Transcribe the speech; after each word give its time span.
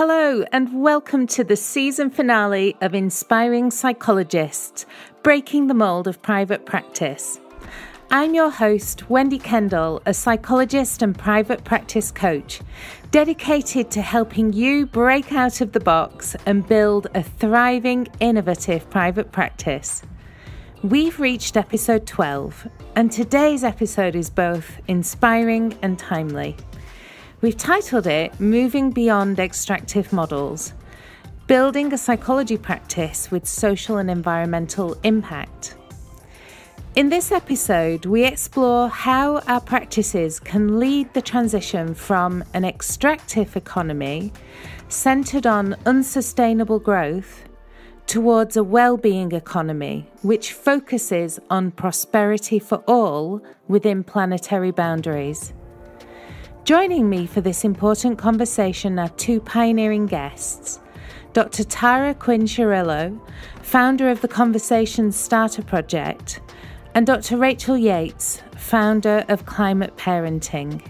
Hello, 0.00 0.44
and 0.52 0.80
welcome 0.80 1.26
to 1.26 1.42
the 1.42 1.56
season 1.56 2.08
finale 2.08 2.76
of 2.80 2.94
Inspiring 2.94 3.72
Psychologists 3.72 4.86
Breaking 5.24 5.66
the 5.66 5.74
Mold 5.74 6.06
of 6.06 6.22
Private 6.22 6.64
Practice. 6.64 7.40
I'm 8.08 8.32
your 8.32 8.48
host, 8.48 9.10
Wendy 9.10 9.40
Kendall, 9.40 10.00
a 10.06 10.14
psychologist 10.14 11.02
and 11.02 11.18
private 11.18 11.64
practice 11.64 12.12
coach, 12.12 12.60
dedicated 13.10 13.90
to 13.90 14.00
helping 14.00 14.52
you 14.52 14.86
break 14.86 15.32
out 15.32 15.60
of 15.60 15.72
the 15.72 15.80
box 15.80 16.36
and 16.46 16.64
build 16.64 17.08
a 17.16 17.22
thriving, 17.24 18.06
innovative 18.20 18.88
private 18.90 19.32
practice. 19.32 20.02
We've 20.84 21.18
reached 21.18 21.56
episode 21.56 22.06
12, 22.06 22.68
and 22.94 23.10
today's 23.10 23.64
episode 23.64 24.14
is 24.14 24.30
both 24.30 24.78
inspiring 24.86 25.76
and 25.82 25.98
timely. 25.98 26.54
We've 27.40 27.56
titled 27.56 28.08
it 28.08 28.40
Moving 28.40 28.90
Beyond 28.90 29.38
Extractive 29.38 30.12
Models 30.12 30.72
Building 31.46 31.92
a 31.92 31.96
Psychology 31.96 32.58
Practice 32.58 33.30
with 33.30 33.46
Social 33.46 33.98
and 33.98 34.10
Environmental 34.10 34.98
Impact. 35.04 35.76
In 36.96 37.10
this 37.10 37.30
episode, 37.30 38.06
we 38.06 38.24
explore 38.24 38.88
how 38.88 39.38
our 39.46 39.60
practices 39.60 40.40
can 40.40 40.80
lead 40.80 41.14
the 41.14 41.22
transition 41.22 41.94
from 41.94 42.42
an 42.54 42.64
extractive 42.64 43.56
economy 43.56 44.32
centered 44.88 45.46
on 45.46 45.76
unsustainable 45.86 46.80
growth 46.80 47.44
towards 48.08 48.56
a 48.56 48.64
well-being 48.64 49.30
economy 49.30 50.10
which 50.22 50.54
focuses 50.54 51.38
on 51.50 51.70
prosperity 51.70 52.58
for 52.58 52.82
all 52.88 53.40
within 53.68 54.02
planetary 54.02 54.72
boundaries. 54.72 55.52
Joining 56.68 57.08
me 57.08 57.24
for 57.26 57.40
this 57.40 57.64
important 57.64 58.18
conversation 58.18 58.98
are 58.98 59.08
two 59.08 59.40
pioneering 59.40 60.04
guests 60.04 60.80
Dr. 61.32 61.64
Tara 61.64 62.12
Quinn 62.12 62.42
Cirillo, 62.42 63.18
founder 63.62 64.10
of 64.10 64.20
the 64.20 64.28
Conversation 64.28 65.10
Starter 65.10 65.62
Project, 65.62 66.42
and 66.94 67.06
Dr. 67.06 67.38
Rachel 67.38 67.78
Yates, 67.78 68.42
founder 68.58 69.24
of 69.30 69.46
Climate 69.46 69.96
Parenting. 69.96 70.82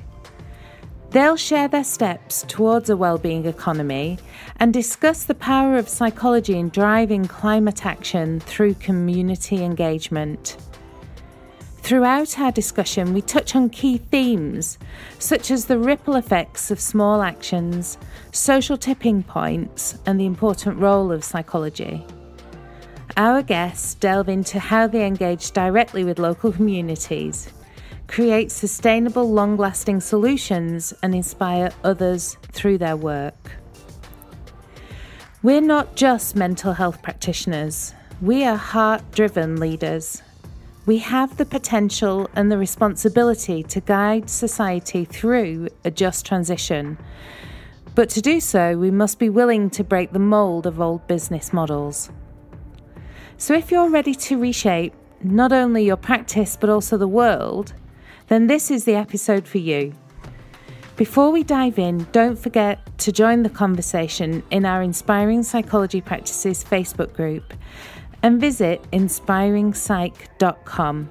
They'll 1.10 1.36
share 1.36 1.68
their 1.68 1.84
steps 1.84 2.44
towards 2.48 2.90
a 2.90 2.96
well-being 2.96 3.46
economy 3.46 4.18
and 4.56 4.74
discuss 4.74 5.26
the 5.26 5.36
power 5.36 5.78
of 5.78 5.88
psychology 5.88 6.58
in 6.58 6.70
driving 6.70 7.24
climate 7.24 7.86
action 7.86 8.40
through 8.40 8.74
community 8.74 9.62
engagement. 9.62 10.56
Throughout 11.88 12.38
our 12.38 12.52
discussion, 12.52 13.14
we 13.14 13.22
touch 13.22 13.56
on 13.56 13.70
key 13.70 13.96
themes 13.96 14.76
such 15.18 15.50
as 15.50 15.64
the 15.64 15.78
ripple 15.78 16.16
effects 16.16 16.70
of 16.70 16.78
small 16.78 17.22
actions, 17.22 17.96
social 18.30 18.76
tipping 18.76 19.22
points, 19.22 19.96
and 20.04 20.20
the 20.20 20.26
important 20.26 20.78
role 20.78 21.10
of 21.10 21.24
psychology. 21.24 22.04
Our 23.16 23.40
guests 23.40 23.94
delve 23.94 24.28
into 24.28 24.58
how 24.58 24.86
they 24.86 25.06
engage 25.06 25.52
directly 25.52 26.04
with 26.04 26.18
local 26.18 26.52
communities, 26.52 27.50
create 28.06 28.52
sustainable, 28.52 29.32
long 29.32 29.56
lasting 29.56 30.02
solutions, 30.02 30.92
and 31.02 31.14
inspire 31.14 31.72
others 31.84 32.36
through 32.52 32.76
their 32.76 32.98
work. 32.98 33.52
We're 35.42 35.62
not 35.62 35.96
just 35.96 36.36
mental 36.36 36.74
health 36.74 37.00
practitioners, 37.00 37.94
we 38.20 38.44
are 38.44 38.56
heart 38.56 39.10
driven 39.12 39.56
leaders 39.56 40.20
we 40.88 40.96
have 40.96 41.36
the 41.36 41.44
potential 41.44 42.30
and 42.34 42.50
the 42.50 42.56
responsibility 42.56 43.62
to 43.62 43.78
guide 43.78 44.30
society 44.30 45.04
through 45.04 45.68
a 45.84 45.90
just 45.90 46.24
transition. 46.24 46.96
But 47.94 48.08
to 48.08 48.22
do 48.22 48.40
so, 48.40 48.78
we 48.78 48.90
must 48.90 49.18
be 49.18 49.28
willing 49.28 49.68
to 49.70 49.84
break 49.84 50.12
the 50.12 50.18
mould 50.18 50.64
of 50.64 50.80
old 50.80 51.06
business 51.06 51.52
models. 51.52 52.10
So, 53.36 53.52
if 53.52 53.70
you're 53.70 53.90
ready 53.90 54.14
to 54.14 54.38
reshape 54.38 54.94
not 55.22 55.52
only 55.52 55.84
your 55.84 55.98
practice 55.98 56.56
but 56.56 56.70
also 56.70 56.96
the 56.96 57.06
world, 57.06 57.74
then 58.28 58.46
this 58.46 58.70
is 58.70 58.86
the 58.86 58.94
episode 58.94 59.46
for 59.46 59.58
you. 59.58 59.92
Before 60.96 61.30
we 61.30 61.42
dive 61.42 61.78
in, 61.78 62.06
don't 62.12 62.38
forget 62.38 62.78
to 63.00 63.12
join 63.12 63.42
the 63.42 63.50
conversation 63.50 64.42
in 64.50 64.64
our 64.64 64.80
Inspiring 64.80 65.42
Psychology 65.42 66.00
Practices 66.00 66.64
Facebook 66.64 67.12
group 67.12 67.52
and 68.22 68.40
visit 68.40 68.80
inspiringpsych.com. 68.92 71.10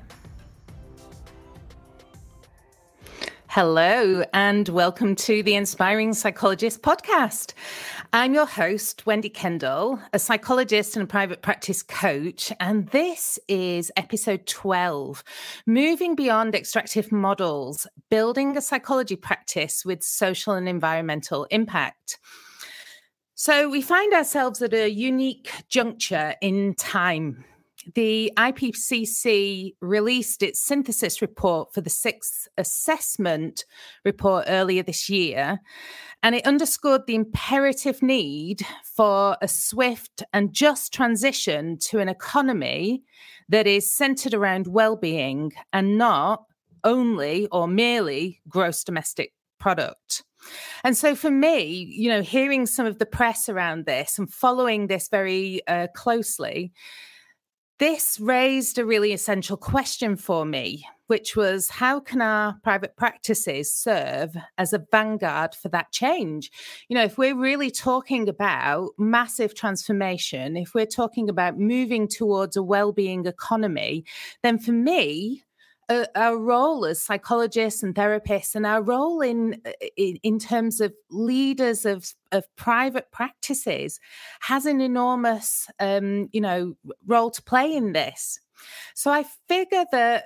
Hello, 3.48 4.24
and 4.32 4.68
welcome 4.70 5.14
to 5.14 5.42
the 5.42 5.56
Inspiring 5.56 6.14
Psychologist 6.14 6.80
podcast. 6.80 7.52
I'm 8.14 8.34
your 8.34 8.44
host, 8.44 9.06
Wendy 9.06 9.30
Kendall, 9.30 9.98
a 10.12 10.18
psychologist 10.18 10.96
and 10.96 11.04
a 11.04 11.06
private 11.06 11.40
practice 11.40 11.82
coach, 11.82 12.52
and 12.60 12.86
this 12.88 13.38
is 13.48 13.90
episode 13.96 14.46
12 14.46 15.24
Moving 15.66 16.14
Beyond 16.14 16.54
Extractive 16.54 17.10
Models, 17.10 17.86
Building 18.10 18.54
a 18.54 18.60
Psychology 18.60 19.16
Practice 19.16 19.86
with 19.86 20.02
Social 20.02 20.52
and 20.52 20.68
Environmental 20.68 21.44
Impact. 21.44 22.18
So, 23.34 23.70
we 23.70 23.80
find 23.80 24.12
ourselves 24.12 24.60
at 24.60 24.74
a 24.74 24.90
unique 24.90 25.50
juncture 25.70 26.34
in 26.42 26.74
time 26.74 27.46
the 27.94 28.32
IPCC 28.36 29.74
released 29.80 30.42
its 30.42 30.62
synthesis 30.62 31.20
report 31.20 31.72
for 31.74 31.80
the 31.80 31.90
sixth 31.90 32.48
assessment 32.58 33.64
report 34.04 34.44
earlier 34.48 34.82
this 34.82 35.08
year, 35.08 35.60
and 36.22 36.34
it 36.34 36.46
underscored 36.46 37.06
the 37.06 37.14
imperative 37.14 38.02
need 38.02 38.64
for 38.84 39.36
a 39.42 39.48
swift 39.48 40.22
and 40.32 40.52
just 40.52 40.92
transition 40.92 41.78
to 41.78 41.98
an 41.98 42.08
economy 42.08 43.02
that 43.48 43.66
is 43.66 43.90
centered 43.90 44.34
around 44.34 44.66
well-being 44.68 45.52
and 45.72 45.98
not 45.98 46.44
only 46.84 47.48
or 47.48 47.66
merely 47.68 48.40
gross 48.48 48.84
domestic 48.84 49.32
product. 49.58 50.24
And 50.82 50.96
so 50.96 51.14
for 51.14 51.30
me, 51.30 51.86
you 51.88 52.08
know, 52.08 52.22
hearing 52.22 52.66
some 52.66 52.86
of 52.86 52.98
the 52.98 53.06
press 53.06 53.48
around 53.48 53.86
this 53.86 54.18
and 54.18 54.32
following 54.32 54.86
this 54.86 55.08
very 55.08 55.66
uh, 55.68 55.86
closely, 55.94 56.72
this 57.82 58.20
raised 58.20 58.78
a 58.78 58.84
really 58.84 59.12
essential 59.12 59.56
question 59.56 60.14
for 60.14 60.44
me, 60.44 60.86
which 61.08 61.34
was 61.34 61.68
how 61.68 61.98
can 61.98 62.22
our 62.22 62.54
private 62.62 62.96
practices 62.96 63.74
serve 63.74 64.36
as 64.56 64.72
a 64.72 64.86
vanguard 64.92 65.52
for 65.52 65.68
that 65.68 65.90
change? 65.90 66.48
You 66.88 66.94
know, 66.94 67.02
if 67.02 67.18
we're 67.18 67.36
really 67.36 67.72
talking 67.72 68.28
about 68.28 68.90
massive 68.98 69.56
transformation, 69.56 70.56
if 70.56 70.76
we're 70.76 70.86
talking 70.86 71.28
about 71.28 71.58
moving 71.58 72.06
towards 72.06 72.56
a 72.56 72.62
well-being 72.62 73.26
economy, 73.26 74.04
then 74.44 74.60
for 74.60 74.70
me, 74.70 75.42
our 76.14 76.36
role 76.36 76.84
as 76.84 77.02
psychologists 77.02 77.82
and 77.82 77.94
therapists 77.94 78.54
and 78.54 78.66
our 78.66 78.82
role 78.82 79.20
in, 79.20 79.60
in, 79.96 80.18
in 80.22 80.38
terms 80.38 80.80
of 80.80 80.92
leaders 81.10 81.84
of 81.84 82.14
of 82.30 82.44
private 82.56 83.10
practices 83.12 84.00
has 84.40 84.66
an 84.66 84.80
enormous 84.80 85.68
um, 85.80 86.28
you 86.32 86.40
know 86.40 86.74
role 87.06 87.30
to 87.30 87.42
play 87.42 87.72
in 87.72 87.92
this 87.92 88.40
so 88.94 89.10
i 89.10 89.24
figure 89.48 89.84
that 89.92 90.24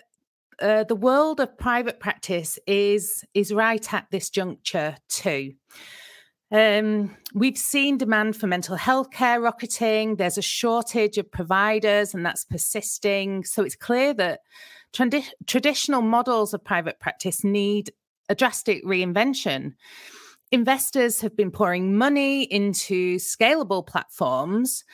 uh, 0.63 0.85
the 0.85 0.97
world 0.97 1.41
of 1.41 1.59
private 1.59 2.01
practice 2.01 2.59
is 2.67 3.25
is 3.35 3.53
right 3.53 3.93
at 3.93 4.07
this 4.11 4.31
juncture 4.31 4.97
too 5.09 5.53
um, 6.53 7.17
we've 7.35 7.59
seen 7.59 7.99
demand 7.99 8.37
for 8.37 8.47
mental 8.47 8.77
health 8.77 9.11
care 9.11 9.41
rocketing. 9.41 10.15
There's 10.15 10.39
a 10.39 10.43
shortage 10.43 11.19
of 11.19 11.31
providers, 11.31 12.15
and 12.15 12.25
that's 12.25 12.45
persisting. 12.45 13.45
So 13.45 13.65
it's 13.65 13.75
clear 13.75 14.15
that 14.15 14.41
tradi- 14.93 15.31
traditional 15.47 16.03
models 16.03 16.55
of 16.55 16.65
private 16.65 17.01
practice 17.01 17.45
need 17.45 17.93
a 18.29 18.35
drastic 18.35 18.85
reinvention. 18.85 19.75
Investors 20.53 21.21
have 21.21 21.37
been 21.37 21.51
pouring 21.51 21.97
money 21.97 22.45
into 22.45 23.17
scalable 23.17 23.87
platforms, 23.87 24.85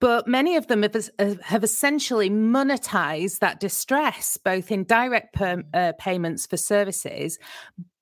but 0.00 0.26
many 0.26 0.56
of 0.56 0.66
them 0.66 0.82
have, 0.82 1.40
have 1.42 1.62
essentially 1.62 2.28
monetized 2.28 3.38
that 3.38 3.60
distress, 3.60 4.36
both 4.36 4.72
in 4.72 4.84
direct 4.84 5.34
per, 5.34 5.62
uh, 5.74 5.92
payments 5.98 6.46
for 6.46 6.56
services, 6.56 7.38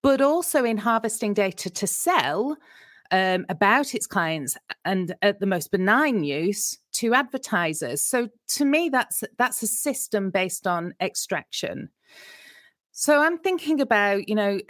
but 0.02 0.20
also 0.20 0.64
in 0.64 0.78
harvesting 0.78 1.34
data 1.34 1.68
to 1.68 1.86
sell 1.86 2.56
um, 3.10 3.46
about 3.48 3.94
its 3.94 4.06
clients 4.06 4.56
and 4.84 5.14
at 5.22 5.40
the 5.40 5.46
most 5.46 5.70
benign 5.70 6.24
use 6.24 6.78
to 6.92 7.14
advertisers. 7.14 8.02
So 8.02 8.28
to 8.48 8.64
me, 8.64 8.88
that's 8.88 9.24
that's 9.38 9.62
a 9.62 9.66
system 9.66 10.30
based 10.30 10.66
on 10.66 10.94
extraction. 11.00 11.90
So 12.92 13.20
I'm 13.22 13.38
thinking 13.38 13.80
about, 13.80 14.28
you 14.28 14.34
know, 14.34 14.60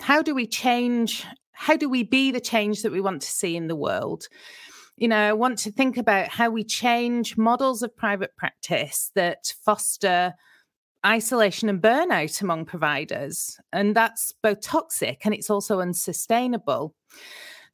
how 0.00 0.22
do 0.22 0.34
we 0.34 0.46
change 0.46 1.24
how 1.52 1.74
do 1.76 1.88
we 1.88 2.02
be 2.02 2.30
the 2.30 2.40
change 2.40 2.82
that 2.82 2.92
we 2.92 3.00
want 3.00 3.22
to 3.22 3.30
see 3.30 3.56
in 3.56 3.66
the 3.66 3.76
world? 3.76 4.28
You 4.96 5.08
know, 5.08 5.28
I 5.28 5.32
want 5.32 5.58
to 5.60 5.72
think 5.72 5.96
about 5.96 6.28
how 6.28 6.50
we 6.50 6.64
change 6.64 7.38
models 7.38 7.82
of 7.82 7.96
private 7.96 8.36
practice 8.36 9.10
that 9.14 9.54
foster 9.64 10.34
isolation 11.04 11.68
and 11.68 11.80
burnout 11.80 12.42
among 12.42 12.66
providers. 12.66 13.58
And 13.72 13.94
that's 13.94 14.34
both 14.42 14.60
toxic 14.60 15.24
and 15.24 15.32
it's 15.32 15.48
also 15.48 15.80
unsustainable. 15.80 16.94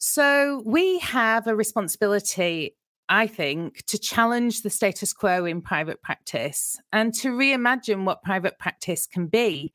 So 0.05 0.65
we 0.67 0.99
have 0.99 1.47
a 1.47 1.55
responsibility, 1.55 2.75
I 3.09 3.29
think, 3.29 3.87
to 3.87 3.97
challenge 3.97 4.63
the 4.63 4.69
status 4.69 5.13
quo 5.13 5.45
in 5.45 5.63
private 5.63 6.03
practice 6.03 6.77
and 6.93 7.15
to 7.15 7.29
reimagine 7.29 8.05
what 8.05 8.25
private 8.25 8.59
practice 8.59 9.07
can 9.07 9.29
be. 9.29 9.73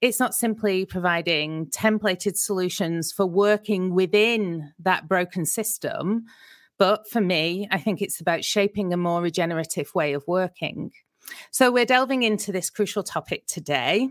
It's 0.00 0.18
not 0.18 0.34
simply 0.34 0.86
providing 0.86 1.66
templated 1.66 2.36
solutions 2.36 3.12
for 3.12 3.26
working 3.26 3.94
within 3.94 4.72
that 4.80 5.06
broken 5.06 5.46
system. 5.46 6.24
But 6.76 7.08
for 7.08 7.20
me, 7.20 7.68
I 7.70 7.78
think 7.78 8.02
it's 8.02 8.20
about 8.20 8.44
shaping 8.44 8.92
a 8.92 8.96
more 8.96 9.22
regenerative 9.22 9.94
way 9.94 10.14
of 10.14 10.24
working. 10.26 10.90
So 11.52 11.70
we're 11.70 11.86
delving 11.86 12.24
into 12.24 12.50
this 12.50 12.70
crucial 12.70 13.04
topic 13.04 13.46
today. 13.46 14.08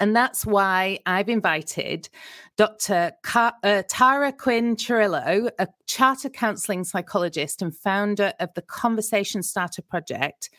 And 0.00 0.14
that's 0.14 0.46
why 0.46 1.00
I've 1.06 1.28
invited 1.28 2.08
Dr. 2.56 3.12
Car- 3.22 3.56
uh, 3.62 3.82
Tara 3.88 4.32
Quinn 4.32 4.76
Cirillo, 4.76 5.50
a 5.58 5.68
charter 5.86 6.28
counseling 6.28 6.84
psychologist 6.84 7.62
and 7.62 7.76
founder 7.76 8.32
of 8.38 8.54
the 8.54 8.62
Conversation 8.62 9.42
Starter 9.42 9.82
Project, 9.82 10.50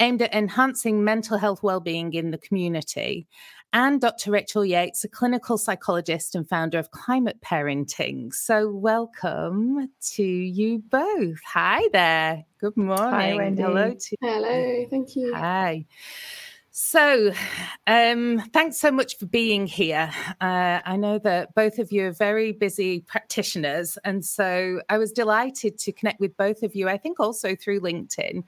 aimed 0.00 0.22
at 0.22 0.34
enhancing 0.34 1.04
mental 1.04 1.38
health 1.38 1.62
well-being 1.62 2.14
in 2.14 2.30
the 2.30 2.38
community, 2.38 3.28
and 3.72 4.00
Dr. 4.00 4.32
Rachel 4.32 4.64
Yates, 4.64 5.04
a 5.04 5.08
clinical 5.08 5.56
psychologist 5.56 6.34
and 6.34 6.48
founder 6.48 6.78
of 6.78 6.90
Climate 6.90 7.40
Parenting. 7.40 8.34
So, 8.34 8.68
welcome 8.68 9.88
to 10.14 10.24
you 10.24 10.80
both. 10.90 11.38
Hi 11.46 11.88
there. 11.92 12.44
Good 12.58 12.76
morning. 12.76 13.10
Hi, 13.12 13.34
Wendy. 13.36 13.62
Hello 13.62 13.94
to 13.94 14.16
Hello. 14.20 14.86
Thank 14.90 15.14
you. 15.14 15.32
Hi. 15.34 15.86
So, 16.72 17.32
um, 17.88 18.40
thanks 18.52 18.78
so 18.78 18.92
much 18.92 19.18
for 19.18 19.26
being 19.26 19.66
here. 19.66 20.08
Uh, 20.40 20.78
I 20.84 20.96
know 20.96 21.18
that 21.18 21.52
both 21.56 21.80
of 21.80 21.90
you 21.90 22.06
are 22.06 22.12
very 22.12 22.52
busy 22.52 23.00
practitioners. 23.00 23.98
And 24.04 24.24
so 24.24 24.80
I 24.88 24.96
was 24.96 25.10
delighted 25.10 25.78
to 25.78 25.92
connect 25.92 26.20
with 26.20 26.36
both 26.36 26.62
of 26.62 26.76
you, 26.76 26.88
I 26.88 26.96
think 26.96 27.18
also 27.18 27.56
through 27.56 27.80
LinkedIn. 27.80 28.44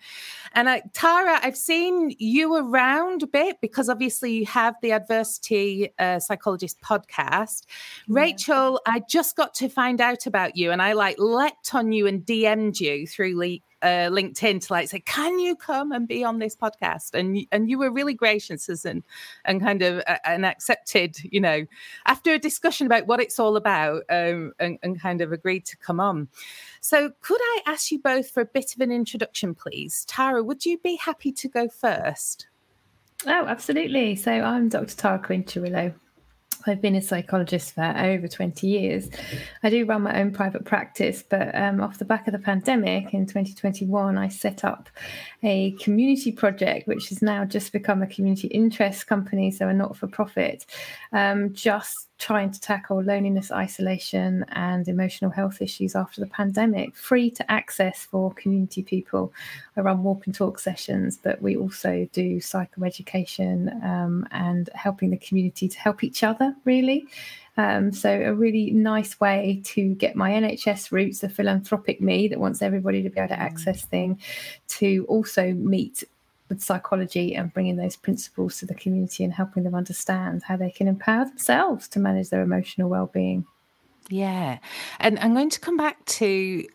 And 0.53 0.69
uh, 0.69 0.81
Tara, 0.93 1.41
I've 1.43 1.57
seen 1.57 2.15
you 2.19 2.55
around 2.55 3.25
a 3.25 3.27
bit 3.27 3.61
because 3.61 3.89
obviously 3.89 4.33
you 4.33 4.47
have 4.47 4.77
the 4.83 4.93
Adversity 4.93 5.93
uh, 5.99 6.21
Psychologist 6.21 6.81
podcast. 6.81 7.65
Yeah. 8.07 8.21
Rachel, 8.21 8.81
I 8.87 9.03
just 9.09 9.35
got 9.35 9.53
to 9.55 9.69
find 9.69 10.01
out 10.01 10.27
about 10.27 10.57
you 10.57 10.71
and 10.71 10.81
I 10.81 10.93
like 10.93 11.17
leapt 11.19 11.75
on 11.75 11.91
you 11.91 12.07
and 12.07 12.25
DM'd 12.25 12.79
you 12.79 13.05
through 13.09 13.37
Le- 13.37 13.59
uh, 13.82 14.08
LinkedIn 14.11 14.67
to 14.67 14.73
like 14.73 14.88
say, 14.88 15.00
"Can 15.00 15.38
you 15.38 15.56
come 15.56 15.93
and 15.93 16.06
be 16.06 16.25
on 16.25 16.38
this 16.38 16.56
podcast?" 16.56 17.14
And 17.14 17.38
and 17.52 17.69
you 17.69 17.79
were 17.79 17.90
really 17.90 18.14
gracious 18.14 18.69
and 18.84 19.02
and 19.44 19.61
kind 19.61 19.82
of 19.82 20.02
uh, 20.06 20.19
and 20.25 20.46
accepted, 20.46 21.19
you 21.25 21.40
know, 21.40 21.67
after 22.06 22.32
a 22.32 22.38
discussion 22.38 22.87
about 22.87 23.06
what 23.06 23.20
it's 23.20 23.38
all 23.38 23.56
about, 23.56 24.02
um, 24.08 24.52
and, 24.58 24.79
and 24.82 25.00
kind 25.00 25.20
of 25.20 25.32
agreed 25.32 25.64
to 25.67 25.76
come 25.76 26.00
on. 26.00 26.29
So, 26.81 27.11
could 27.20 27.40
I 27.40 27.62
ask 27.67 27.90
you 27.90 27.99
both 27.99 28.31
for 28.31 28.40
a 28.40 28.46
bit 28.46 28.75
of 28.75 28.81
an 28.81 28.90
introduction, 28.90 29.55
please? 29.55 30.05
Tara, 30.06 30.43
would 30.43 30.64
you 30.64 30.79
be 30.79 30.96
happy 30.96 31.32
to 31.32 31.49
go 31.49 31.69
first? 31.69 32.46
Oh, 33.26 33.46
absolutely. 33.46 34.17
So, 34.17 34.32
I'm 34.32 34.69
Dr. 34.69 34.96
Tara 34.96 35.19
Quinn 35.19 35.44
Cirillo. 35.44 35.94
I've 36.67 36.81
been 36.81 36.94
a 36.94 37.03
psychologist 37.03 37.75
for 37.75 37.85
over 37.97 38.29
20 38.29 38.67
years. 38.67 39.09
I 39.62 39.70
do 39.70 39.85
run 39.85 40.03
my 40.03 40.20
own 40.20 40.32
private 40.32 40.64
practice, 40.64 41.23
but 41.29 41.55
um, 41.55 41.81
off 41.81 41.99
the 41.99 42.05
back 42.05 42.26
of 42.26 42.32
the 42.32 42.38
pandemic 42.38 43.12
in 43.14 43.26
2021, 43.26 44.19
I 44.19 44.29
set 44.29 44.64
up 44.64 44.88
a 45.43 45.73
community 45.73 46.32
project, 46.32 46.87
which 46.87 47.09
has 47.09 47.23
now 47.23 47.44
just 47.44 47.73
become 47.73 48.03
a 48.03 48.06
community 48.06 48.49
interest 48.49 49.06
company, 49.06 49.50
so 49.50 49.69
a 49.69 49.73
not 49.73 49.97
for 49.97 50.06
profit, 50.06 50.67
um, 51.12 51.53
just 51.53 52.09
trying 52.23 52.53
to 52.53 52.61
tackle 52.61 53.03
loneliness, 53.03 53.51
isolation, 53.51 54.45
and 54.53 54.87
emotional 54.87 55.29
health 55.29 55.61
issues 55.61 55.97
after 55.97 56.21
the 56.21 56.27
pandemic, 56.29 56.95
free 56.95 57.29
to 57.29 57.51
access 57.51 58.05
for 58.05 58.33
community 58.35 58.81
people. 58.81 59.33
I 59.77 59.81
run 59.81 60.05
walk 60.05 60.27
and 60.27 60.35
talk 60.35 60.61
sessions, 60.61 61.19
but 61.21 61.43
we 61.43 61.57
also 61.57 62.09
do 62.13 62.37
psychoeducation 62.37 63.85
um, 63.85 64.29
and 64.31 64.71
helping 64.75 65.11
the 65.11 65.17
community 65.17 65.69
to 65.69 65.79
help 65.81 66.05
each 66.05 66.23
other, 66.23 66.55
really. 66.65 67.07
Um, 67.57 67.93
so, 67.93 68.09
a 68.09 68.33
really 68.33 68.71
nice 68.71 69.19
way 69.19 69.61
to 69.65 69.95
get 69.97 70.15
my 70.15 70.31
NHS 70.31 70.93
roots, 70.93 71.19
the 71.19 71.29
philanthropic 71.29 72.01
me 72.01 72.29
that 72.29 72.39
wants 72.39 72.63
everybody 72.63 73.03
to 73.03 73.11
be 73.11 73.19
able 73.19 73.31
to 73.31 73.35
mm. 73.35 73.39
access 73.39 73.85
thing, 73.85 74.21
to 74.69 75.05
also 75.09 75.53
meet 75.55 76.05
with 76.53 76.63
psychology 76.63 77.35
and 77.35 77.53
bringing 77.53 77.77
those 77.77 77.97
principles 77.97 78.59
to 78.59 78.67
the 78.67 78.75
community 78.75 79.25
and 79.25 79.33
helping 79.33 79.63
them 79.63 79.75
understand 79.75 80.43
how 80.43 80.57
they 80.57 80.71
can 80.71 80.87
empower 80.87 81.25
themselves 81.25 81.89
to 81.89 81.99
manage 81.99 82.29
their 82.29 82.43
emotional 82.43 82.91
well-being. 82.91 83.47
Yeah. 84.11 84.59
And 85.01 85.19
I'm 85.21 85.33
going 85.33 85.49
to 85.51 85.61
come 85.61 85.79
back 85.79 86.05
to 86.05 86.67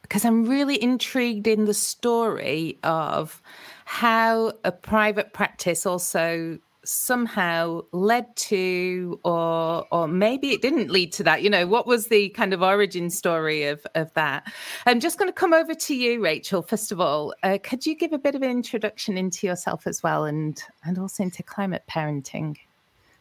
because 0.00 0.24
I'm 0.24 0.44
really 0.44 0.82
intrigued 0.82 1.46
in 1.46 1.66
the 1.66 1.74
story 1.74 2.78
of 2.82 3.42
how 3.84 4.52
a 4.64 4.72
private 4.72 5.32
practice 5.32 5.86
also 5.86 6.58
somehow 6.84 7.82
led 7.92 8.34
to 8.36 9.20
or 9.24 9.86
or 9.90 10.08
maybe 10.08 10.50
it 10.50 10.62
didn't 10.62 10.90
lead 10.90 11.12
to 11.12 11.22
that. 11.24 11.42
You 11.42 11.50
know 11.50 11.66
what 11.66 11.86
was 11.86 12.08
the 12.08 12.30
kind 12.30 12.52
of 12.52 12.62
origin 12.62 13.10
story 13.10 13.64
of 13.64 13.86
of 13.94 14.12
that? 14.14 14.52
I'm 14.86 15.00
just 15.00 15.18
going 15.18 15.28
to 15.28 15.32
come 15.32 15.52
over 15.52 15.74
to 15.74 15.94
you 15.94 16.22
rachel 16.22 16.62
first 16.62 16.92
of 16.92 17.00
all. 17.00 17.34
Uh, 17.42 17.58
could 17.62 17.86
you 17.86 17.94
give 17.94 18.12
a 18.12 18.18
bit 18.18 18.34
of 18.34 18.42
an 18.42 18.50
introduction 18.50 19.16
into 19.16 19.46
yourself 19.46 19.86
as 19.86 20.02
well 20.02 20.24
and 20.24 20.62
and 20.84 20.98
also 20.98 21.22
into 21.22 21.42
climate 21.42 21.84
parenting? 21.90 22.56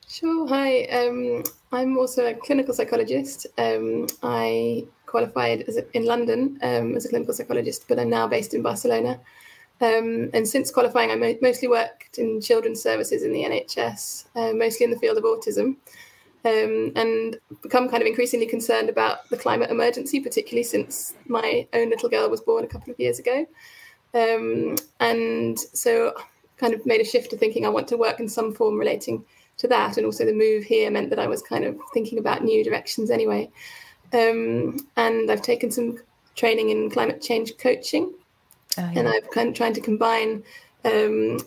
Sure 0.07 0.47
hi. 0.47 0.83
Um, 0.85 1.43
i'm 1.71 1.97
also 1.97 2.25
a 2.25 2.33
clinical 2.33 2.73
psychologist. 2.73 3.47
Um, 3.57 4.07
i 4.23 4.85
qualified 5.05 5.61
a, 5.67 5.97
in 5.97 6.05
london 6.05 6.57
um, 6.63 6.95
as 6.95 7.05
a 7.05 7.09
clinical 7.09 7.33
psychologist 7.33 7.85
but 7.89 7.99
i'm 7.99 8.09
now 8.09 8.25
based 8.27 8.53
in 8.53 8.61
barcelona 8.61 9.19
um, 9.81 10.29
and 10.33 10.47
since 10.47 10.69
qualifying, 10.69 11.09
I 11.09 11.15
mo- 11.15 11.37
mostly 11.41 11.67
worked 11.67 12.19
in 12.19 12.39
children's 12.39 12.81
services 12.81 13.23
in 13.23 13.33
the 13.33 13.43
NHS, 13.43 14.25
uh, 14.35 14.53
mostly 14.53 14.83
in 14.83 14.91
the 14.91 14.99
field 14.99 15.17
of 15.17 15.23
autism, 15.23 15.75
um, 16.45 16.91
and 16.95 17.37
become 17.63 17.89
kind 17.89 18.01
of 18.01 18.07
increasingly 18.07 18.45
concerned 18.45 18.89
about 18.89 19.27
the 19.29 19.37
climate 19.37 19.71
emergency, 19.71 20.19
particularly 20.19 20.63
since 20.63 21.15
my 21.27 21.67
own 21.73 21.89
little 21.89 22.09
girl 22.09 22.29
was 22.29 22.41
born 22.41 22.63
a 22.63 22.67
couple 22.67 22.91
of 22.91 22.99
years 22.99 23.17
ago. 23.17 23.47
Um, 24.13 24.77
and 24.99 25.57
so, 25.57 26.13
kind 26.57 26.75
of 26.75 26.85
made 26.85 27.01
a 27.01 27.05
shift 27.05 27.31
to 27.31 27.37
thinking 27.37 27.65
I 27.65 27.69
want 27.69 27.87
to 27.87 27.97
work 27.97 28.19
in 28.19 28.29
some 28.29 28.53
form 28.53 28.77
relating 28.77 29.25
to 29.57 29.67
that. 29.69 29.97
And 29.97 30.05
also, 30.05 30.25
the 30.25 30.33
move 30.33 30.63
here 30.63 30.91
meant 30.91 31.09
that 31.09 31.19
I 31.19 31.25
was 31.25 31.41
kind 31.41 31.65
of 31.65 31.75
thinking 31.91 32.19
about 32.19 32.43
new 32.43 32.63
directions 32.63 33.09
anyway. 33.09 33.49
Um, 34.13 34.77
and 34.95 35.31
I've 35.31 35.41
taken 35.41 35.71
some 35.71 35.97
training 36.35 36.69
in 36.69 36.91
climate 36.91 37.21
change 37.21 37.57
coaching 37.57 38.13
Oh, 38.77 38.89
yeah. 38.91 38.99
And 38.99 39.07
I've 39.07 39.29
kind 39.31 39.49
of 39.49 39.55
trying 39.55 39.73
to 39.73 39.81
combine 39.81 40.43
um, 40.85 41.39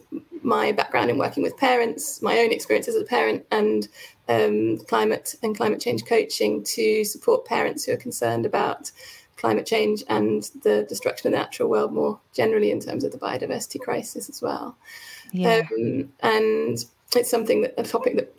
my 0.42 0.72
background 0.72 1.10
in 1.10 1.18
working 1.18 1.42
with 1.42 1.56
parents, 1.56 2.22
my 2.22 2.38
own 2.38 2.52
experiences 2.52 2.94
as 2.94 3.02
a 3.02 3.06
parent, 3.06 3.44
and 3.50 3.88
um, 4.28 4.78
climate 4.86 5.34
and 5.42 5.56
climate 5.56 5.80
change 5.80 6.04
coaching 6.04 6.62
to 6.64 7.04
support 7.04 7.44
parents 7.44 7.84
who 7.84 7.92
are 7.92 7.98
concerned 7.98 8.46
about 8.46 8.90
climate 9.36 9.66
change 9.66 10.02
and 10.08 10.50
the 10.62 10.86
destruction 10.88 11.28
of 11.28 11.32
the 11.32 11.38
natural 11.38 11.68
world 11.68 11.92
more 11.92 12.18
generally 12.32 12.70
in 12.70 12.80
terms 12.80 13.04
of 13.04 13.12
the 13.12 13.18
biodiversity 13.18 13.80
crisis 13.80 14.28
as 14.28 14.40
well. 14.40 14.76
Yeah. 15.32 15.62
Um, 15.72 16.12
and 16.20 16.84
it's 17.16 17.30
something 17.30 17.62
that 17.62 17.74
a 17.76 17.82
topic 17.82 18.16
that 18.16 18.33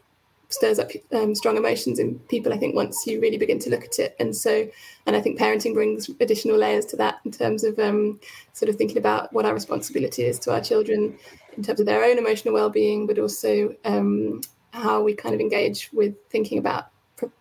stirs 0.50 0.80
up 0.80 0.92
um, 1.12 1.34
strong 1.36 1.58
emotions 1.58 2.00
in 2.00 2.20
people 2.30 2.54
i 2.54 2.58
think 2.58 2.75
once 2.75 3.06
you 3.08 3.20
really 3.20 3.38
begin 3.38 3.60
to 3.60 3.70
look 3.70 3.84
at 3.84 4.00
it. 4.00 4.16
And 4.20 4.36
so 4.36 4.68
and 5.06 5.16
i 5.16 5.22
think 5.22 5.40
parenting 5.40 5.74
brings 5.74 6.10
additional 6.20 6.58
layers 6.58 6.86
to 6.88 6.96
that 6.98 7.20
in 7.25 7.32
terms 7.32 7.64
of 7.64 7.78
um, 7.80 8.20
sort 8.54 8.70
of 8.70 8.75
thinking 8.75 8.98
about 8.98 9.32
what 9.34 9.46
our 9.46 9.54
responsibility 9.54 10.24
is 10.24 10.40
to 10.40 10.54
our 10.54 10.62
children 10.62 11.18
in 11.58 11.64
terms 11.64 11.80
of 11.80 11.86
their 11.86 12.04
own 12.04 12.18
emotional 12.18 12.54
well-being 12.54 13.08
but 13.08 13.20
also 13.20 13.75
um, 13.86 14.42
how 14.72 15.02
we 15.02 15.14
kind 15.14 15.34
of 15.34 15.42
engage 15.42 15.90
with 15.94 16.16
thinking 16.30 16.58
about 16.58 16.90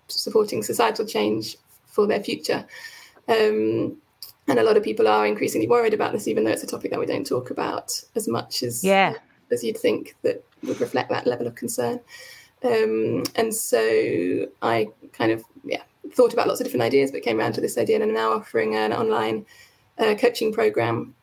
supporting 0.08 0.62
societal 0.62 1.06
change 1.06 1.56
for 1.86 2.06
their 2.06 2.22
future. 2.22 2.66
Um, 3.28 3.96
and 4.46 4.58
a 4.58 4.62
lot 4.62 4.76
of 4.76 4.82
people 4.82 5.08
are 5.08 5.26
increasingly 5.26 5.66
worried 5.66 5.94
about 5.94 6.12
this 6.12 6.28
even 6.28 6.44
though 6.44 6.50
it's 6.50 6.62
a 6.62 6.66
topic 6.66 6.90
that 6.90 7.00
we 7.00 7.06
don't 7.06 7.26
talk 7.26 7.50
about 7.50 7.92
as 8.14 8.28
much 8.28 8.62
as 8.62 8.84
yeah. 8.84 9.14
as 9.50 9.64
you'd 9.64 9.78
think 9.78 10.14
that 10.22 10.44
would 10.62 10.80
reflect 10.80 11.08
that 11.08 11.26
level 11.26 11.46
of 11.46 11.54
concern 11.54 11.98
um, 12.64 13.22
and 13.36 13.54
so 13.54 14.46
I 14.62 14.88
kind 15.12 15.32
of 15.32 15.44
yeah 15.64 15.82
thought 16.12 16.32
about 16.32 16.48
lots 16.48 16.60
of 16.60 16.66
different 16.66 16.82
ideas, 16.82 17.10
but 17.10 17.22
came 17.22 17.38
around 17.38 17.52
to 17.54 17.60
this 17.60 17.78
idea, 17.78 17.96
and 17.96 18.04
I'm 18.04 18.14
now 18.14 18.32
offering 18.32 18.74
an 18.74 18.92
online 18.92 19.46
uh, 19.98 20.14
coaching 20.14 20.52
program 20.52 21.14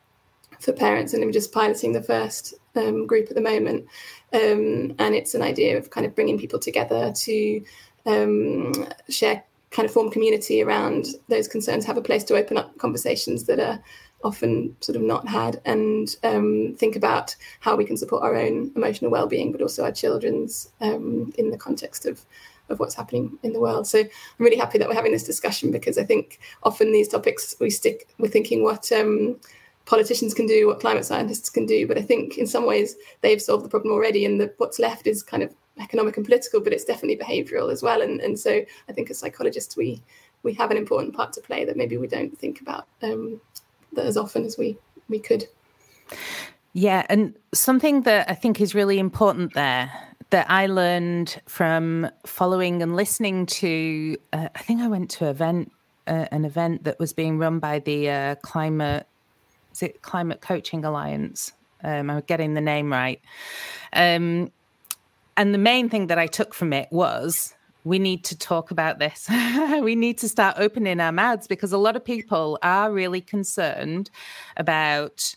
for 0.60 0.72
parents, 0.72 1.12
and 1.12 1.22
I'm 1.22 1.32
just 1.32 1.52
piloting 1.52 1.92
the 1.92 2.02
first 2.02 2.54
um, 2.76 3.06
group 3.06 3.28
at 3.28 3.34
the 3.34 3.42
moment. 3.42 3.86
Um, 4.32 4.94
and 4.98 5.14
it's 5.14 5.34
an 5.34 5.42
idea 5.42 5.76
of 5.76 5.90
kind 5.90 6.06
of 6.06 6.14
bringing 6.14 6.38
people 6.38 6.58
together 6.58 7.12
to 7.12 7.64
um, 8.06 8.72
share 9.08 9.44
kind 9.70 9.86
of 9.86 9.92
form 9.92 10.10
community 10.10 10.62
around 10.62 11.06
those 11.28 11.48
concerns, 11.48 11.84
have 11.84 11.96
a 11.96 12.02
place 12.02 12.24
to 12.24 12.36
open 12.36 12.58
up 12.58 12.76
conversations 12.78 13.44
that 13.44 13.58
are 13.58 13.82
often 14.24 14.76
sort 14.80 14.96
of 14.96 15.02
not 15.02 15.28
had, 15.28 15.60
and 15.64 16.16
um, 16.22 16.74
think 16.78 16.96
about 16.96 17.34
how 17.60 17.76
we 17.76 17.84
can 17.84 17.96
support 17.96 18.22
our 18.22 18.36
own 18.36 18.70
emotional 18.76 19.10
well-being, 19.10 19.52
but 19.52 19.62
also 19.62 19.84
our 19.84 19.92
children's 19.92 20.70
um, 20.80 21.32
in 21.38 21.50
the 21.50 21.58
context 21.58 22.06
of 22.06 22.24
of 22.68 22.78
what's 22.80 22.94
happening 22.94 23.38
in 23.42 23.52
the 23.52 23.60
world. 23.60 23.86
So 23.86 23.98
I'm 23.98 24.08
really 24.38 24.56
happy 24.56 24.78
that 24.78 24.88
we're 24.88 24.94
having 24.94 25.12
this 25.12 25.24
discussion 25.24 25.70
because 25.70 25.98
I 25.98 26.04
think 26.04 26.40
often 26.62 26.92
these 26.92 27.08
topics 27.08 27.56
we 27.60 27.70
stick 27.70 28.08
we're 28.18 28.28
thinking 28.28 28.62
what 28.62 28.90
um, 28.92 29.36
politicians 29.84 30.32
can 30.32 30.46
do, 30.46 30.68
what 30.68 30.80
climate 30.80 31.04
scientists 31.04 31.50
can 31.50 31.66
do, 31.66 31.86
but 31.86 31.98
I 31.98 32.02
think 32.02 32.38
in 32.38 32.46
some 32.46 32.66
ways 32.66 32.96
they've 33.20 33.42
solved 33.42 33.64
the 33.64 33.68
problem 33.68 33.92
already, 33.92 34.24
and 34.24 34.40
the, 34.40 34.52
what's 34.58 34.78
left 34.78 35.06
is 35.06 35.22
kind 35.22 35.42
of 35.42 35.54
economic 35.80 36.16
and 36.16 36.24
political, 36.24 36.60
but 36.60 36.72
it's 36.72 36.84
definitely 36.84 37.16
behavioural 37.16 37.72
as 37.72 37.82
well. 37.82 38.00
And 38.00 38.20
and 38.20 38.38
so 38.38 38.62
I 38.88 38.92
think 38.92 39.10
as 39.10 39.18
psychologists 39.18 39.76
we 39.76 40.02
we 40.42 40.54
have 40.54 40.70
an 40.70 40.76
important 40.76 41.14
part 41.14 41.32
to 41.34 41.40
play 41.40 41.64
that 41.64 41.76
maybe 41.76 41.96
we 41.96 42.06
don't 42.06 42.36
think 42.38 42.60
about 42.60 42.86
um, 43.02 43.40
that 43.92 44.06
as 44.06 44.16
often 44.16 44.44
as 44.44 44.56
we 44.58 44.76
we 45.08 45.18
could. 45.18 45.46
Yeah, 46.72 47.04
and 47.08 47.34
something 47.52 48.02
that 48.02 48.30
I 48.30 48.34
think 48.34 48.60
is 48.60 48.74
really 48.74 48.98
important 48.98 49.54
there 49.54 49.92
that 50.30 50.50
I 50.50 50.66
learned 50.66 51.40
from 51.46 52.10
following 52.24 52.82
and 52.82 52.96
listening 52.96 53.46
to. 53.46 54.16
Uh, 54.32 54.48
I 54.54 54.58
think 54.60 54.80
I 54.80 54.88
went 54.88 55.10
to 55.12 55.28
event 55.28 55.72
uh, 56.06 56.26
an 56.32 56.44
event 56.44 56.84
that 56.84 56.98
was 56.98 57.12
being 57.12 57.38
run 57.38 57.58
by 57.58 57.78
the 57.78 58.10
uh, 58.10 58.34
climate 58.36 59.06
is 59.72 59.82
it 59.82 60.02
Climate 60.02 60.40
Coaching 60.40 60.84
Alliance. 60.84 61.52
Um, 61.82 62.10
I'm 62.10 62.20
getting 62.20 62.54
the 62.54 62.60
name 62.60 62.92
right. 62.92 63.20
Um, 63.92 64.52
and 65.36 65.54
the 65.54 65.58
main 65.58 65.88
thing 65.88 66.08
that 66.08 66.18
I 66.18 66.26
took 66.26 66.54
from 66.54 66.72
it 66.72 66.88
was 66.90 67.54
we 67.84 67.98
need 67.98 68.24
to 68.24 68.38
talk 68.38 68.70
about 68.70 68.98
this. 68.98 69.28
we 69.82 69.94
need 69.94 70.18
to 70.18 70.28
start 70.28 70.56
opening 70.58 71.00
our 71.00 71.12
mouths 71.12 71.46
because 71.46 71.72
a 71.72 71.78
lot 71.78 71.96
of 71.96 72.04
people 72.04 72.58
are 72.62 72.92
really 72.92 73.20
concerned 73.20 74.10
about 74.56 75.34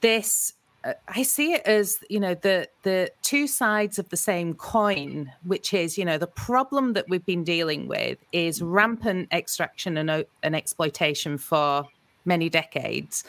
this. 0.00 0.52
Uh, 0.84 0.92
I 1.08 1.22
see 1.22 1.54
it 1.54 1.62
as 1.62 1.98
you 2.08 2.20
know 2.20 2.34
the 2.34 2.68
the 2.82 3.10
two 3.22 3.46
sides 3.46 3.98
of 3.98 4.08
the 4.10 4.16
same 4.16 4.54
coin, 4.54 5.32
which 5.44 5.74
is 5.74 5.98
you 5.98 6.04
know 6.04 6.18
the 6.18 6.26
problem 6.26 6.92
that 6.92 7.08
we've 7.08 7.26
been 7.26 7.44
dealing 7.44 7.88
with 7.88 8.18
is 8.32 8.62
rampant 8.62 9.28
extraction 9.32 9.96
and, 9.96 10.24
and 10.42 10.54
exploitation 10.54 11.38
for 11.38 11.88
many 12.24 12.48
decades, 12.48 13.24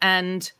and 0.00 0.52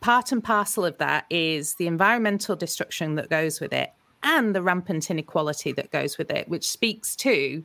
part 0.00 0.32
and 0.32 0.44
parcel 0.44 0.84
of 0.84 0.98
that 0.98 1.24
is 1.30 1.76
the 1.76 1.86
environmental 1.86 2.56
destruction 2.56 3.14
that 3.14 3.30
goes 3.30 3.60
with 3.60 3.72
it 3.72 3.90
and 4.26 4.54
the 4.54 4.62
rampant 4.62 5.10
inequality 5.10 5.72
that 5.72 5.90
goes 5.92 6.18
with 6.18 6.30
it, 6.30 6.48
which 6.48 6.68
speaks 6.68 7.14
to 7.16 7.62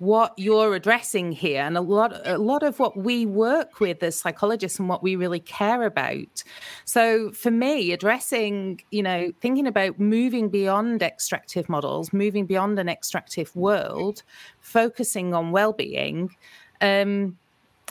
what 0.00 0.32
you're 0.38 0.74
addressing 0.74 1.30
here 1.30 1.62
and 1.62 1.76
a 1.76 1.80
lot 1.80 2.26
a 2.26 2.38
lot 2.38 2.62
of 2.62 2.78
what 2.78 2.96
we 2.96 3.26
work 3.26 3.80
with 3.80 4.02
as 4.02 4.16
psychologists 4.16 4.78
and 4.78 4.88
what 4.88 5.02
we 5.02 5.14
really 5.14 5.40
care 5.40 5.82
about. 5.82 6.42
So 6.86 7.30
for 7.32 7.50
me 7.50 7.92
addressing 7.92 8.80
you 8.90 9.02
know 9.02 9.30
thinking 9.42 9.66
about 9.66 10.00
moving 10.00 10.48
beyond 10.48 11.02
extractive 11.02 11.68
models 11.68 12.14
moving 12.14 12.46
beyond 12.46 12.78
an 12.78 12.88
extractive 12.88 13.54
world 13.54 14.22
focusing 14.60 15.34
on 15.34 15.52
well-being 15.52 16.34
um 16.80 17.36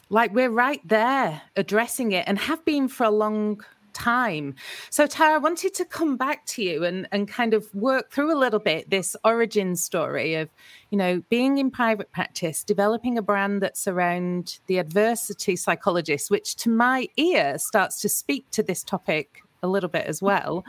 like 0.09 0.33
we're 0.33 0.49
right 0.49 0.81
there 0.87 1.43
addressing 1.55 2.11
it 2.11 2.23
and 2.27 2.39
have 2.39 2.65
been 2.65 2.87
for 2.87 3.03
a 3.03 3.11
long 3.11 3.63
time. 3.99 4.55
So, 4.89 5.05
Tara, 5.05 5.35
I 5.35 5.37
wanted 5.37 5.73
to 5.75 5.85
come 5.85 6.17
back 6.17 6.45
to 6.47 6.63
you 6.63 6.83
and, 6.83 7.07
and 7.11 7.27
kind 7.27 7.53
of 7.53 7.73
work 7.75 8.11
through 8.11 8.35
a 8.35 8.39
little 8.39 8.59
bit 8.59 8.89
this 8.89 9.15
origin 9.23 9.75
story 9.75 10.35
of, 10.35 10.49
you 10.89 10.97
know, 10.97 11.21
being 11.29 11.57
in 11.57 11.69
private 11.69 12.11
practice, 12.11 12.63
developing 12.63 13.17
a 13.17 13.21
brand 13.21 13.61
that's 13.61 13.87
around 13.87 14.59
the 14.67 14.77
adversity 14.77 15.55
psychologist, 15.55 16.31
which 16.31 16.55
to 16.57 16.69
my 16.69 17.07
ear 17.17 17.57
starts 17.57 18.01
to 18.01 18.09
speak 18.09 18.49
to 18.51 18.63
this 18.63 18.83
topic 18.83 19.43
a 19.61 19.67
little 19.67 19.89
bit 19.89 20.05
as 20.05 20.21
well. 20.21 20.63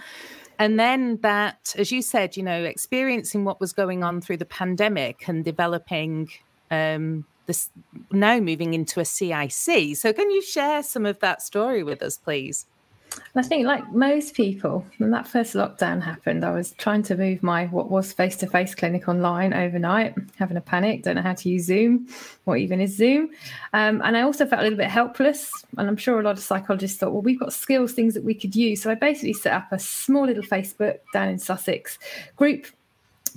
And 0.59 0.79
then 0.79 1.19
that, 1.23 1.75
as 1.79 1.91
you 1.91 2.03
said, 2.03 2.37
you 2.37 2.43
know, 2.43 2.65
experiencing 2.65 3.45
what 3.45 3.61
was 3.61 3.73
going 3.73 4.05
on 4.05 4.21
through 4.21 4.37
the 4.37 4.45
pandemic 4.45 5.27
and 5.27 5.43
developing 5.43 6.29
um, 6.71 7.25
this 7.47 7.71
now 8.13 8.39
moving 8.39 8.75
into 8.75 9.01
a 9.01 9.05
CIC. 9.05 9.97
So, 9.97 10.13
can 10.13 10.31
you 10.31 10.43
share 10.43 10.83
some 10.83 11.07
of 11.07 11.19
that 11.21 11.41
story 11.41 11.83
with 11.83 12.03
us, 12.03 12.19
please? 12.19 12.67
I 13.37 13.43
think, 13.43 13.67
like 13.67 13.93
most 13.93 14.35
people, 14.35 14.85
when 14.99 15.11
that 15.13 15.29
first 15.29 15.55
lockdown 15.55 16.03
happened, 16.03 16.45
I 16.45 16.51
was 16.51 16.73
trying 16.73 17.03
to 17.05 17.17
move 17.17 17.43
my 17.43 17.67
what 17.67 17.91
was 17.91 18.13
face 18.13 18.37
to 18.39 18.47
face 18.47 18.75
clinic 18.75 19.09
online 19.09 19.53
overnight, 19.53 20.15
having 20.37 20.57
a 20.57 20.61
panic, 20.61 21.05
don't 21.05 21.15
know 21.15 21.23
how 21.23 21.35
to 21.35 21.49
use 21.49 21.65
Zoom, 21.65 22.09
what 22.45 22.59
even 22.59 22.81
is 22.81 22.97
Zoom. 22.97 23.31
Um, 23.73 24.03
and 24.05 24.17
I 24.17 24.23
also 24.23 24.47
felt 24.47 24.61
a 24.61 24.65
little 24.65 24.79
bit 24.79 24.91
helpless. 24.91 25.53
And 25.79 25.89
I'm 25.89 25.97
sure 25.97 26.19
a 26.19 26.23
lot 26.25 26.39
of 26.39 26.43
psychologists 26.43 26.99
thought, 26.99 27.13
well, 27.13 27.23
we've 27.23 27.39
got 27.39 27.53
skills, 27.53 27.93
things 27.93 28.15
that 28.15 28.25
we 28.25 28.35
could 28.35 28.57
use. 28.57 28.83
So 28.83 28.91
I 28.91 28.95
basically 28.95 29.35
set 29.35 29.53
up 29.53 29.71
a 29.71 29.79
small 29.79 30.27
little 30.27 30.43
Facebook 30.43 30.99
down 31.13 31.29
in 31.29 31.39
Sussex 31.39 31.99
group 32.37 32.67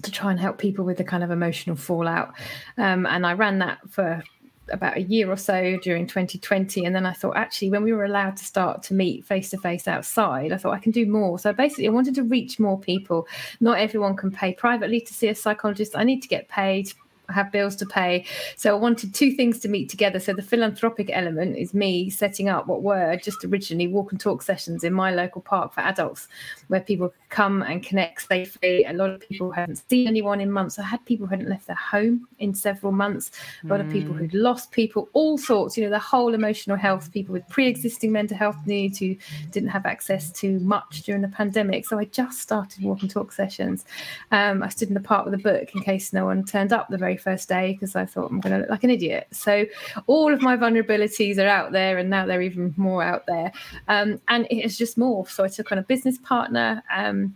to 0.02 0.12
try 0.12 0.32
and 0.32 0.40
help 0.40 0.58
people 0.58 0.86
with 0.86 0.98
the 0.98 1.04
kind 1.04 1.24
of 1.24 1.30
emotional 1.30 1.75
fallout. 1.75 2.34
Um, 2.78 3.06
and 3.06 3.28
I 3.28 3.34
ran 3.34 3.60
that 3.60 3.78
for 3.90 4.24
about 4.70 4.98
a 4.98 5.01
year 5.01 5.29
or 5.29 5.38
so 5.38 5.77
during 5.84 6.08
2020 6.08 6.86
and 6.86 6.96
then 6.96 7.05
i 7.05 7.12
thought 7.12 7.36
actually 7.36 7.70
when 7.70 7.84
we 7.84 7.91
were 7.91 8.05
allowed 8.05 8.36
to 8.38 8.46
start 8.46 8.82
to 8.82 8.93
meet 8.93 9.25
face 9.25 9.50
to 9.50 9.58
face 9.58 9.88
outside 9.88 10.51
i 10.51 10.58
thought 10.58 10.74
i 10.74 10.79
can 10.79 10.91
do 10.91 11.05
more. 11.05 11.38
So 11.39 11.51
basically 11.53 11.88
i 11.88 11.91
wanted 11.91 12.15
to 12.15 12.24
reach 12.24 12.60
more 12.60 12.79
people. 12.79 13.27
Not 13.60 13.79
everyone 13.79 14.15
can 14.15 14.32
pay 14.32 14.53
privately 14.53 15.01
to 15.01 15.13
see 15.13 15.27
a 15.27 15.36
psychologist. 15.36 15.96
I 15.96 16.03
need 16.03 16.22
to 16.22 16.27
get 16.27 16.48
paid 16.48 16.93
have 17.34 17.52
bills 17.52 17.75
to 17.78 17.86
pay. 17.86 18.25
So 18.56 18.72
I 18.72 18.80
wanted 18.80 19.13
two 19.13 19.32
things 19.32 19.60
to 19.60 19.68
meet 19.68 19.90
together. 19.90 20.20
So 20.20 20.34
the 20.34 20.42
philanthropic 20.42 21.10
element 21.12 21.58
is 21.58 21.74
me 21.74 22.10
setting 22.10 22.50
up 22.50 22.68
what 22.68 22.84
were 22.84 23.18
just 23.18 23.44
originally 23.44 23.88
walk 23.88 24.12
and 24.12 24.20
talk 24.20 24.42
sessions 24.42 24.84
in 24.84 24.94
my 24.94 25.12
local 25.12 25.42
park 25.42 25.74
for 25.74 25.82
adults, 25.82 26.28
where 26.68 26.82
people 26.82 27.10
could 27.10 27.30
come 27.30 27.62
and 27.62 27.84
connect 27.84 28.28
safely. 28.28 28.86
A 28.86 28.94
lot 28.94 29.10
of 29.10 29.20
people 29.20 29.52
hadn't 29.52 29.82
seen 29.90 30.08
anyone 30.08 30.40
in 30.40 30.52
months. 30.52 30.78
I 30.78 30.84
had 30.84 31.04
people 31.06 31.25
who 31.25 31.32
hadn't 31.32 31.50
left 31.50 31.68
their 31.68 31.75
home 31.75 32.28
in 32.40 32.54
several 32.54 32.92
months. 32.92 33.32
A 33.63 33.68
lot 33.68 33.80
mm. 33.80 33.88
of 33.88 33.92
people 33.92 34.13
who'd 34.13 34.34
lost 34.34 34.72
people, 34.72 35.10
all 35.13 35.38
sorts. 35.38 35.78
You 35.78 35.84
know, 35.84 35.90
the 35.90 36.00
whole 36.00 36.34
emotional 36.34 36.78
health. 36.78 37.12
People 37.12 37.34
with 37.34 37.48
pre-existing 37.50 38.12
mental 38.12 38.38
health 38.38 38.58
needs 38.66 39.00
who 39.00 39.16
didn't 39.52 39.70
have 39.70 39.86
access 39.86 40.32
to 40.32 40.60
much 40.60 41.04
during 41.04 41.22
the 41.22 41.28
pandemic. 41.28 41.88
So 41.88 41.98
I 41.98 42.06
just 42.06 42.40
started 42.40 42.84
walk 42.84 43.02
and 43.02 43.10
talk 43.10 43.32
sessions. 43.32 43.86
Um, 44.32 44.63
I 44.63 44.70
stood 44.70 44.90
in 44.90 44.94
the 44.94 45.00
park 45.00 45.25
with 45.25 45.34
a 45.34 45.38
book 45.38 45.74
in 45.74 45.82
case 45.82 46.13
no 46.13 46.25
one 46.25 46.44
turned 46.46 46.72
up 46.72 46.90
the 46.90 46.98
very 46.98 47.18
first 47.24 47.50
day 47.50 47.74
because 47.74 47.96
I 47.96 48.06
thought 48.06 48.30
I'm 48.30 48.39
going 48.39 48.53
to 48.53 48.60
look 48.60 48.70
like 48.70 48.84
an 48.84 48.89
idiot. 48.89 49.27
So 49.32 49.65
all 50.08 50.34
of 50.34 50.42
my 50.42 50.58
vulnerabilities 50.58 51.38
are 51.38 51.48
out 51.48 51.72
there, 51.72 51.98
and 51.98 52.10
now 52.10 52.25
they're 52.25 52.42
even 52.42 52.74
more 52.77 53.03
out 53.03 53.25
there. 53.25 53.51
Um, 53.88 54.20
and 54.27 54.48
it 54.50 54.62
has 54.63 54.77
just 54.77 54.98
morphed. 54.98 55.32
So 55.32 55.44
I 55.44 55.48
took 55.48 55.72
on 55.72 55.77
a 55.77 55.84
business 55.84 56.18
partner. 56.18 56.84
Um, 56.94 57.36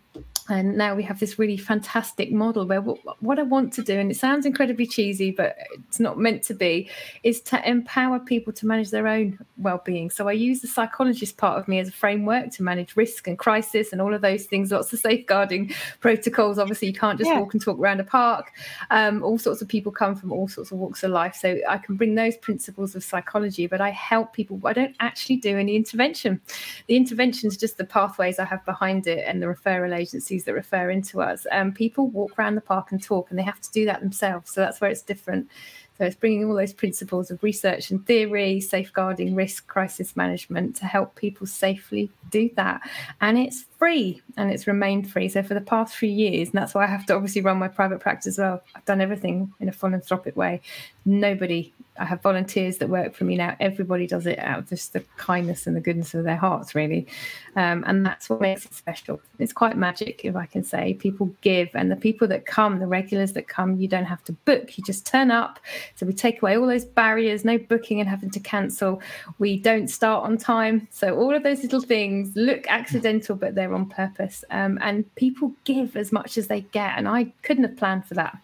and 0.50 0.78
now 0.78 0.96
we 0.96 1.04
have 1.04 1.20
this 1.20 1.38
really 1.38 1.58
fantastic 1.58 2.32
model 2.32 2.66
where 2.66 2.82
what, 2.82 3.00
what, 3.22 3.38
I 3.38 3.44
want 3.44 3.74
to 3.74 3.82
do, 3.82 4.00
and 4.00 4.10
it 4.10 4.16
sounds 4.16 4.46
incredibly 4.46 4.88
cheesy, 4.88 5.32
but 5.32 5.58
it's 5.74 6.00
not 6.00 6.18
meant 6.18 6.44
to 6.44 6.54
be, 6.54 6.90
is 7.24 7.42
to 7.42 7.70
empower 7.70 8.20
people 8.20 8.54
to 8.54 8.66
manage 8.66 8.92
their 8.92 9.08
own 9.08 9.38
well-being. 9.58 10.10
So 10.10 10.28
I 10.30 10.34
use 10.34 10.62
the 10.62 10.68
psychologist 10.68 11.38
part 11.38 11.60
of 11.60 11.68
me 11.68 11.80
as 11.80 11.90
a 11.90 11.92
framework 11.92 12.52
to 12.54 12.64
manage 12.64 12.96
risk 12.96 13.28
and 13.28 13.38
crisis 13.38 13.92
and 13.92 14.02
all 14.02 14.14
of 14.14 14.22
those 14.22 14.46
things. 14.46 14.72
Lots 14.72 14.94
of 14.94 15.00
safeguarding 15.00 15.74
protocols. 16.00 16.60
Obviously, 16.60 16.88
you 16.88 16.94
can't 16.94 17.18
just 17.18 17.30
yeah. 17.30 17.40
walk 17.40 17.54
and 17.54 17.62
talk 17.62 17.78
around 17.78 18.00
a 18.00 18.06
park. 18.06 18.54
Um, 18.90 19.24
all 19.24 19.38
sorts 19.38 19.62
of 19.62 19.68
people 19.68 19.92
come 19.92 20.16
from 20.16 20.32
all 20.32 20.48
sorts 20.48 20.72
of 20.72 20.78
walks 20.78 21.04
of 21.04 21.12
life, 21.12 21.36
so 21.36 21.58
I 21.68 21.78
can 21.78 21.96
bring 21.96 22.16
those 22.16 22.38
principles 22.38 22.96
of 22.96 23.04
psychology, 23.04 23.68
but 23.68 23.82
I 23.82 23.90
help 23.90 24.34
people. 24.34 24.62
I 24.64 24.74
don't 24.74 24.96
actually 25.02 25.38
do 25.38 25.58
any 25.58 25.76
intervention. 25.76 26.40
The 26.88 26.96
intervention 26.96 27.48
is 27.48 27.58
just 27.58 27.78
the 27.78 27.86
pathways 27.86 28.40
I 28.40 28.46
have 28.46 28.64
behind 28.66 29.08
it 29.08 29.24
and 29.28 29.42
the 29.42 29.48
referral 29.48 29.96
agencies 29.96 30.37
that 30.46 30.54
refer 30.54 30.90
into 30.90 31.22
us. 31.22 31.46
Um, 31.52 31.72
people 31.72 32.08
walk 32.08 32.38
around 32.38 32.56
the 32.56 32.62
park 32.62 32.92
and 32.92 33.02
talk, 33.02 33.30
and 33.30 33.38
they 33.38 33.44
have 33.44 33.62
to 33.62 33.72
do 33.72 33.86
that 33.86 34.02
themselves. 34.02 34.52
So 34.52 34.62
that's 34.62 34.82
where 34.82 34.90
it's 34.90 35.02
different. 35.02 35.50
So 35.98 36.06
it's 36.06 36.16
bringing 36.16 36.46
all 36.46 36.56
those 36.56 36.74
principles 36.74 37.32
of 37.32 37.42
research 37.42 37.90
and 37.90 38.06
theory, 38.06 38.62
safeguarding 38.62 39.34
risk, 39.34 39.66
crisis 39.68 40.16
management 40.16 40.76
to 40.78 40.86
help 40.86 41.16
people 41.16 41.48
safely 41.48 42.12
do 42.30 42.50
that. 42.56 42.82
And 43.20 43.38
it's 43.38 43.66
free 43.78 44.22
and 44.38 44.52
it's 44.52 44.68
remained 44.68 45.10
free. 45.10 45.30
So 45.30 45.44
for 45.44 45.54
the 45.54 45.62
past 45.62 45.96
three 45.96 46.12
years, 46.12 46.50
and 46.50 46.58
that's 46.58 46.74
why 46.74 46.84
I 46.84 46.88
have 46.88 47.06
to 47.08 47.16
obviously 47.16 47.42
run 47.42 47.58
my 47.58 47.68
private 47.68 48.00
practice 48.00 48.34
as 48.34 48.38
well. 48.40 48.64
I've 48.76 48.86
done 48.86 49.02
everything 49.02 49.54
in 49.60 49.70
a 49.70 49.72
philanthropic 49.72 50.36
way. 50.36 50.62
Nobody 51.06 51.74
I 52.00 52.06
have 52.06 52.22
volunteers 52.22 52.78
that 52.78 52.90
work 52.90 53.16
for 53.16 53.24
me 53.24 53.36
now. 53.36 53.56
Everybody 53.60 54.08
does 54.08 54.26
it 54.26 54.40
out 54.40 54.60
of 54.60 54.70
just 54.70 54.94
the 54.94 55.04
kindness 55.18 55.68
and 55.68 55.76
the 55.76 55.82
goodness 55.82 56.14
of 56.14 56.24
their 56.24 56.36
hearts, 56.36 56.76
really. 56.76 57.08
Um, 57.56 57.84
and 57.88 58.06
that's 58.06 58.30
what 58.30 58.42
makes 58.42 58.66
it 58.66 58.74
special. 58.74 59.20
It's 59.40 59.54
quite 59.54 59.78
magic, 59.78 60.24
if 60.24 60.36
I 60.36 60.46
can 60.46 60.64
say. 60.64 60.94
People 60.96 61.34
give, 61.42 61.70
and 61.74 61.92
the 61.92 61.96
people 61.96 62.28
that 62.28 62.46
come, 62.46 62.80
the 62.80 62.88
regulars 62.88 63.34
that 63.34 63.48
come, 63.48 63.78
you 63.78 63.88
don't 63.88 64.06
have 64.06 64.24
to 64.26 64.32
book. 64.32 64.78
You 64.78 64.84
just 64.84 65.06
turn 65.06 65.32
up. 65.32 65.60
So 65.96 66.06
we 66.06 66.14
take 66.14 66.42
away 66.42 66.58
all 66.58 66.68
those 66.68 66.86
barriers, 66.86 67.44
no 67.44 67.58
booking 67.58 68.00
and 68.00 68.10
having 68.10 68.30
to 68.32 68.40
cancel. 68.40 69.02
We 69.40 69.58
don't 69.58 69.88
start 69.88 70.24
on 70.24 70.38
time. 70.38 70.88
So 70.92 71.16
all 71.16 71.34
of 71.34 71.44
those 71.44 71.64
little 71.64 71.82
things 71.82 72.36
look 72.36 72.66
accidental, 72.68 73.36
but 73.36 73.56
they're 73.56 73.67
on 73.74 73.88
purpose. 73.88 74.44
Um, 74.50 74.78
and 74.82 75.14
people 75.16 75.54
give 75.64 75.96
as 75.96 76.12
much 76.12 76.38
as 76.38 76.48
they 76.48 76.62
get. 76.62 76.94
And 76.98 77.08
I 77.08 77.34
couldn't 77.44 77.64
have 77.64 77.78
planned 77.78 78.06
for 78.06 78.14
that. 78.16 78.38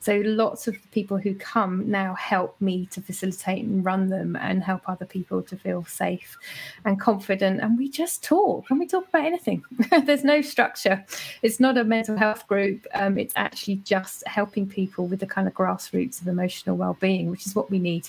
So 0.00 0.22
lots 0.24 0.68
of 0.68 0.76
people 0.90 1.18
who 1.18 1.34
come 1.34 1.90
now 1.90 2.14
help 2.14 2.60
me 2.60 2.86
to 2.86 3.00
facilitate 3.00 3.64
and 3.64 3.84
run 3.84 4.08
them 4.08 4.36
and 4.36 4.62
help 4.62 4.82
other 4.86 5.06
people 5.06 5.42
to 5.42 5.56
feel 5.56 5.84
safe 5.84 6.38
and 6.84 7.00
confident. 7.00 7.60
And 7.60 7.78
we 7.78 7.88
just 7.88 8.22
talk 8.24 8.70
and 8.70 8.78
we 8.78 8.86
talk 8.86 9.08
about 9.08 9.24
anything. 9.24 9.64
There's 10.04 10.24
no 10.24 10.40
structure. 10.42 11.04
It's 11.42 11.60
not 11.60 11.78
a 11.78 11.84
mental 11.84 12.16
health 12.16 12.46
group. 12.46 12.86
Um, 12.94 13.18
it's 13.18 13.34
actually 13.36 13.76
just 13.76 14.26
helping 14.26 14.66
people 14.66 15.06
with 15.06 15.20
the 15.20 15.26
kind 15.26 15.48
of 15.48 15.54
grassroots 15.54 16.20
of 16.20 16.28
emotional 16.28 16.76
well-being, 16.76 17.30
which 17.30 17.46
is 17.46 17.54
what 17.54 17.70
we 17.70 17.78
need. 17.78 18.08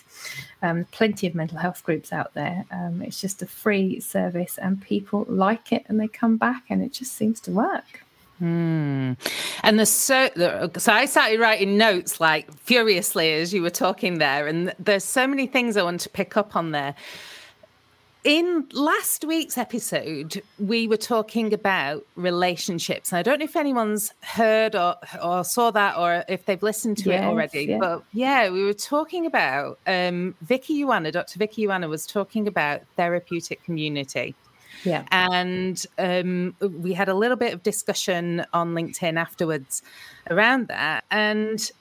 Um, 0.62 0.86
plenty 0.92 1.26
of 1.26 1.36
mental 1.36 1.58
health 1.58 1.84
groups 1.84 2.12
out 2.12 2.34
there. 2.34 2.66
Um, 2.70 3.02
it's 3.02 3.22
just 3.22 3.42
a 3.42 3.46
free 3.46 4.00
service, 4.02 4.58
and 4.58 4.82
people 4.82 5.26
like 5.30 5.72
it 5.72 5.86
and 5.88 6.00
they 6.00 6.08
come 6.08 6.38
back, 6.38 6.64
and 6.70 6.84
it 6.84 6.92
just 6.92 7.14
seems 7.14 7.40
to 7.42 7.52
work. 7.52 8.04
Hmm. 8.40 9.14
And 9.64 9.78
the 9.78 9.86
so 9.86 10.30
so 10.78 10.94
I 10.94 11.06
started 11.06 11.42
writing 11.42 11.78
notes 11.78 12.22
like 12.22 12.52
furiously 12.54 13.34
as 13.34 13.54
you 13.54 13.62
were 13.62 13.70
talking 13.70 14.18
there, 14.18 14.48
and 14.48 14.74
there's 14.80 15.04
so 15.04 15.28
many 15.28 15.46
things 15.46 15.76
I 15.76 15.84
want 15.84 16.02
to 16.02 16.10
pick 16.10 16.38
up 16.38 16.56
on 16.56 16.72
there. 16.72 16.96
In 18.26 18.68
last 18.74 19.24
week's 19.24 19.58
episode, 19.58 20.42
we 20.60 20.90
were 20.90 20.98
talking 20.98 21.54
about 21.54 22.06
relationships. 22.18 23.14
I 23.14 23.24
don't 23.24 23.40
know 23.40 23.46
if 23.46 23.56
anyone's 23.56 24.14
heard 24.22 24.76
or, 24.76 24.98
or 25.24 25.46
saw 25.46 25.72
that 25.72 25.98
or 25.98 26.26
if 26.28 26.46
they've 26.46 26.62
listened 26.62 26.98
to 26.98 27.12
yes, 27.12 27.24
it 27.24 27.26
already. 27.26 27.64
Yeah. 27.64 27.78
But 27.80 28.04
yeah, 28.12 28.50
we 28.50 28.66
were 28.66 28.74
talking 28.74 29.26
about 29.26 29.80
um, 29.88 30.36
Vicky 30.42 30.84
Ioana, 30.84 31.14
Dr. 31.14 31.40
Vicky 31.40 31.66
Ioana 31.66 31.88
was 31.88 32.06
talking 32.06 32.46
about 32.46 32.82
therapeutic 32.98 33.64
community. 33.64 34.36
Yeah. 34.84 35.06
And 35.12 35.86
um, 35.98 36.56
we 36.60 36.92
had 36.92 37.08
a 37.08 37.14
little 37.14 37.38
bit 37.38 37.54
of 37.54 37.64
discussion 37.64 38.46
on 38.52 38.74
LinkedIn 38.74 39.18
afterwards 39.18 39.82
around 40.30 40.68
that. 40.68 41.06
And 41.10 41.72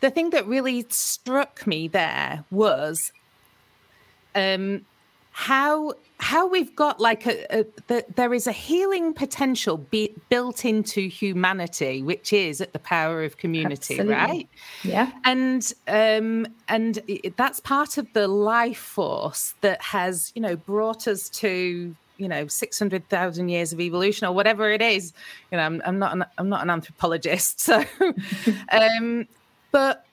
the 0.00 0.10
thing 0.10 0.30
that 0.30 0.46
really 0.46 0.86
struck 0.90 1.66
me 1.66 1.88
there 1.88 2.44
was 2.52 3.12
um, 4.36 4.84
how 5.32 5.94
how 6.18 6.46
we've 6.46 6.76
got 6.76 7.00
like 7.00 7.26
a, 7.26 7.60
a 7.60 7.66
the, 7.88 8.04
there 8.14 8.32
is 8.32 8.46
a 8.46 8.52
healing 8.52 9.12
potential 9.12 9.78
be, 9.78 10.14
built 10.28 10.64
into 10.64 11.08
humanity 11.08 12.02
which 12.02 12.32
is 12.32 12.60
at 12.60 12.72
the 12.72 12.78
power 12.78 13.24
of 13.24 13.38
community 13.38 13.98
Absolutely. 13.98 14.14
right? 14.14 14.48
Yeah. 14.84 15.10
And 15.24 15.72
um 15.88 16.46
and 16.68 16.98
it, 17.08 17.36
that's 17.36 17.60
part 17.60 17.98
of 17.98 18.06
the 18.12 18.28
life 18.28 18.78
force 18.78 19.54
that 19.62 19.80
has 19.82 20.32
you 20.34 20.42
know 20.42 20.54
brought 20.54 21.08
us 21.08 21.28
to 21.30 21.96
you 22.18 22.28
know 22.28 22.46
600,000 22.46 23.48
years 23.48 23.72
of 23.72 23.80
evolution 23.80 24.26
or 24.26 24.32
whatever 24.32 24.70
it 24.70 24.82
is. 24.82 25.14
You 25.50 25.56
know 25.56 25.64
I'm, 25.64 25.82
I'm 25.84 25.98
not 25.98 26.12
an, 26.12 26.24
I'm 26.36 26.48
not 26.50 26.62
an 26.62 26.70
anthropologist 26.70 27.58
so 27.68 27.84
um 28.70 29.26
but 29.72 30.04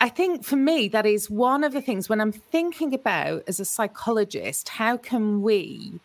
I 0.00 0.08
think 0.08 0.44
for 0.44 0.56
me 0.56 0.88
that 0.88 1.04
is 1.04 1.28
one 1.28 1.62
of 1.62 1.72
the 1.72 1.82
things 1.82 2.08
when 2.08 2.20
I'm 2.20 2.32
thinking 2.32 2.94
about 2.94 3.42
as 3.46 3.60
a 3.60 3.64
psychologist 3.64 4.70
how 4.70 4.96
can 4.96 5.42
we 5.42 6.00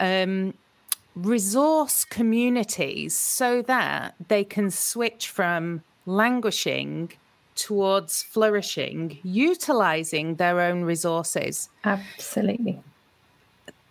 um 0.00 0.54
resource 1.14 2.06
communities 2.06 3.14
so 3.14 3.60
that 3.62 4.14
they 4.28 4.44
can 4.44 4.70
switch 4.70 5.28
from 5.28 5.82
languishing 6.06 7.12
towards 7.54 8.22
flourishing 8.22 9.18
utilizing 9.22 10.36
their 10.36 10.60
own 10.60 10.82
resources? 10.82 11.68
Absolutely. 11.84 12.80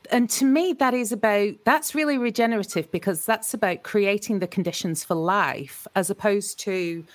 And 0.09 0.27
to 0.31 0.45
me 0.45 0.73
that 0.73 0.95
is 0.95 1.11
about 1.11 1.53
that's 1.63 1.93
really 1.93 2.17
regenerative 2.17 2.91
because 2.91 3.25
that's 3.25 3.53
about 3.53 3.83
creating 3.83 4.39
the 4.39 4.47
conditions 4.47 5.03
for 5.03 5.13
life 5.13 5.85
as 5.95 6.09
opposed 6.09 6.57
to 6.61 7.05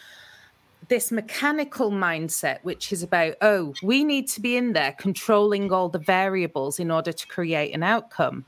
this 0.88 1.11
mechanical 1.11 1.90
mindset 1.90 2.59
which 2.62 2.92
is 2.92 3.02
about 3.02 3.35
oh 3.40 3.75
we 3.83 4.04
need 4.04 4.28
to 4.28 4.40
be 4.40 4.56
in 4.56 4.73
there 4.73 4.92
controlling 4.92 5.73
all 5.73 5.88
the 5.88 5.99
variables 5.99 6.78
in 6.78 6.90
order 6.90 7.12
to 7.12 7.26
create 7.26 7.75
an 7.75 7.82
outcome 7.82 8.45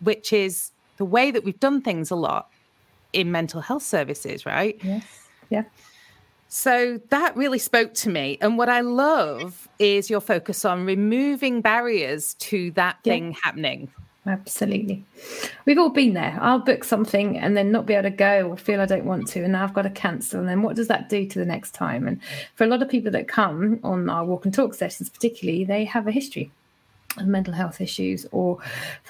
which 0.00 0.32
is 0.32 0.70
the 0.96 1.04
way 1.04 1.30
that 1.30 1.44
we've 1.44 1.60
done 1.60 1.82
things 1.82 2.10
a 2.10 2.16
lot 2.16 2.48
in 3.12 3.30
mental 3.30 3.60
health 3.60 3.82
services 3.82 4.46
right 4.46 4.80
yes 4.82 5.28
yeah 5.50 5.64
so 6.54 7.00
that 7.08 7.34
really 7.34 7.58
spoke 7.58 7.94
to 7.94 8.10
me. 8.10 8.36
And 8.42 8.58
what 8.58 8.68
I 8.68 8.82
love 8.82 9.70
is 9.78 10.10
your 10.10 10.20
focus 10.20 10.66
on 10.66 10.84
removing 10.84 11.62
barriers 11.62 12.34
to 12.34 12.72
that 12.72 12.98
yeah. 13.04 13.12
thing 13.14 13.36
happening. 13.42 13.90
Absolutely. 14.24 15.04
We've 15.66 15.78
all 15.78 15.90
been 15.90 16.14
there. 16.14 16.38
I'll 16.40 16.60
book 16.60 16.84
something 16.84 17.36
and 17.36 17.56
then 17.56 17.72
not 17.72 17.86
be 17.86 17.94
able 17.94 18.08
to 18.08 18.16
go 18.16 18.48
or 18.50 18.56
feel 18.56 18.80
I 18.80 18.86
don't 18.86 19.04
want 19.04 19.26
to. 19.28 19.42
And 19.42 19.52
now 19.52 19.64
I've 19.64 19.74
got 19.74 19.82
to 19.82 19.90
cancel. 19.90 20.38
And 20.38 20.48
then 20.48 20.62
what 20.62 20.76
does 20.76 20.86
that 20.88 21.08
do 21.08 21.26
to 21.26 21.38
the 21.40 21.44
next 21.44 21.72
time? 21.72 22.06
And 22.06 22.20
for 22.54 22.62
a 22.62 22.68
lot 22.68 22.82
of 22.82 22.88
people 22.88 23.10
that 23.10 23.26
come 23.26 23.80
on 23.82 24.08
our 24.08 24.24
walk 24.24 24.44
and 24.44 24.54
talk 24.54 24.74
sessions, 24.74 25.10
particularly, 25.10 25.64
they 25.64 25.84
have 25.84 26.06
a 26.06 26.12
history 26.12 26.52
mental 27.24 27.52
health 27.52 27.80
issues 27.80 28.26
or 28.32 28.58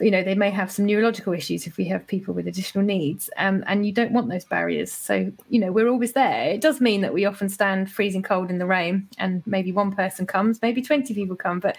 you 0.01 0.11
know 0.11 0.23
they 0.23 0.35
may 0.35 0.51
have 0.51 0.71
some 0.71 0.85
neurological 0.85 1.33
issues 1.33 1.67
if 1.67 1.77
we 1.77 1.85
have 1.85 2.07
people 2.07 2.35
with 2.35 2.47
additional 2.47 2.85
needs 2.85 3.31
um, 3.37 3.63
and 3.67 3.87
you 3.87 3.93
don't 3.93 4.13
want 4.13 4.29
those 4.29 4.45
barriers. 4.45 4.93
So 4.93 5.33
you 5.49 5.61
know 5.61 5.73
we're 5.73 5.89
always 5.89 6.13
there. 6.13 6.51
It 6.51 6.61
does 6.61 6.81
mean 6.81 7.01
that 7.03 7.15
we 7.15 7.25
often 7.25 7.49
stand 7.49 7.91
freezing 7.91 8.23
cold 8.23 8.51
in 8.51 8.59
the 8.59 8.67
rain 8.67 9.09
and 9.19 9.43
maybe 9.47 9.73
one 9.73 9.93
person 9.93 10.27
comes 10.27 10.61
maybe 10.63 10.83
20 10.83 11.15
people 11.15 11.37
come 11.37 11.61
but 11.61 11.79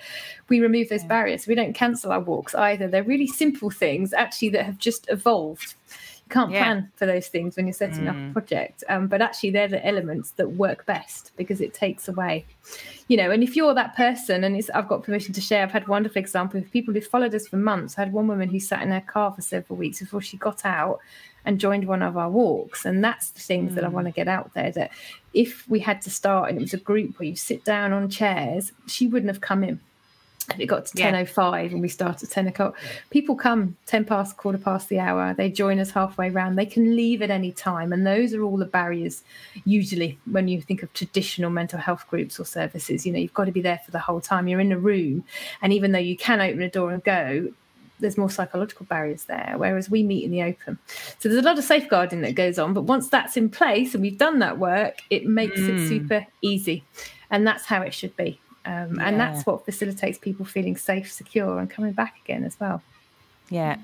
we 0.50 0.60
remove 0.60 0.90
those 0.90 1.04
yeah. 1.04 1.08
barriers. 1.08 1.48
We 1.48 1.56
don't 1.56 1.74
cancel 1.74 2.12
our 2.12 2.20
walks 2.20 2.56
either. 2.56 2.88
They're 2.88 3.04
really 3.04 3.28
simple 3.28 3.70
things 3.70 4.14
actually 4.14 4.50
that 4.50 4.66
have 4.66 4.78
just 4.78 5.10
evolved 5.10 5.76
can't 6.30 6.52
yeah. 6.52 6.64
plan 6.64 6.92
for 6.96 7.06
those 7.06 7.28
things 7.28 7.56
when 7.56 7.68
you're 7.68 7.74
setting 7.74 8.06
mm. 8.06 8.10
up 8.10 8.16
a 8.16 8.20
mm. 8.20 8.34
project. 8.34 8.84
Um, 8.90 9.08
but 9.08 9.22
actually, 9.22 9.52
they're 9.52 9.68
the 9.68 9.86
elements 9.86 10.32
that 10.32 10.54
work 10.54 10.86
best 10.86 11.32
because 11.36 11.62
it 11.62 11.74
takes 11.74 12.08
away, 12.08 12.46
you 13.08 13.18
know. 13.18 13.32
And 13.32 13.44
if 13.44 13.56
you're 13.56 13.74
that 13.74 13.96
person, 13.96 14.44
and 14.44 14.70
I've 14.74 14.88
got 14.88 15.04
permission 15.04 15.34
to 15.34 15.42
share, 15.42 15.64
I've 15.64 15.72
had 15.72 15.88
wonderful 15.88 16.20
example 16.20 16.60
of 16.60 16.72
people 16.72 16.94
who 16.94 17.02
followed 17.02 17.36
us 17.36 17.48
for 17.48 17.58
months. 17.58 17.98
I 17.98 18.02
had 18.02 18.14
one 18.14 18.28
woman 18.28 18.50
who 18.50 18.60
sat 18.60 18.82
in 18.82 18.92
her 18.92 19.02
car 19.02 19.34
for 19.34 19.42
several 19.42 19.78
weeks 19.78 20.00
before 20.00 20.22
she 20.22 20.38
got 20.38 20.66
out 20.66 21.00
and 21.46 21.60
joined 21.60 21.88
one 21.88 22.02
of 22.02 22.18
our 22.18 22.30
walks. 22.30 22.86
And 22.86 23.04
that's 23.04 23.32
the 23.32 23.42
things 23.42 23.74
mm. 23.74 23.76
that 23.76 23.84
I 23.84 23.88
mm. 23.88 23.94
want 23.94 24.08
to 24.08 24.12
get 24.12 24.28
out 24.28 24.54
there. 24.54 24.72
That 24.72 24.92
if 25.34 25.68
we 25.68 25.80
had 25.80 26.02
to 26.04 26.10
start 26.10 26.50
and 26.50 26.58
it 26.58 26.62
was 26.62 26.74
a 26.74 26.78
group 26.78 27.20
where 27.20 27.28
you 27.28 27.36
sit 27.36 27.66
down 27.66 27.94
on 27.94 28.10
chairs, 28.10 28.72
she 28.88 29.08
wouldn't 29.08 29.30
have 29.30 29.42
come 29.42 29.64
in 29.64 29.80
if 30.50 30.60
it 30.60 30.66
got 30.66 30.86
to 30.88 30.98
yeah. 30.98 31.12
10.05 31.12 31.72
and 31.72 31.82
we 31.82 31.88
start 31.88 32.24
at 32.24 32.30
10 32.30 32.48
o'clock. 32.48 32.78
People 33.10 33.36
come 33.36 33.76
10 33.86 34.06
past 34.06 34.38
quarter 34.38 34.58
past 34.58 34.90
the 34.90 35.00
hour. 35.00 35.34
They 35.34 35.50
join 35.50 35.80
us 35.80 35.92
halfway 35.92 36.30
around 36.30 36.56
they 36.56 36.66
can 36.66 36.96
leave 36.96 37.22
at 37.22 37.30
any 37.30 37.52
time. 37.52 37.94
And 37.94 38.06
those 38.06 38.34
are 38.34 38.44
all 38.44 38.58
the 38.58 38.66
barriers 38.66 39.24
usually 39.66 40.18
when 40.32 40.48
you 40.48 40.62
think 40.62 40.84
of 40.84 40.92
traditional 40.94 41.50
mental 41.50 41.80
health 41.80 42.08
groups 42.10 42.40
or 42.40 42.46
services. 42.46 43.06
You 43.06 43.14
know 43.14 43.20
you've 43.20 43.34
got 43.34 43.46
to 43.46 43.52
be 43.52 43.62
there 43.62 43.82
for 43.86 43.92
the 43.92 44.00
whole 44.00 44.22
time. 44.22 44.48
You're 44.48 44.60
in 44.60 44.72
a 44.72 44.80
room. 44.80 45.24
And 45.62 45.74
even 45.74 45.92
though 45.92 46.00
you 46.00 46.18
can 46.18 46.42
open 46.42 46.62
a 46.62 46.70
door 46.70 46.92
and 46.92 47.04
go 47.04 47.52
there's 48.00 48.18
more 48.18 48.30
psychological 48.30 48.86
barriers 48.88 49.26
there 49.26 49.54
whereas 49.56 49.90
we 49.90 50.04
meet 50.04 50.26
in 50.26 50.32
the 50.32 50.44
open. 50.44 50.78
So 51.20 51.30
there's 51.30 51.42
a 51.42 51.48
lot 51.48 51.58
of 51.58 51.64
safeguarding 51.64 52.22
that 52.22 52.36
goes 52.36 52.60
on. 52.60 52.74
But 52.74 52.82
once 52.82 53.08
that's 53.08 53.38
in 53.38 53.50
place 53.50 53.94
and 53.94 54.02
we've 54.02 54.18
done 54.18 54.40
that 54.40 54.58
work 54.58 55.02
it 55.10 55.26
makes 55.26 55.60
mm. 55.60 55.70
it 55.70 55.88
super 55.88 56.28
easy. 56.42 56.84
And 57.30 57.48
that's 57.48 57.66
how 57.66 57.82
it 57.82 57.94
should 57.94 58.16
be 58.18 58.40
um, 58.66 58.96
yeah. 58.96 59.08
And 59.08 59.20
that's 59.20 59.46
what 59.46 59.66
facilitates 59.66 60.18
people 60.18 60.46
feeling 60.46 60.78
safe, 60.78 61.12
secure, 61.12 61.60
and 61.60 61.70
coming 61.70 61.94
back 61.94 62.16
again 62.24 62.44
as 62.44 62.60
well. 62.60 62.82
Yeah. 63.50 63.78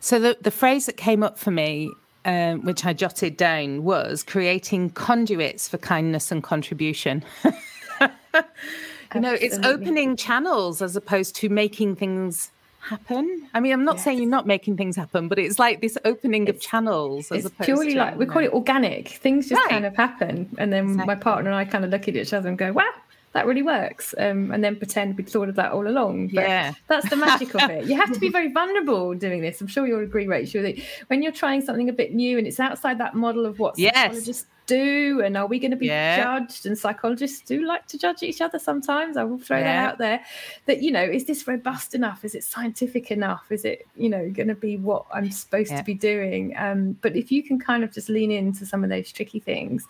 So 0.00 0.18
the, 0.18 0.36
the 0.40 0.50
phrase 0.50 0.86
that 0.86 0.96
came 0.96 1.22
up 1.22 1.38
for 1.38 1.50
me, 1.50 1.90
um, 2.24 2.64
which 2.64 2.84
I 2.84 2.92
jotted 2.92 3.36
down, 3.36 3.84
was 3.84 4.22
creating 4.22 4.90
conduits 4.90 5.68
for 5.68 5.78
kindness 5.78 6.32
and 6.32 6.42
contribution. 6.42 7.22
you 7.44 9.20
know, 9.20 9.34
it's 9.34 9.58
opening 9.58 10.16
channels 10.16 10.80
as 10.80 10.96
opposed 10.96 11.36
to 11.36 11.48
making 11.48 11.96
things 11.96 12.50
happen. 12.80 13.48
I 13.52 13.60
mean, 13.60 13.72
I'm 13.72 13.84
not 13.84 13.96
yes. 13.96 14.04
saying 14.04 14.18
you're 14.18 14.30
not 14.30 14.46
making 14.46 14.76
things 14.76 14.96
happen, 14.96 15.28
but 15.28 15.38
it's 15.38 15.58
like 15.58 15.80
this 15.80 15.98
opening 16.04 16.46
it's, 16.46 16.56
of 16.56 16.62
channels 16.62 17.30
as 17.30 17.44
opposed 17.44 17.66
purely 17.66 17.92
to, 17.92 17.98
like 17.98 18.18
we 18.18 18.24
call 18.24 18.42
it 18.42 18.52
organic. 18.52 19.08
Things 19.08 19.48
just 19.48 19.60
right. 19.60 19.70
kind 19.70 19.84
of 19.84 19.94
happen, 19.94 20.48
and 20.58 20.72
then 20.72 20.84
exactly. 20.84 21.06
my 21.06 21.14
partner 21.14 21.50
and 21.50 21.58
I 21.58 21.64
kind 21.64 21.84
of 21.84 21.90
look 21.90 22.08
at 22.08 22.16
each 22.16 22.32
other 22.32 22.48
and 22.48 22.56
go, 22.56 22.72
"Wow, 22.72 22.90
that 23.32 23.46
really 23.46 23.62
works 23.62 24.14
um, 24.18 24.50
and 24.50 24.64
then 24.64 24.76
pretend 24.76 25.16
we'd 25.16 25.28
thought 25.28 25.48
of 25.48 25.54
that 25.54 25.72
all 25.72 25.86
along 25.86 26.28
but 26.28 26.44
yeah. 26.44 26.72
that's 26.86 27.08
the 27.10 27.16
magic 27.16 27.54
of 27.54 27.70
it. 27.70 27.86
You 27.86 27.96
have 27.96 28.12
to 28.12 28.20
be 28.20 28.28
very 28.38 28.50
vulnerable 28.52 29.14
doing 29.14 29.40
this. 29.40 29.60
I'm 29.60 29.66
sure 29.66 29.86
you'll 29.86 30.02
agree 30.02 30.26
rachel 30.26 30.62
that 30.62 30.78
when 31.08 31.22
you're 31.22 31.32
trying 31.32 31.60
something 31.60 31.88
a 31.88 31.92
bit 31.92 32.14
new 32.14 32.38
and 32.38 32.46
it's 32.46 32.60
outside 32.60 32.98
that 32.98 33.14
model 33.14 33.46
of 33.46 33.58
what 33.58 33.78
yes. 33.78 34.46
Do? 34.68 35.20
And 35.24 35.36
are 35.36 35.46
we 35.46 35.58
going 35.58 35.72
to 35.72 35.76
be 35.76 35.86
yeah. 35.86 36.22
judged? 36.22 36.66
And 36.66 36.78
psychologists 36.78 37.40
do 37.40 37.66
like 37.66 37.86
to 37.88 37.98
judge 37.98 38.22
each 38.22 38.40
other 38.40 38.60
sometimes. 38.60 39.16
I 39.16 39.24
will 39.24 39.38
throw 39.38 39.58
yeah. 39.58 39.64
that 39.64 39.92
out 39.92 39.98
there 39.98 40.20
that 40.66 40.82
you 40.82 40.92
know 40.92 41.02
is 41.02 41.24
this 41.24 41.48
robust 41.48 41.94
enough? 41.94 42.24
Is 42.24 42.36
it 42.36 42.44
scientific 42.44 43.10
enough? 43.10 43.50
Is 43.50 43.64
it 43.64 43.86
you 43.96 44.08
know 44.08 44.30
going 44.30 44.48
to 44.48 44.54
be 44.54 44.76
what 44.76 45.06
i'm 45.12 45.30
supposed 45.30 45.72
yeah. 45.72 45.78
to 45.78 45.84
be 45.84 45.94
doing? 45.94 46.54
Um, 46.56 46.96
but 47.00 47.16
if 47.16 47.32
you 47.32 47.42
can 47.42 47.58
kind 47.58 47.82
of 47.82 47.92
just 47.92 48.08
lean 48.08 48.30
into 48.30 48.64
some 48.64 48.84
of 48.84 48.90
those 48.90 49.10
tricky 49.10 49.40
things 49.40 49.86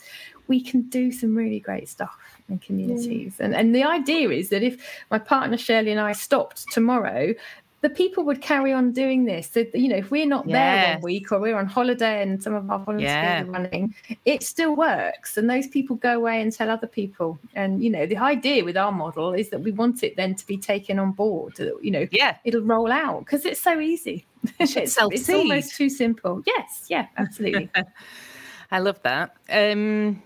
we 0.48 0.62
can 0.62 0.82
do 0.88 1.12
some 1.12 1.36
really 1.36 1.60
great 1.60 1.88
stuff 1.88 2.16
in 2.48 2.58
communities. 2.58 3.36
And 3.38 3.54
and 3.54 3.74
the 3.74 3.84
idea 3.84 4.30
is 4.30 4.48
that 4.48 4.62
if 4.62 4.82
my 5.10 5.18
partner 5.18 5.58
shirley 5.58 5.90
and 5.90 6.00
i 6.00 6.12
stopped 6.12 6.64
tomorrow 6.72 7.34
the 7.80 7.90
people 7.90 8.24
would 8.24 8.42
carry 8.42 8.72
on 8.72 8.92
doing 8.92 9.24
this. 9.24 9.50
So, 9.52 9.64
you 9.72 9.88
know, 9.88 9.96
if 9.96 10.10
we're 10.10 10.26
not 10.26 10.48
yes. 10.48 10.54
there 10.54 10.94
one 10.94 11.02
week 11.02 11.30
or 11.30 11.38
we're 11.38 11.56
on 11.56 11.66
holiday 11.66 12.22
and 12.22 12.42
some 12.42 12.54
of 12.54 12.68
our 12.68 12.80
volunteers 12.80 13.10
yeah. 13.10 13.42
are 13.42 13.46
running, 13.46 13.94
it 14.24 14.42
still 14.42 14.74
works. 14.74 15.36
And 15.36 15.48
those 15.48 15.68
people 15.68 15.94
go 15.96 16.16
away 16.16 16.42
and 16.42 16.52
tell 16.52 16.70
other 16.70 16.88
people. 16.88 17.38
And, 17.54 17.82
you 17.82 17.90
know, 17.90 18.04
the 18.04 18.16
idea 18.16 18.64
with 18.64 18.76
our 18.76 18.90
model 18.90 19.32
is 19.32 19.50
that 19.50 19.60
we 19.60 19.70
want 19.70 20.02
it 20.02 20.16
then 20.16 20.34
to 20.34 20.46
be 20.46 20.58
taken 20.58 20.98
on 20.98 21.12
board. 21.12 21.58
You 21.58 21.90
know, 21.92 22.06
yeah, 22.10 22.36
it'll 22.44 22.62
roll 22.62 22.90
out 22.90 23.20
because 23.20 23.46
it's 23.46 23.60
so 23.60 23.78
easy. 23.78 24.26
it's, 24.58 24.76
it's 24.76 25.30
almost 25.30 25.76
too 25.76 25.88
simple. 25.88 26.42
Yes, 26.46 26.86
yeah, 26.88 27.06
absolutely. 27.16 27.70
I 28.70 28.80
love 28.80 29.00
that. 29.02 29.36
Um, 29.48 30.22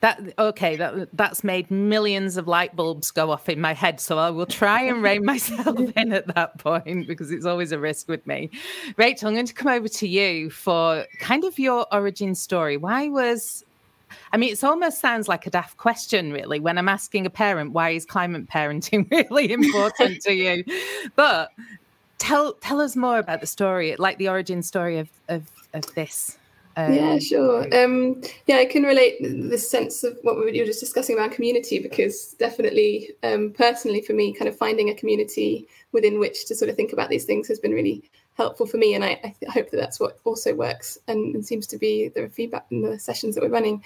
that 0.00 0.20
okay, 0.38 0.76
that 0.76 1.08
that's 1.12 1.42
made 1.42 1.70
millions 1.70 2.36
of 2.36 2.46
light 2.46 2.76
bulbs 2.76 3.10
go 3.10 3.30
off 3.30 3.48
in 3.48 3.60
my 3.60 3.74
head. 3.74 4.00
So 4.00 4.18
I 4.18 4.30
will 4.30 4.46
try 4.46 4.82
and 4.82 5.02
rein 5.02 5.24
myself 5.24 5.78
in 5.96 6.12
at 6.12 6.26
that 6.34 6.58
point 6.58 7.06
because 7.06 7.30
it's 7.32 7.46
always 7.46 7.72
a 7.72 7.78
risk 7.78 8.08
with 8.08 8.24
me. 8.26 8.50
Rachel, 8.96 9.28
I'm 9.28 9.34
going 9.34 9.46
to 9.46 9.54
come 9.54 9.72
over 9.72 9.88
to 9.88 10.08
you 10.08 10.50
for 10.50 11.04
kind 11.18 11.44
of 11.44 11.58
your 11.58 11.86
origin 11.92 12.34
story. 12.34 12.76
Why 12.76 13.08
was 13.08 13.64
I 14.32 14.36
mean, 14.36 14.52
it 14.52 14.64
almost 14.64 15.00
sounds 15.00 15.28
like 15.28 15.46
a 15.46 15.50
daft 15.50 15.76
question, 15.76 16.32
really, 16.32 16.60
when 16.60 16.78
I'm 16.78 16.88
asking 16.88 17.26
a 17.26 17.30
parent, 17.30 17.72
why 17.72 17.90
is 17.90 18.04
climate 18.04 18.46
parenting 18.46 19.10
really 19.30 19.52
important 19.52 20.22
to 20.22 20.32
you? 20.32 20.64
But 21.16 21.50
tell 22.18 22.54
tell 22.54 22.80
us 22.80 22.96
more 22.96 23.18
about 23.18 23.40
the 23.40 23.46
story, 23.46 23.96
like 23.96 24.18
the 24.18 24.28
origin 24.28 24.62
story 24.62 24.98
of 24.98 25.08
of, 25.28 25.50
of 25.74 25.94
this. 25.94 26.38
Um, 26.78 26.94
yeah, 26.94 27.18
sure. 27.18 27.62
Um, 27.76 28.22
yeah, 28.46 28.58
I 28.58 28.64
can 28.64 28.84
relate 28.84 29.16
this 29.20 29.68
sense 29.68 30.04
of 30.04 30.16
what 30.22 30.38
we 30.38 30.44
were 30.44 30.52
just 30.52 30.78
discussing 30.78 31.16
about 31.16 31.32
community 31.32 31.80
because 31.80 32.36
definitely, 32.38 33.10
um, 33.24 33.50
personally, 33.50 34.00
for 34.00 34.12
me, 34.12 34.32
kind 34.32 34.48
of 34.48 34.56
finding 34.56 34.88
a 34.88 34.94
community 34.94 35.66
within 35.90 36.20
which 36.20 36.46
to 36.46 36.54
sort 36.54 36.68
of 36.68 36.76
think 36.76 36.92
about 36.92 37.08
these 37.08 37.24
things 37.24 37.48
has 37.48 37.58
been 37.58 37.72
really 37.72 38.08
helpful 38.34 38.64
for 38.64 38.76
me, 38.76 38.94
and 38.94 39.04
I, 39.04 39.20
I 39.24 39.50
hope 39.50 39.72
that 39.72 39.76
that's 39.76 39.98
what 39.98 40.20
also 40.22 40.54
works 40.54 40.96
and, 41.08 41.34
and, 41.34 41.44
seems 41.44 41.66
to 41.66 41.78
be 41.78 42.10
the 42.14 42.28
feedback 42.28 42.66
in 42.70 42.82
the 42.82 42.96
sessions 42.96 43.34
that 43.34 43.42
we're 43.42 43.50
running. 43.50 43.82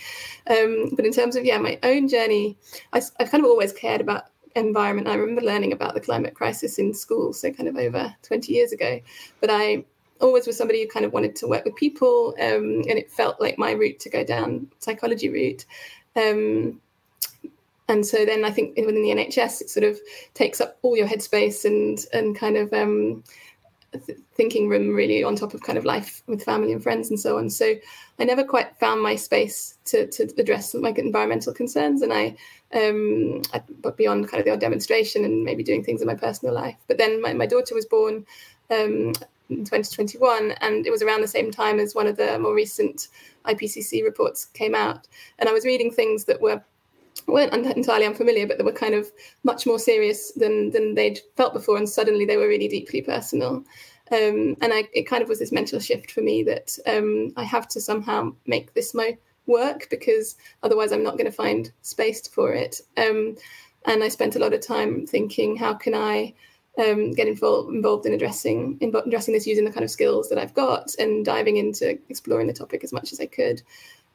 Um, 0.50 0.90
but 0.94 1.06
in 1.06 1.14
terms 1.14 1.34
of 1.34 1.46
yeah, 1.46 1.56
my 1.56 1.78
own 1.82 2.08
journey, 2.08 2.58
I, 2.92 3.00
I've 3.18 3.30
kind 3.30 3.42
of 3.42 3.48
always 3.48 3.72
cared 3.72 4.02
about 4.02 4.24
environment. 4.54 5.08
I 5.08 5.14
remember 5.14 5.40
learning 5.40 5.72
about 5.72 5.94
the 5.94 6.00
climate 6.02 6.34
crisis 6.34 6.78
in 6.78 6.92
school, 6.92 7.32
so 7.32 7.50
kind 7.50 7.70
of 7.70 7.76
over 7.78 8.14
20 8.20 8.52
years 8.52 8.72
ago. 8.72 9.00
But 9.40 9.48
I 9.48 9.86
always 10.22 10.46
was 10.46 10.56
somebody 10.56 10.82
who 10.82 10.88
kind 10.88 11.04
of 11.04 11.12
wanted 11.12 11.36
to 11.36 11.48
work 11.48 11.64
with 11.64 11.76
people, 11.76 12.34
um, 12.40 12.82
and 12.88 12.98
it 12.98 13.10
felt 13.10 13.40
like 13.40 13.58
my 13.58 13.72
route 13.72 14.00
to 14.00 14.10
go 14.10 14.24
down 14.24 14.68
psychology 14.78 15.28
route. 15.28 15.66
Um, 16.16 16.80
and 17.88 18.06
so 18.06 18.24
then 18.24 18.44
I 18.44 18.50
think 18.50 18.76
within 18.76 19.02
the 19.02 19.10
NHS, 19.10 19.60
it 19.60 19.70
sort 19.70 19.84
of 19.84 19.98
takes 20.34 20.60
up 20.60 20.78
all 20.82 20.96
your 20.96 21.08
headspace 21.08 21.64
and 21.64 21.98
and 22.12 22.38
kind 22.38 22.56
of 22.56 22.72
um, 22.72 23.22
th- 24.06 24.18
thinking 24.34 24.68
room 24.68 24.94
really 24.94 25.22
on 25.22 25.36
top 25.36 25.52
of 25.52 25.62
kind 25.62 25.76
of 25.76 25.84
life 25.84 26.22
with 26.26 26.42
family 26.42 26.72
and 26.72 26.82
friends 26.82 27.10
and 27.10 27.18
so 27.18 27.38
on. 27.38 27.50
So 27.50 27.74
I 28.18 28.24
never 28.24 28.44
quite 28.44 28.76
found 28.78 29.02
my 29.02 29.16
space 29.16 29.78
to 29.86 30.06
to 30.06 30.32
address 30.38 30.74
my 30.74 30.90
environmental 30.96 31.52
concerns, 31.52 32.02
and 32.02 32.12
I, 32.12 32.36
um, 32.74 33.42
I 33.52 33.62
but 33.80 33.96
beyond 33.96 34.28
kind 34.28 34.40
of 34.40 34.44
the 34.44 34.52
odd 34.52 34.60
demonstration 34.60 35.24
and 35.24 35.44
maybe 35.44 35.64
doing 35.64 35.82
things 35.82 36.00
in 36.00 36.06
my 36.06 36.14
personal 36.14 36.54
life. 36.54 36.76
But 36.86 36.98
then 36.98 37.20
my, 37.20 37.32
my 37.32 37.46
daughter 37.46 37.74
was 37.74 37.86
born. 37.86 38.24
Um, 38.70 39.12
in 39.48 39.64
2021, 39.64 40.52
and 40.60 40.86
it 40.86 40.90
was 40.90 41.02
around 41.02 41.20
the 41.20 41.28
same 41.28 41.50
time 41.50 41.78
as 41.78 41.94
one 41.94 42.06
of 42.06 42.16
the 42.16 42.38
more 42.38 42.54
recent 42.54 43.08
IPCC 43.44 44.02
reports 44.04 44.46
came 44.46 44.74
out. 44.74 45.08
And 45.38 45.48
I 45.48 45.52
was 45.52 45.64
reading 45.64 45.90
things 45.90 46.24
that 46.24 46.40
were 46.40 46.62
weren't 47.26 47.52
entirely 47.52 48.06
unfamiliar, 48.06 48.46
but 48.46 48.58
they 48.58 48.64
were 48.64 48.72
kind 48.72 48.94
of 48.94 49.10
much 49.44 49.66
more 49.66 49.78
serious 49.78 50.32
than 50.32 50.70
than 50.70 50.94
they'd 50.94 51.20
felt 51.36 51.54
before, 51.54 51.76
and 51.76 51.88
suddenly 51.88 52.24
they 52.24 52.36
were 52.36 52.48
really 52.48 52.68
deeply 52.68 53.02
personal. 53.02 53.64
Um, 54.10 54.56
and 54.60 54.74
I, 54.74 54.88
it 54.92 55.06
kind 55.06 55.22
of 55.22 55.28
was 55.28 55.38
this 55.38 55.52
mental 55.52 55.80
shift 55.80 56.10
for 56.10 56.20
me 56.20 56.42
that 56.42 56.76
um, 56.86 57.32
I 57.36 57.44
have 57.44 57.66
to 57.68 57.80
somehow 57.80 58.34
make 58.46 58.74
this 58.74 58.92
my 58.92 59.16
work 59.46 59.88
because 59.90 60.36
otherwise 60.62 60.92
I'm 60.92 61.02
not 61.02 61.16
going 61.16 61.30
to 61.30 61.32
find 61.32 61.72
space 61.80 62.26
for 62.28 62.52
it. 62.52 62.80
Um, 62.98 63.36
and 63.86 64.04
I 64.04 64.08
spent 64.08 64.36
a 64.36 64.38
lot 64.38 64.52
of 64.52 64.60
time 64.60 65.06
thinking, 65.06 65.56
how 65.56 65.74
can 65.74 65.94
I 65.94 66.34
um, 66.78 67.12
get 67.12 67.28
involved 67.28 67.74
involved 67.74 68.06
in 68.06 68.14
addressing 68.14 68.78
in 68.80 68.94
addressing 68.94 69.34
this 69.34 69.46
using 69.46 69.64
the 69.64 69.72
kind 69.72 69.84
of 69.84 69.90
skills 69.90 70.28
that 70.28 70.38
I've 70.38 70.54
got 70.54 70.94
and 70.98 71.24
diving 71.24 71.56
into 71.56 71.98
exploring 72.08 72.46
the 72.46 72.52
topic 72.52 72.82
as 72.82 72.92
much 72.92 73.12
as 73.12 73.20
I 73.20 73.26
could, 73.26 73.62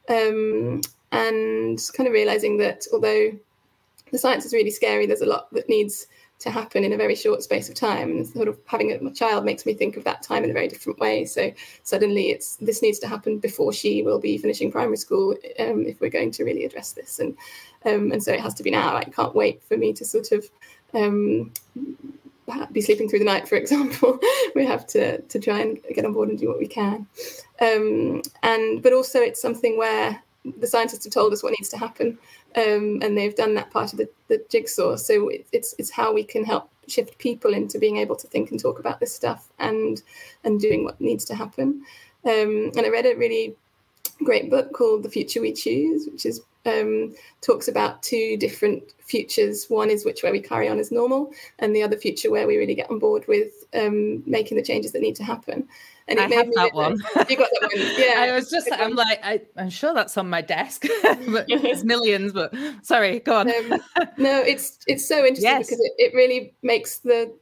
um, 0.08 0.80
and 1.12 1.78
kind 1.94 2.06
of 2.06 2.12
realizing 2.12 2.56
that 2.58 2.84
although 2.92 3.32
the 4.10 4.18
science 4.18 4.44
is 4.44 4.52
really 4.52 4.70
scary, 4.70 5.06
there's 5.06 5.20
a 5.20 5.26
lot 5.26 5.52
that 5.52 5.68
needs 5.68 6.06
to 6.40 6.50
happen 6.50 6.84
in 6.84 6.92
a 6.92 6.96
very 6.96 7.16
short 7.16 7.42
space 7.42 7.68
of 7.68 7.74
time. 7.74 8.10
And 8.10 8.26
sort 8.26 8.48
of 8.48 8.58
having 8.66 8.92
a 8.92 9.10
child 9.12 9.44
makes 9.44 9.66
me 9.66 9.74
think 9.74 9.96
of 9.96 10.04
that 10.04 10.22
time 10.22 10.44
in 10.44 10.50
a 10.50 10.54
very 10.54 10.68
different 10.68 10.98
way. 10.98 11.24
So 11.24 11.52
suddenly, 11.82 12.30
it's 12.30 12.56
this 12.56 12.82
needs 12.82 12.98
to 13.00 13.08
happen 13.08 13.38
before 13.38 13.72
she 13.72 14.02
will 14.02 14.18
be 14.18 14.38
finishing 14.38 14.70
primary 14.70 14.96
school 14.96 15.36
um, 15.58 15.84
if 15.86 16.00
we're 16.00 16.10
going 16.10 16.30
to 16.32 16.44
really 16.44 16.64
address 16.64 16.92
this. 16.92 17.18
And 17.18 17.36
um, 17.84 18.12
and 18.12 18.22
so 18.22 18.32
it 18.32 18.40
has 18.40 18.54
to 18.54 18.62
be 18.62 18.70
now. 18.70 18.96
I 18.96 19.04
can't 19.04 19.34
wait 19.34 19.62
for 19.62 19.76
me 19.76 19.92
to 19.94 20.04
sort 20.04 20.32
of 20.32 20.48
um, 20.94 21.52
be 22.72 22.80
sleeping 22.80 23.08
through 23.08 23.20
the 23.20 23.24
night, 23.24 23.48
for 23.48 23.56
example, 23.56 24.18
we 24.54 24.64
have 24.64 24.86
to 24.88 25.20
to 25.20 25.38
try 25.38 25.60
and 25.60 25.78
get 25.94 26.04
on 26.04 26.12
board 26.12 26.28
and 26.28 26.38
do 26.38 26.48
what 26.48 26.58
we 26.58 26.66
can. 26.66 27.06
Um, 27.60 28.22
and 28.42 28.82
but 28.82 28.92
also 28.92 29.20
it's 29.20 29.40
something 29.40 29.76
where 29.76 30.22
the 30.58 30.66
scientists 30.66 31.04
have 31.04 31.12
told 31.12 31.32
us 31.32 31.42
what 31.42 31.52
needs 31.58 31.68
to 31.70 31.78
happen, 31.78 32.18
um, 32.56 33.00
and 33.02 33.16
they've 33.16 33.34
done 33.34 33.54
that 33.54 33.70
part 33.70 33.92
of 33.92 33.98
the, 33.98 34.08
the 34.28 34.44
jigsaw. 34.48 34.96
So 34.96 35.28
it, 35.28 35.46
it's 35.52 35.74
it's 35.78 35.90
how 35.90 36.12
we 36.12 36.24
can 36.24 36.44
help 36.44 36.70
shift 36.86 37.18
people 37.18 37.52
into 37.52 37.78
being 37.78 37.98
able 37.98 38.16
to 38.16 38.26
think 38.26 38.50
and 38.50 38.58
talk 38.58 38.78
about 38.78 39.00
this 39.00 39.14
stuff 39.14 39.48
and 39.58 40.02
and 40.44 40.60
doing 40.60 40.84
what 40.84 41.00
needs 41.00 41.24
to 41.26 41.34
happen. 41.34 41.82
Um, 42.24 42.72
and 42.76 42.80
I 42.80 42.88
read 42.88 43.06
a 43.06 43.14
really 43.14 43.56
great 44.24 44.50
book 44.50 44.72
called 44.72 45.02
The 45.02 45.10
Future 45.10 45.40
We 45.40 45.52
Choose, 45.52 46.08
which 46.10 46.26
is 46.26 46.42
um, 46.68 47.14
talks 47.40 47.68
about 47.68 48.02
two 48.02 48.36
different 48.36 48.92
futures. 49.00 49.66
One 49.68 49.90
is 49.90 50.04
which 50.04 50.22
where 50.22 50.32
we 50.32 50.40
carry 50.40 50.68
on 50.68 50.78
as 50.78 50.92
normal, 50.92 51.32
and 51.58 51.74
the 51.74 51.82
other 51.82 51.96
future 51.96 52.30
where 52.30 52.46
we 52.46 52.56
really 52.56 52.74
get 52.74 52.90
on 52.90 52.98
board 52.98 53.24
with 53.26 53.52
um, 53.74 54.22
making 54.26 54.56
the 54.56 54.62
changes 54.62 54.92
that 54.92 55.02
need 55.02 55.16
to 55.16 55.24
happen. 55.24 55.68
And 56.08 56.18
it 56.18 56.32
I 56.32 56.34
have 56.36 56.52
that 56.54 56.72
one. 56.72 56.98
You 57.28 57.36
got 57.36 57.50
that 57.60 57.70
one. 57.74 57.94
Yeah. 57.98 58.14
I 58.20 58.32
was 58.32 58.50
just, 58.50 58.68
I'm 58.72 58.94
like, 58.94 59.20
I, 59.22 59.42
am 59.58 59.68
sure 59.68 59.92
that's 59.92 60.16
on 60.16 60.30
my 60.30 60.40
desk, 60.40 60.86
but 61.02 61.46
there's 61.48 61.84
millions. 61.84 62.32
But 62.32 62.54
sorry, 62.82 63.20
go 63.20 63.36
on. 63.36 63.48
Um, 63.50 63.80
no, 64.16 64.40
it's 64.40 64.78
it's 64.86 65.06
so 65.06 65.18
interesting 65.18 65.50
yes. 65.50 65.66
because 65.66 65.80
it, 65.80 65.92
it 65.98 66.14
really 66.14 66.54
makes 66.62 66.98
the 67.00 67.32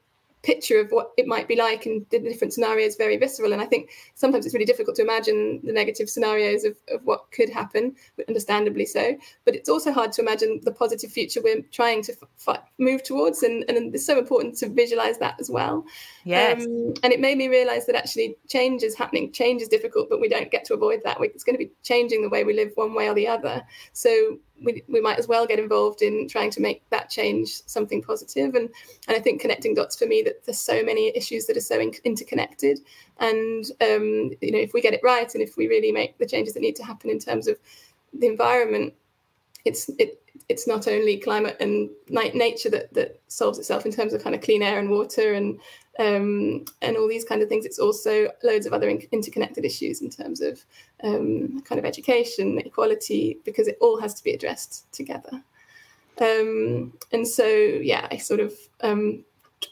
picture 0.47 0.81
of 0.81 0.91
what 0.93 1.11
it 1.17 1.27
might 1.27 1.49
be 1.49 1.57
like 1.57 1.87
in 1.87 2.07
the 2.11 2.21
different 2.21 2.55
scenarios 2.55 2.95
very 2.95 3.17
visceral. 3.17 3.53
And 3.53 3.61
I 3.61 3.67
think 3.67 3.91
sometimes 4.15 4.47
it's 4.47 4.55
really 4.55 4.65
difficult 4.65 4.95
to 4.97 5.03
imagine 5.03 5.61
the 5.65 5.73
negative 5.73 6.09
scenarios 6.09 6.63
of, 6.65 6.77
of 6.89 7.05
what 7.05 7.31
could 7.33 7.51
happen, 7.51 7.97
understandably 8.29 8.87
so. 8.87 9.17
But 9.45 9.57
it's 9.57 9.69
also 9.69 9.93
hard 9.93 10.13
to 10.13 10.23
imagine 10.23 10.61
the 10.63 10.71
positive 10.71 11.11
future 11.11 11.41
we're 11.43 11.63
trying 11.73 12.03
to 12.05 12.15
f- 12.47 12.63
move 12.79 13.03
towards. 13.03 13.43
And, 13.43 13.65
and 13.69 13.93
it's 13.93 14.07
so 14.07 14.19
important 14.19 14.57
to 14.59 14.69
visualize 14.69 15.19
that 15.19 15.35
as 15.41 15.51
well. 15.51 15.85
Yes. 16.27 16.67
Um, 16.67 16.93
and 17.05 17.13
it 17.13 17.21
made 17.21 17.39
me 17.39 17.47
realize 17.47 17.87
that 17.87 17.95
actually 17.95 18.37
change 18.49 18.83
is 18.83 18.97
happening. 18.97 19.31
Change 19.31 19.63
is 19.63 19.69
difficult, 19.69 20.11
but 20.11 20.21
we 20.21 20.29
don't 20.29 20.51
get 20.51 20.65
to 20.65 20.75
avoid 20.75 21.01
that. 21.05 21.19
It's 21.21 21.45
going 21.45 21.57
to 21.57 21.65
be 21.65 21.71
changing 21.85 22.21
the 22.21 22.29
way 22.29 22.43
we 22.43 22.53
live 22.53 22.73
one 22.75 22.95
way 22.95 23.09
or 23.09 23.15
the 23.15 23.29
other. 23.29 23.63
So 23.93 24.41
we, 24.61 24.83
we 24.89 25.01
might 25.01 25.21
as 25.21 25.29
well 25.29 25.47
get 25.47 25.61
involved 25.61 26.03
in 26.03 26.27
trying 26.27 26.51
to 26.51 26.61
make 26.61 26.83
that 26.91 27.11
change 27.11 27.63
something 27.67 28.03
positive. 28.03 28.57
And, 28.57 28.69
and 29.07 29.17
I 29.17 29.21
think 29.21 29.41
connecting 29.41 29.75
dots 29.75 29.97
for 29.97 30.07
me 30.07 30.21
that 30.23 30.45
there's 30.45 30.59
so 30.59 30.83
many 30.83 31.17
issues 31.17 31.47
that 31.47 31.57
are 31.57 31.61
so 31.61 31.79
in, 31.79 31.93
interconnected. 32.03 32.81
And, 33.21 33.65
um, 33.81 34.33
you 34.41 34.51
know, 34.51 34.59
if 34.59 34.73
we 34.75 34.81
get 34.81 34.95
it 34.95 35.01
right 35.05 35.33
and 35.33 35.41
if 35.41 35.57
we 35.57 35.69
really 35.69 35.93
make 35.93 36.19
the 36.19 36.27
changes 36.27 36.55
that 36.55 36.61
need 36.61 36.75
to 36.77 36.85
happen 36.85 37.09
in 37.09 37.21
terms 37.21 37.47
of 37.47 37.57
the 38.13 38.27
environment, 38.27 38.95
it's, 39.65 39.89
it, 40.01 40.21
it's 40.49 40.67
not 40.67 40.89
only 40.89 41.19
climate 41.19 41.57
and 41.61 41.89
nature 42.09 42.71
that, 42.71 42.93
that 42.95 43.21
solves 43.29 43.59
itself 43.59 43.87
in 43.87 43.93
terms 43.93 44.13
of 44.13 44.23
kind 44.23 44.35
of 44.35 44.43
clean 44.43 44.63
air 44.63 44.79
and 44.79 44.91
water 44.91 45.35
and 45.35 45.59
um, 45.99 46.65
and 46.83 46.97
all 46.97 47.09
these 47.09 47.25
kind 47.25 47.43
of 47.43 47.49
things. 47.49 47.65
It's 47.65 47.79
also 47.79 48.29
loads 48.43 48.67
of 48.67 48.73
other 48.73 48.89
in- 48.89 49.07
interconnected 49.13 49.65
issues 49.65 50.03
in 50.03 50.11
terms 50.11 50.41
of 50.41 50.65
um, 51.03 51.63
kind 51.63 51.79
of 51.79 51.85
education, 51.85 52.59
equality, 52.59 53.39
because 53.45 53.69
it 53.69 53.79
all 53.81 54.01
has 54.01 54.15
to 54.15 54.25
be 54.25 54.33
addressed 54.33 54.91
together. 54.93 55.43
Um, 56.21 56.95
and 57.13 57.27
so, 57.27 57.47
yeah, 57.47 58.09
I 58.11 58.17
sort 58.17 58.41
of 58.41 58.55
um, 58.81 59.25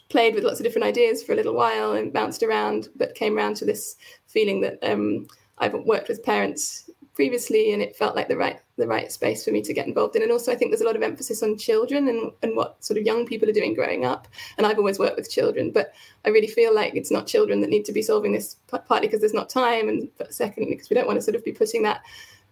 played 0.09 0.35
with 0.35 0.43
lots 0.43 0.59
of 0.59 0.63
different 0.63 0.85
ideas 0.85 1.23
for 1.23 1.33
a 1.33 1.35
little 1.35 1.55
while 1.55 1.93
and 1.93 2.13
bounced 2.13 2.43
around, 2.43 2.89
but 2.95 3.15
came 3.15 3.37
around 3.37 3.55
to 3.57 3.65
this 3.65 3.95
feeling 4.27 4.61
that 4.61 4.77
um, 4.83 5.27
I've 5.57 5.73
worked 5.73 6.09
with 6.09 6.23
parents 6.23 6.89
previously, 7.15 7.73
and 7.73 7.81
it 7.81 7.95
felt 7.95 8.15
like 8.15 8.27
the 8.27 8.37
right 8.37 8.59
the 8.77 8.85
right 8.87 9.09
space 9.09 9.45
for 9.45 9.51
me 9.51 9.61
to 9.61 9.73
get 9.73 9.87
involved 9.87 10.15
in. 10.17 10.21
And 10.21 10.31
also, 10.31 10.51
I 10.51 10.55
think 10.55 10.69
there's 10.69 10.81
a 10.81 10.85
lot 10.85 10.97
of 10.97 11.01
emphasis 11.01 11.41
on 11.41 11.57
children 11.57 12.07
and 12.09 12.31
and 12.43 12.55
what 12.55 12.83
sort 12.83 12.99
of 12.99 13.05
young 13.05 13.25
people 13.25 13.49
are 13.49 13.53
doing 13.53 13.73
growing 13.73 14.05
up. 14.05 14.27
And 14.57 14.67
I've 14.67 14.77
always 14.77 14.99
worked 14.99 15.15
with 15.15 15.31
children, 15.31 15.71
but 15.71 15.93
I 16.25 16.29
really 16.29 16.47
feel 16.47 16.75
like 16.75 16.93
it's 16.95 17.11
not 17.11 17.25
children 17.25 17.61
that 17.61 17.69
need 17.69 17.85
to 17.85 17.93
be 17.93 18.01
solving 18.01 18.33
this 18.33 18.57
partly 18.67 19.07
because 19.07 19.21
there's 19.21 19.33
not 19.33 19.49
time, 19.49 19.89
and 19.89 20.09
secondly 20.29 20.71
because 20.71 20.89
we 20.89 20.95
don't 20.95 21.07
want 21.07 21.17
to 21.17 21.23
sort 21.23 21.35
of 21.35 21.43
be 21.43 21.53
putting 21.53 21.83
that 21.83 22.01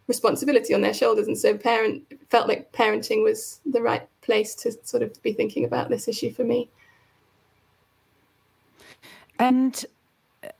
responsibility 0.08 0.74
on 0.74 0.82
their 0.82 0.94
shoulders. 0.94 1.28
And 1.28 1.38
so, 1.38 1.58
parent 1.58 2.04
felt 2.30 2.48
like 2.48 2.72
parenting 2.72 3.24
was 3.24 3.60
the 3.66 3.82
right 3.82 4.08
place 4.22 4.56
to 4.56 4.72
sort 4.84 5.04
of 5.04 5.22
be 5.22 5.34
thinking 5.34 5.66
about 5.66 5.90
this 5.90 6.08
issue 6.08 6.32
for 6.34 6.44
me. 6.44 6.70
And 9.40 9.86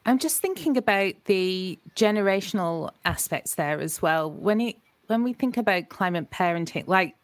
I'm 0.06 0.20
just 0.20 0.42
thinking 0.42 0.78
about 0.78 1.14
the 1.26 1.80
generational 1.96 2.92
aspects 3.06 3.56
there 3.56 3.80
as 3.80 4.02
well. 4.02 4.30
When 4.32 4.62
it 4.62 4.78
when 5.08 5.24
we 5.24 5.34
think 5.34 5.58
about 5.58 5.90
climate 5.90 6.32
parenting, 6.32 6.88
like 6.88 7.16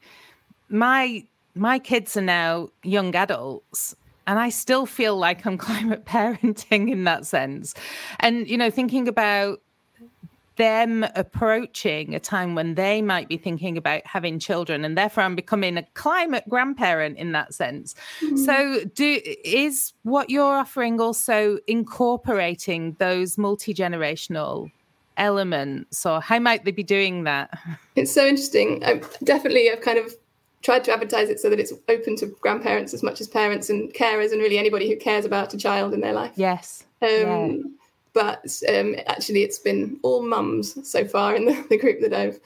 my 0.70 1.26
my 1.56 1.80
kids 1.80 2.16
are 2.18 2.22
now 2.22 2.70
young 2.84 3.16
adults 3.16 3.96
and 4.28 4.38
I 4.38 4.50
still 4.50 4.86
feel 4.86 5.18
like 5.18 5.46
I'm 5.46 5.58
climate 5.70 6.06
parenting 6.06 6.92
in 6.92 7.04
that 7.06 7.26
sense. 7.26 7.74
And 8.20 8.48
you 8.48 8.58
know, 8.58 8.70
thinking 8.70 9.08
about 9.08 9.62
them 10.60 11.06
approaching 11.16 12.14
a 12.14 12.20
time 12.20 12.54
when 12.54 12.76
they 12.76 13.02
might 13.02 13.30
be 13.30 13.38
thinking 13.38 13.78
about 13.78 14.06
having 14.06 14.38
children 14.38 14.84
and 14.84 14.98
therefore 14.98 15.24
I'm 15.24 15.36
becoming 15.36 15.78
a 15.78 15.84
climate 15.94 16.44
grandparent 16.50 17.18
in 17.18 17.32
that 17.32 17.54
sense. 17.54 17.96
Mm-hmm. 18.20 18.36
So 18.36 18.84
do 18.94 19.22
is 19.46 19.94
what 20.04 20.30
you're 20.30 20.44
offering 20.44 21.00
also 21.00 21.60
incorporating 21.66 22.98
those 23.00 23.38
multi-generational 23.38 24.70
elements 25.16 26.06
or 26.06 26.20
how 26.20 26.40
might 26.40 26.66
they 26.66 26.72
be 26.72 26.84
doing 26.84 27.24
that? 27.24 27.58
It's 27.96 28.14
so 28.14 28.28
interesting. 28.28 28.84
I 28.84 29.02
definitely 29.24 29.72
I've 29.72 29.82
kind 29.82 29.98
of 29.98 30.14
tried 30.62 30.84
to 30.84 30.92
advertise 30.92 31.30
it 31.30 31.40
so 31.40 31.50
that 31.50 31.60
it's 31.60 31.72
open 31.88 32.18
to 32.18 32.26
grandparents 32.42 32.94
as 32.94 33.02
much 33.02 33.22
as 33.22 33.30
parents 33.30 33.70
and 33.70 33.94
carers 33.94 34.34
and 34.34 34.42
really 34.42 34.58
anybody 34.58 34.90
who 34.90 34.98
cares 34.98 35.24
about 35.24 35.54
a 35.54 35.58
child 35.58 35.94
in 35.94 36.02
their 36.02 36.14
life. 36.14 36.34
Yes. 36.36 36.84
Um, 37.02 37.10
yeah 37.10 37.58
but 38.14 38.62
um, 38.68 38.96
actually 39.08 39.44
it's 39.44 39.60
been 39.60 40.00
all 40.04 40.22
mums 40.22 40.90
so 40.90 41.06
far 41.06 41.36
in 41.36 41.46
the, 41.46 41.66
the, 41.70 41.78
group 41.78 42.02
that 42.02 42.14
I've 42.14 42.40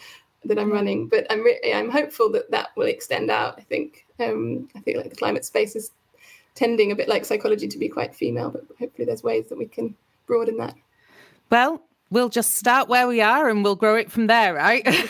that 0.45 0.59
I'm 0.59 0.71
running. 0.71 1.07
But 1.07 1.25
I'm 1.29 1.43
re- 1.43 1.73
I'm 1.73 1.89
hopeful 1.89 2.31
that 2.31 2.51
that 2.51 2.69
will 2.75 2.87
extend 2.87 3.31
out. 3.31 3.55
I 3.57 3.61
think 3.61 4.05
um, 4.19 4.67
I 4.75 4.79
think 4.79 4.97
like 4.97 5.09
the 5.09 5.15
climate 5.15 5.45
space 5.45 5.75
is 5.75 5.91
tending 6.55 6.91
a 6.91 6.95
bit 6.95 7.09
like 7.09 7.25
psychology 7.25 7.67
to 7.67 7.77
be 7.77 7.89
quite 7.89 8.13
female, 8.13 8.51
but 8.51 8.65
hopefully 8.79 9.05
there's 9.05 9.23
ways 9.23 9.47
that 9.49 9.57
we 9.57 9.65
can 9.65 9.95
broaden 10.27 10.57
that. 10.57 10.75
Well, 11.49 11.81
we'll 12.09 12.29
just 12.29 12.55
start 12.55 12.87
where 12.89 13.07
we 13.07 13.21
are 13.21 13.49
and 13.49 13.63
we'll 13.63 13.75
grow 13.75 13.95
it 13.95 14.11
from 14.11 14.27
there, 14.27 14.53
right? 14.53 14.87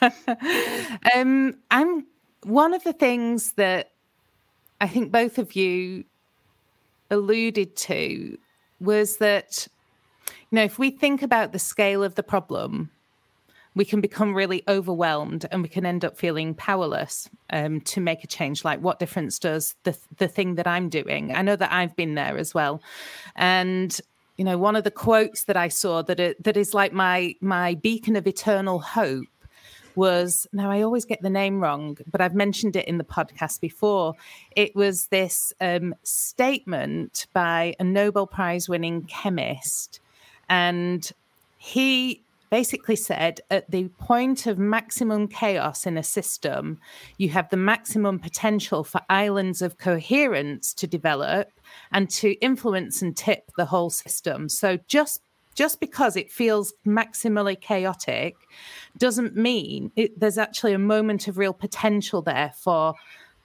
um, 1.14 1.56
I'm 1.70 2.06
one 2.44 2.74
of 2.74 2.84
the 2.84 2.92
things 2.92 3.52
that 3.52 3.92
I 4.80 4.88
think 4.88 5.12
both 5.12 5.38
of 5.38 5.54
you 5.54 6.04
alluded 7.10 7.76
to 7.76 8.38
was 8.80 9.18
that 9.18 9.68
know, 10.56 10.64
if 10.64 10.78
we 10.78 10.90
think 10.90 11.22
about 11.22 11.52
the 11.52 11.58
scale 11.58 12.02
of 12.02 12.14
the 12.14 12.22
problem, 12.22 12.90
we 13.74 13.84
can 13.84 14.00
become 14.00 14.34
really 14.34 14.62
overwhelmed 14.66 15.46
and 15.50 15.62
we 15.62 15.68
can 15.68 15.86
end 15.86 16.04
up 16.04 16.16
feeling 16.16 16.54
powerless 16.54 17.28
um, 17.50 17.80
to 17.82 18.00
make 18.00 18.24
a 18.24 18.26
change. 18.26 18.64
Like, 18.64 18.80
what 18.80 18.98
difference 18.98 19.38
does 19.38 19.74
the 19.84 19.96
the 20.18 20.28
thing 20.28 20.56
that 20.56 20.66
I'm 20.66 20.88
doing? 20.88 21.34
I 21.34 21.42
know 21.42 21.56
that 21.56 21.72
I've 21.72 21.94
been 21.96 22.14
there 22.14 22.36
as 22.36 22.52
well, 22.54 22.82
and 23.36 23.98
you 24.36 24.44
know, 24.44 24.58
one 24.58 24.74
of 24.74 24.84
the 24.84 24.90
quotes 24.90 25.44
that 25.44 25.56
I 25.56 25.68
saw 25.68 26.02
that 26.02 26.18
it, 26.18 26.42
that 26.42 26.56
is 26.56 26.74
like 26.74 26.92
my 26.92 27.34
my 27.40 27.74
beacon 27.74 28.16
of 28.16 28.26
eternal 28.26 28.80
hope 28.80 29.26
was 29.96 30.46
now 30.52 30.70
I 30.70 30.82
always 30.82 31.04
get 31.04 31.20
the 31.20 31.30
name 31.30 31.60
wrong, 31.60 31.98
but 32.10 32.20
I've 32.20 32.34
mentioned 32.34 32.74
it 32.74 32.88
in 32.88 32.98
the 32.98 33.04
podcast 33.04 33.60
before. 33.60 34.14
It 34.56 34.74
was 34.74 35.08
this 35.08 35.52
um, 35.60 35.94
statement 36.02 37.26
by 37.32 37.74
a 37.78 37.84
Nobel 37.84 38.26
Prize 38.26 38.68
winning 38.68 39.02
chemist 39.02 40.00
and 40.50 41.10
he 41.56 42.22
basically 42.50 42.96
said 42.96 43.40
at 43.50 43.70
the 43.70 43.88
point 44.00 44.46
of 44.46 44.58
maximum 44.58 45.28
chaos 45.28 45.86
in 45.86 45.96
a 45.96 46.02
system, 46.02 46.80
you 47.16 47.28
have 47.28 47.48
the 47.48 47.56
maximum 47.56 48.18
potential 48.18 48.82
for 48.82 49.00
islands 49.08 49.62
of 49.62 49.78
coherence 49.78 50.74
to 50.74 50.86
develop 50.86 51.48
and 51.92 52.10
to 52.10 52.32
influence 52.40 53.00
and 53.00 53.16
tip 53.16 53.50
the 53.56 53.64
whole 53.64 53.88
system. 53.90 54.48
So 54.48 54.78
just 54.88 55.22
just 55.54 55.80
because 55.80 56.16
it 56.16 56.30
feels 56.30 56.72
maximally 56.86 57.60
chaotic 57.60 58.36
doesn't 58.96 59.36
mean 59.36 59.90
it, 59.96 60.18
there's 60.18 60.38
actually 60.38 60.72
a 60.72 60.78
moment 60.78 61.28
of 61.28 61.38
real 61.38 61.52
potential 61.52 62.22
there 62.22 62.52
for 62.56 62.94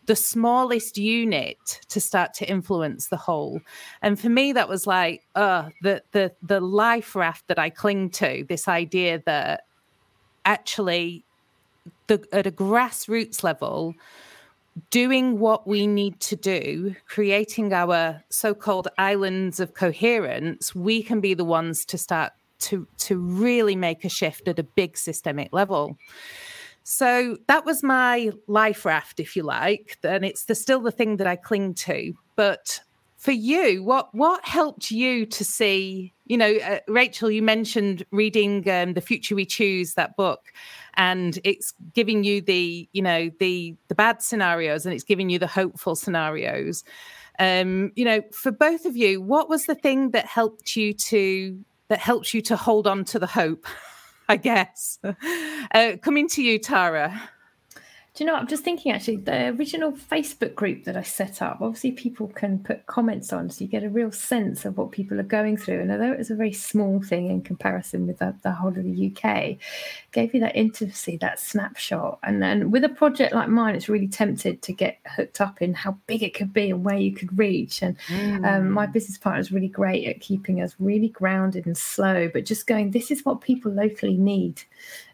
the 0.06 0.16
smallest 0.16 0.98
unit 0.98 1.58
to 1.90 2.00
start 2.00 2.34
to 2.36 2.50
influence 2.50 3.08
the 3.08 3.18
whole. 3.18 3.60
And 4.02 4.20
for 4.20 4.30
me, 4.30 4.54
that 4.54 4.70
was 4.70 4.86
like, 4.86 5.24
uh, 5.36 5.70
the 5.82 6.04
the 6.12 6.32
the 6.42 6.60
life 6.60 7.16
raft 7.16 7.48
that 7.48 7.60
I 7.60 7.70
cling 7.70 8.10
to, 8.12 8.46
this 8.48 8.68
idea 8.68 9.22
that 9.26 9.66
actually 10.44 11.26
the 12.08 12.26
at 12.32 12.48
a 12.48 12.52
grassroots 12.52 13.44
level, 13.44 13.96
doing 14.90 15.40
what 15.40 15.68
we 15.68 15.88
need 15.88 16.20
to 16.20 16.36
do, 16.36 16.96
creating 17.08 17.74
our 17.74 18.24
so-called 18.30 18.88
islands 18.98 19.60
of 19.60 19.74
coherence, 19.74 20.76
we 20.76 21.02
can 21.02 21.22
be 21.22 21.34
the 21.34 21.46
ones 21.46 21.86
to 21.86 21.98
start 21.98 22.34
to 22.60 22.88
to 22.98 23.18
really 23.18 23.76
make 23.76 24.06
a 24.06 24.10
shift 24.10 24.48
at 24.48 24.60
a 24.60 24.64
big 24.64 24.98
systemic 24.98 25.52
level. 25.52 25.98
So 26.88 27.38
that 27.48 27.66
was 27.66 27.82
my 27.82 28.30
life 28.46 28.86
raft, 28.86 29.20
if 29.20 29.36
you 29.36 29.42
like, 29.42 29.98
and 30.04 30.24
it's 30.24 30.46
the, 30.46 30.54
still 30.54 30.80
the 30.82 30.92
thing 30.92 31.18
that 31.18 31.26
I 31.26 31.36
cling 31.36 31.74
to. 31.74 32.14
But 32.36 32.80
for 33.18 33.32
you, 33.32 33.84
what 33.84 34.14
what 34.14 34.46
helped 34.46 34.92
you 34.92 35.26
to 35.26 35.44
see? 35.44 36.14
You 36.28 36.38
know, 36.38 36.54
uh, 36.58 36.80
Rachel, 36.88 37.32
you 37.32 37.42
mentioned 37.42 38.06
reading 38.12 38.70
um, 38.70 38.94
"The 38.94 39.02
Future 39.02 39.34
We 39.34 39.48
Choose" 39.48 39.96
that 39.96 40.16
book, 40.16 40.54
and 40.94 41.40
it's 41.44 41.74
giving 41.96 42.24
you 42.24 42.40
the 42.40 42.88
you 42.94 43.02
know 43.02 43.32
the 43.40 43.76
the 43.88 43.96
bad 43.96 44.22
scenarios, 44.22 44.86
and 44.86 44.94
it's 44.94 45.04
giving 45.04 45.32
you 45.32 45.40
the 45.40 45.48
hopeful 45.48 45.96
scenarios. 45.96 46.84
Um, 47.40 47.94
you 47.96 48.06
know, 48.06 48.22
for 48.32 48.52
both 48.52 48.86
of 48.86 48.96
you, 48.96 49.24
what 49.24 49.50
was 49.50 49.66
the 49.66 49.74
thing 49.74 50.12
that 50.12 50.28
helped 50.28 50.76
you 50.76 50.94
to 50.94 51.60
that 51.88 51.98
helped 51.98 52.32
you 52.36 52.42
to 52.44 52.56
hold 52.56 52.86
on 52.86 53.06
to 53.06 53.18
the 53.18 53.26
hope? 53.26 53.66
I 54.30 54.38
guess. 54.38 55.00
Uh, 55.04 55.98
coming 56.02 56.28
to 56.30 56.42
you, 56.44 56.60
Tara. 56.60 57.30
Do 58.16 58.24
you 58.24 58.30
know? 58.30 58.36
I'm 58.36 58.48
just 58.48 58.64
thinking 58.64 58.94
actually, 58.94 59.18
the 59.18 59.50
original 59.50 59.92
Facebook 59.92 60.56
group 60.56 60.86
that 60.86 60.96
I 60.96 61.02
set 61.02 61.42
up. 61.42 61.58
Obviously, 61.60 61.92
people 61.92 62.30
can 62.30 62.60
put 62.60 62.86
comments 62.86 63.34
on, 63.34 63.50
so 63.50 63.62
you 63.62 63.70
get 63.70 63.84
a 63.84 63.90
real 63.90 64.10
sense 64.10 64.64
of 64.64 64.78
what 64.78 64.94
people 64.94 65.20
are 65.20 65.24
going 65.24 65.58
through. 65.58 65.82
And 65.82 65.92
although 65.92 66.14
it 66.14 66.18
was 66.18 66.32
a 66.32 66.36
very 66.36 66.54
small 66.54 67.02
thing 67.02 67.30
in 67.30 67.42
comparison 67.42 68.08
with 68.08 68.20
the, 68.20 68.34
the 68.42 68.54
whole 68.54 68.70
of 68.70 68.76
the 68.86 69.12
UK, 69.14 69.58
gave 70.14 70.34
you 70.34 70.40
that 70.40 70.56
intimacy, 70.56 71.18
that 71.18 71.42
snapshot. 71.42 72.20
And 72.24 72.42
then 72.42 72.72
with 72.72 72.86
a 72.86 72.90
project 72.90 73.36
like 73.36 73.50
mine, 73.50 73.76
it's 73.76 73.90
really 73.90 74.08
tempted 74.08 74.62
to 74.62 74.72
get 74.72 74.98
hooked 75.06 75.42
up 75.42 75.62
in 75.62 75.74
how 75.74 75.98
big 76.08 76.24
it 76.24 76.34
could 76.34 76.54
be 76.54 76.70
and 76.70 76.86
where 76.86 76.98
you 76.98 77.14
could 77.14 77.38
reach. 77.38 77.82
And 77.82 77.98
mm. 78.08 78.46
um, 78.50 78.72
my 78.72 78.86
business 78.86 79.18
partner 79.18 79.42
is 79.42 79.52
really 79.52 79.68
great 79.68 80.08
at 80.08 80.22
keeping 80.22 80.62
us 80.62 80.74
really 80.80 81.10
grounded 81.10 81.66
and 81.66 81.78
slow, 81.78 82.30
but 82.30 82.46
just 82.46 82.66
going, 82.66 82.92
this 82.92 83.12
is 83.12 83.26
what 83.26 83.42
people 83.42 83.74
locally 83.74 84.16
need. 84.16 84.62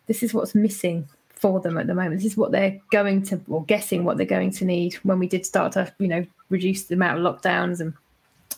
This 0.05 0.21
is 0.21 0.35
what's 0.35 0.53
missing 0.53 1.07
for 1.41 1.59
them 1.59 1.77
at 1.77 1.87
the 1.87 1.95
moment. 1.95 2.17
This 2.17 2.31
is 2.31 2.37
what 2.37 2.51
they're 2.51 2.79
going 2.91 3.23
to, 3.23 3.41
or 3.49 3.65
guessing 3.65 4.03
what 4.03 4.17
they're 4.17 4.25
going 4.25 4.51
to 4.51 4.65
need 4.65 4.93
when 5.03 5.19
we 5.19 5.27
did 5.27 5.45
start 5.45 5.73
to, 5.73 5.91
you 5.97 6.07
know, 6.07 6.25
reduce 6.49 6.83
the 6.83 6.95
amount 6.95 7.19
of 7.19 7.25
lockdowns 7.25 7.81
and 7.81 7.93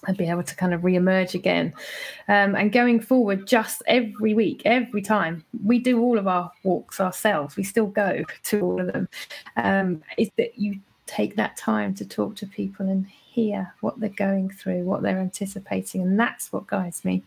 and 0.05 0.17
be 0.17 0.29
able 0.29 0.43
to 0.43 0.55
kind 0.55 0.73
of 0.73 0.83
re-emerge 0.83 1.33
again. 1.33 1.73
Um, 2.27 2.55
and 2.55 2.73
going 2.73 2.99
forward, 2.99 3.47
just 3.47 3.81
every 3.87 4.33
week, 4.33 4.61
every 4.65 5.01
time 5.01 5.45
we 5.63 5.79
do 5.79 6.01
all 6.01 6.17
of 6.17 6.27
our 6.27 6.51
walks 6.63 6.99
ourselves, 6.99 7.55
we 7.55 7.63
still 7.63 7.87
go 7.87 8.25
to 8.43 8.61
all 8.61 8.81
of 8.81 8.91
them. 8.91 9.07
Um, 9.55 10.03
is 10.17 10.29
that 10.37 10.59
you 10.59 10.81
take 11.05 11.37
that 11.37 11.55
time 11.55 11.93
to 11.95 12.05
talk 12.05 12.35
to 12.35 12.45
people 12.45 12.89
and 12.89 13.07
hear 13.07 13.73
what 13.79 13.97
they're 13.99 14.09
going 14.09 14.49
through, 14.49 14.83
what 14.83 15.03
they're 15.03 15.19
anticipating, 15.19 16.01
and 16.01 16.19
that's 16.19 16.51
what 16.51 16.67
guides 16.67 17.05
me. 17.05 17.23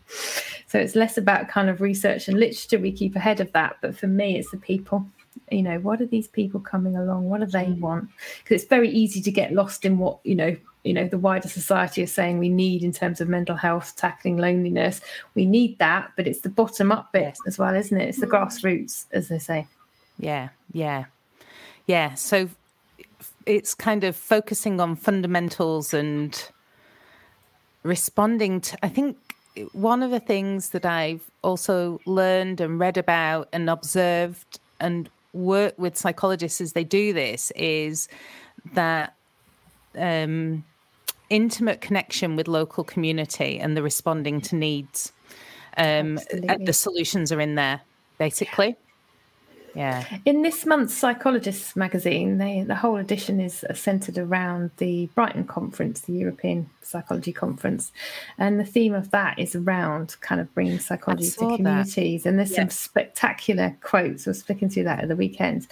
So 0.67 0.77
it's 0.77 0.95
less 0.95 1.17
about 1.17 1.47
kind 1.47 1.69
of 1.69 1.81
research 1.81 2.27
and 2.27 2.39
literature. 2.39 2.77
We 2.77 2.91
keep 2.91 3.15
ahead 3.15 3.39
of 3.39 3.51
that, 3.53 3.77
but 3.81 3.97
for 3.97 4.07
me, 4.07 4.37
it's 4.37 4.51
the 4.51 4.57
people 4.57 5.05
you 5.51 5.63
know 5.63 5.79
what 5.79 6.01
are 6.01 6.05
these 6.05 6.27
people 6.27 6.59
coming 6.59 6.95
along? 6.95 7.29
What 7.29 7.39
do 7.39 7.45
they 7.45 7.71
want? 7.71 8.09
Because 8.43 8.61
it's 8.61 8.69
very 8.69 8.89
easy 8.89 9.21
to 9.21 9.31
get 9.31 9.53
lost 9.53 9.85
in 9.85 9.97
what 9.97 10.19
you 10.23 10.35
know 10.35 10.55
you 10.83 10.93
know 10.93 11.07
the 11.07 11.17
wider 11.17 11.47
society 11.47 12.01
is 12.01 12.13
saying 12.13 12.39
we 12.39 12.49
need 12.49 12.83
in 12.83 12.91
terms 12.91 13.21
of 13.21 13.29
mental 13.29 13.55
health 13.55 13.95
tackling 13.95 14.37
loneliness. 14.37 15.01
We 15.35 15.45
need 15.45 15.79
that 15.79 16.11
but 16.15 16.27
it's 16.27 16.41
the 16.41 16.49
bottom 16.49 16.91
up 16.91 17.11
bit 17.11 17.21
yes. 17.21 17.37
as 17.45 17.57
well 17.57 17.75
isn't 17.75 17.99
it? 17.99 18.09
It's 18.09 18.19
the 18.19 18.27
mm. 18.27 18.31
grassroots 18.31 19.05
as 19.11 19.29
they 19.29 19.39
say. 19.39 19.67
Yeah 20.19 20.49
yeah. 20.71 21.05
Yeah 21.85 22.13
so 22.15 22.49
it's 23.45 23.73
kind 23.73 24.03
of 24.03 24.15
focusing 24.15 24.81
on 24.81 24.95
fundamentals 24.95 25.93
and 25.93 26.49
responding 27.83 28.59
to 28.59 28.77
i 28.83 28.89
think 28.89 29.15
one 29.71 30.03
of 30.03 30.11
the 30.11 30.19
things 30.19 30.69
that 30.69 30.85
I've 30.85 31.29
also 31.43 31.99
learned 32.05 32.61
and 32.61 32.79
read 32.79 32.97
about 32.97 33.49
and 33.51 33.69
observed 33.69 34.59
and 34.79 35.09
work 35.37 35.77
with 35.77 35.97
psychologists 35.97 36.59
as 36.61 36.73
they 36.73 36.83
do 36.83 37.13
this 37.13 37.51
is 37.55 38.09
that 38.73 39.15
um, 39.97 40.63
intimate 41.29 41.81
connection 41.81 42.35
with 42.35 42.47
local 42.47 42.83
community 42.83 43.59
and 43.59 43.77
the 43.77 43.83
responding 43.83 44.41
to 44.41 44.55
needs. 44.55 45.11
Um, 45.77 46.15
the 46.59 46.73
solutions 46.73 47.31
are 47.31 47.39
in 47.39 47.55
there, 47.55 47.81
basically. 48.17 48.67
Yeah. 48.67 48.86
In 50.25 50.41
this 50.41 50.65
month's 50.65 50.95
Psychologists 50.95 51.75
magazine, 51.75 52.39
they, 52.39 52.63
the 52.63 52.75
whole 52.75 52.97
edition 52.97 53.39
is 53.39 53.63
centered 53.75 54.17
around 54.17 54.71
the 54.77 55.05
Brighton 55.13 55.45
conference, 55.45 56.01
the 56.01 56.13
European 56.13 56.67
Psychology 56.81 57.31
Conference. 57.31 57.91
And 58.37 58.59
the 58.59 58.65
theme 58.65 58.93
of 58.93 59.11
that 59.11 59.37
is 59.37 59.55
around 59.55 60.15
kind 60.21 60.41
of 60.41 60.51
bringing 60.53 60.79
psychology 60.79 61.29
to 61.29 61.57
communities. 61.57 62.23
That. 62.23 62.29
And 62.29 62.39
there's 62.39 62.55
some 62.55 62.69
spectacular 62.69 63.77
quotes. 63.81 64.25
I 64.25 64.31
was 64.31 64.41
flicking 64.41 64.69
through 64.69 64.85
that 64.85 65.01
at 65.01 65.09
the 65.09 65.15
weekend. 65.15 65.67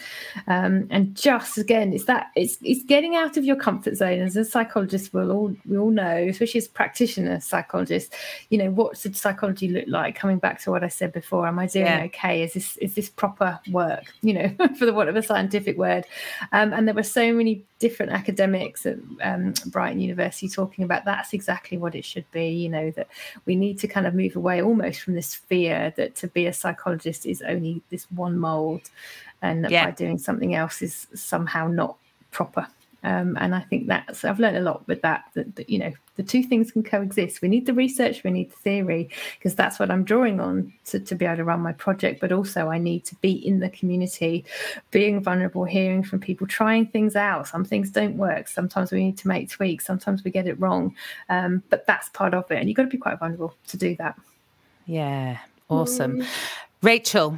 Um, 0.47 0.87
and 0.91 1.15
just 1.15 1.57
again, 1.57 1.93
it's 1.93 2.05
that 2.05 2.27
it's 2.35 2.57
it's 2.61 2.83
getting 2.83 3.15
out 3.15 3.37
of 3.37 3.45
your 3.45 3.55
comfort 3.55 3.95
zone. 3.95 4.21
As 4.21 4.35
a 4.35 4.45
psychologist, 4.45 5.13
we'll 5.13 5.31
all 5.31 5.55
we 5.65 5.77
all 5.77 5.91
know, 5.91 6.17
especially 6.29 6.59
as 6.59 6.67
practitioner 6.67 7.39
psychologists, 7.39 8.15
you 8.49 8.57
know, 8.57 8.69
what's 8.69 9.03
the 9.03 9.13
psychology 9.13 9.69
look 9.69 9.85
like? 9.87 10.15
Coming 10.15 10.37
back 10.37 10.61
to 10.61 10.71
what 10.71 10.83
I 10.83 10.89
said 10.89 11.13
before, 11.13 11.47
am 11.47 11.59
I 11.59 11.67
doing 11.67 11.85
yeah. 11.85 12.03
okay? 12.03 12.43
Is 12.43 12.53
this 12.53 12.77
is 12.77 12.93
this 12.93 13.09
proper 13.09 13.59
work? 13.71 13.94
You 14.21 14.33
know, 14.33 14.55
for 14.79 14.85
the 14.85 14.93
want 14.93 15.09
of 15.09 15.15
a 15.15 15.23
scientific 15.23 15.77
word. 15.77 16.05
Um, 16.51 16.73
and 16.73 16.87
there 16.87 16.95
were 16.95 17.03
so 17.03 17.33
many 17.33 17.63
different 17.79 18.11
academics 18.11 18.85
at 18.85 18.97
um, 19.21 19.53
Brighton 19.67 19.99
University 19.99 20.47
talking 20.47 20.83
about 20.83 21.05
that's 21.05 21.33
exactly 21.33 21.77
what 21.77 21.95
it 21.95 22.05
should 22.05 22.29
be. 22.31 22.49
You 22.49 22.69
know, 22.69 22.91
that 22.91 23.07
we 23.45 23.55
need 23.55 23.79
to 23.79 23.87
kind 23.87 24.07
of 24.07 24.13
move 24.13 24.35
away 24.35 24.61
almost 24.61 25.01
from 25.01 25.15
this 25.15 25.33
fear 25.33 25.93
that 25.97 26.15
to 26.15 26.27
be 26.27 26.45
a 26.45 26.53
psychologist 26.53 27.25
is 27.25 27.41
only 27.41 27.81
this 27.89 28.05
one 28.11 28.37
mold 28.37 28.89
and 29.41 29.63
that 29.63 29.71
yeah. 29.71 29.85
by 29.85 29.91
doing 29.91 30.17
something 30.17 30.55
else 30.55 30.81
is 30.81 31.07
somehow 31.13 31.67
not 31.67 31.97
proper. 32.31 32.67
Um, 33.05 33.37
and 33.39 33.53
I 33.53 33.59
think 33.59 33.85
that's 33.85 34.25
I've 34.25 34.39
learned 34.39 34.57
a 34.57 34.61
lot 34.61 34.87
with 34.87 35.03
that, 35.03 35.25
that, 35.35 35.55
that 35.57 35.69
you 35.69 35.77
know 35.77 35.93
the 36.15 36.23
two 36.23 36.41
things 36.41 36.71
can 36.71 36.81
coexist. 36.81 37.39
We 37.39 37.47
need 37.47 37.67
the 37.67 37.73
research, 37.73 38.23
we 38.23 38.31
need 38.31 38.51
the 38.51 38.55
theory, 38.55 39.09
because 39.37 39.53
that's 39.53 39.77
what 39.77 39.91
I'm 39.91 40.03
drawing 40.03 40.39
on 40.39 40.73
to, 40.85 40.99
to 40.99 41.13
be 41.13 41.23
able 41.23 41.37
to 41.37 41.43
run 41.43 41.59
my 41.59 41.73
project. 41.73 42.19
But 42.19 42.31
also, 42.31 42.69
I 42.69 42.79
need 42.79 43.05
to 43.05 43.15
be 43.17 43.31
in 43.31 43.59
the 43.59 43.69
community, 43.69 44.43
being 44.89 45.21
vulnerable, 45.21 45.65
hearing 45.65 46.01
from 46.03 46.19
people, 46.19 46.47
trying 46.47 46.87
things 46.87 47.15
out. 47.15 47.47
Some 47.47 47.63
things 47.63 47.91
don't 47.91 48.17
work. 48.17 48.47
Sometimes 48.47 48.91
we 48.91 49.03
need 49.03 49.19
to 49.19 49.27
make 49.27 49.51
tweaks. 49.51 49.85
Sometimes 49.85 50.23
we 50.23 50.31
get 50.31 50.47
it 50.47 50.59
wrong. 50.59 50.95
Um, 51.29 51.61
but 51.69 51.85
that's 51.85 52.09
part 52.09 52.33
of 52.33 52.49
it, 52.49 52.57
and 52.57 52.67
you've 52.67 52.75
got 52.75 52.83
to 52.83 52.89
be 52.89 52.97
quite 52.97 53.19
vulnerable 53.19 53.53
to 53.67 53.77
do 53.77 53.95
that. 53.97 54.19
Yeah, 54.87 55.37
awesome, 55.69 56.21
mm. 56.21 56.27
Rachel. 56.81 57.37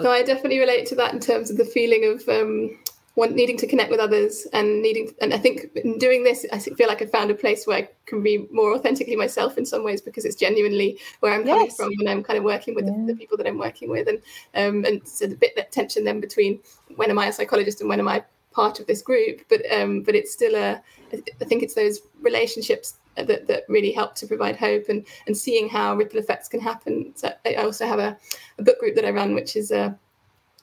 No, 0.00 0.10
I 0.10 0.22
definitely 0.22 0.60
relate 0.60 0.86
to 0.86 0.94
that 0.96 1.12
in 1.12 1.20
terms 1.20 1.50
of 1.50 1.58
the 1.58 1.64
feeling 1.64 2.04
of 2.04 2.26
um, 2.28 2.76
want 3.16 3.34
needing 3.34 3.56
to 3.56 3.66
connect 3.66 3.90
with 3.90 3.98
others 3.98 4.46
and 4.52 4.82
needing 4.82 5.12
and 5.20 5.34
i 5.34 5.38
think 5.38 5.70
in 5.76 5.98
doing 5.98 6.22
this 6.22 6.46
i 6.52 6.58
feel 6.58 6.86
like 6.86 7.02
i 7.02 7.06
found 7.06 7.30
a 7.30 7.34
place 7.34 7.66
where 7.66 7.78
i 7.78 7.88
can 8.04 8.22
be 8.22 8.46
more 8.52 8.74
authentically 8.74 9.16
myself 9.16 9.58
in 9.58 9.64
some 9.64 9.82
ways 9.82 10.00
because 10.00 10.24
it's 10.24 10.36
genuinely 10.36 10.98
where 11.20 11.32
i'm 11.32 11.44
coming 11.44 11.64
yes. 11.64 11.76
from 11.76 11.90
when 11.96 12.06
i'm 12.06 12.22
kind 12.22 12.38
of 12.38 12.44
working 12.44 12.74
with 12.74 12.86
yeah. 12.86 12.92
the, 12.98 13.12
the, 13.12 13.16
people 13.16 13.36
that 13.36 13.46
i'm 13.46 13.58
working 13.58 13.90
with 13.90 14.06
and 14.06 14.20
um 14.54 14.84
and 14.84 15.06
so 15.08 15.26
the 15.26 15.34
bit 15.34 15.56
that 15.56 15.72
tension 15.72 16.04
then 16.04 16.20
between 16.20 16.60
when 16.96 17.10
am 17.10 17.18
i 17.18 17.26
a 17.26 17.32
psychologist 17.32 17.80
and 17.80 17.88
when 17.88 17.98
am 17.98 18.06
i 18.06 18.22
part 18.52 18.80
of 18.80 18.86
this 18.86 19.02
group 19.02 19.40
but 19.48 19.60
um 19.72 20.02
but 20.02 20.14
it's 20.14 20.32
still 20.32 20.54
a 20.54 20.80
i 21.12 21.44
think 21.44 21.62
it's 21.62 21.74
those 21.74 22.00
relationships 22.20 22.98
that, 23.16 23.46
that 23.46 23.64
really 23.68 23.92
help 23.92 24.14
to 24.14 24.26
provide 24.26 24.56
hope 24.56 24.90
and 24.90 25.06
and 25.26 25.36
seeing 25.36 25.68
how 25.68 25.94
ripple 25.96 26.18
effects 26.18 26.48
can 26.48 26.60
happen 26.60 27.12
so 27.14 27.32
i 27.46 27.54
also 27.54 27.86
have 27.86 27.98
a, 27.98 28.16
a 28.58 28.62
book 28.62 28.78
group 28.78 28.94
that 28.94 29.06
i 29.06 29.10
run 29.10 29.34
which 29.34 29.56
is 29.56 29.70
a 29.70 29.98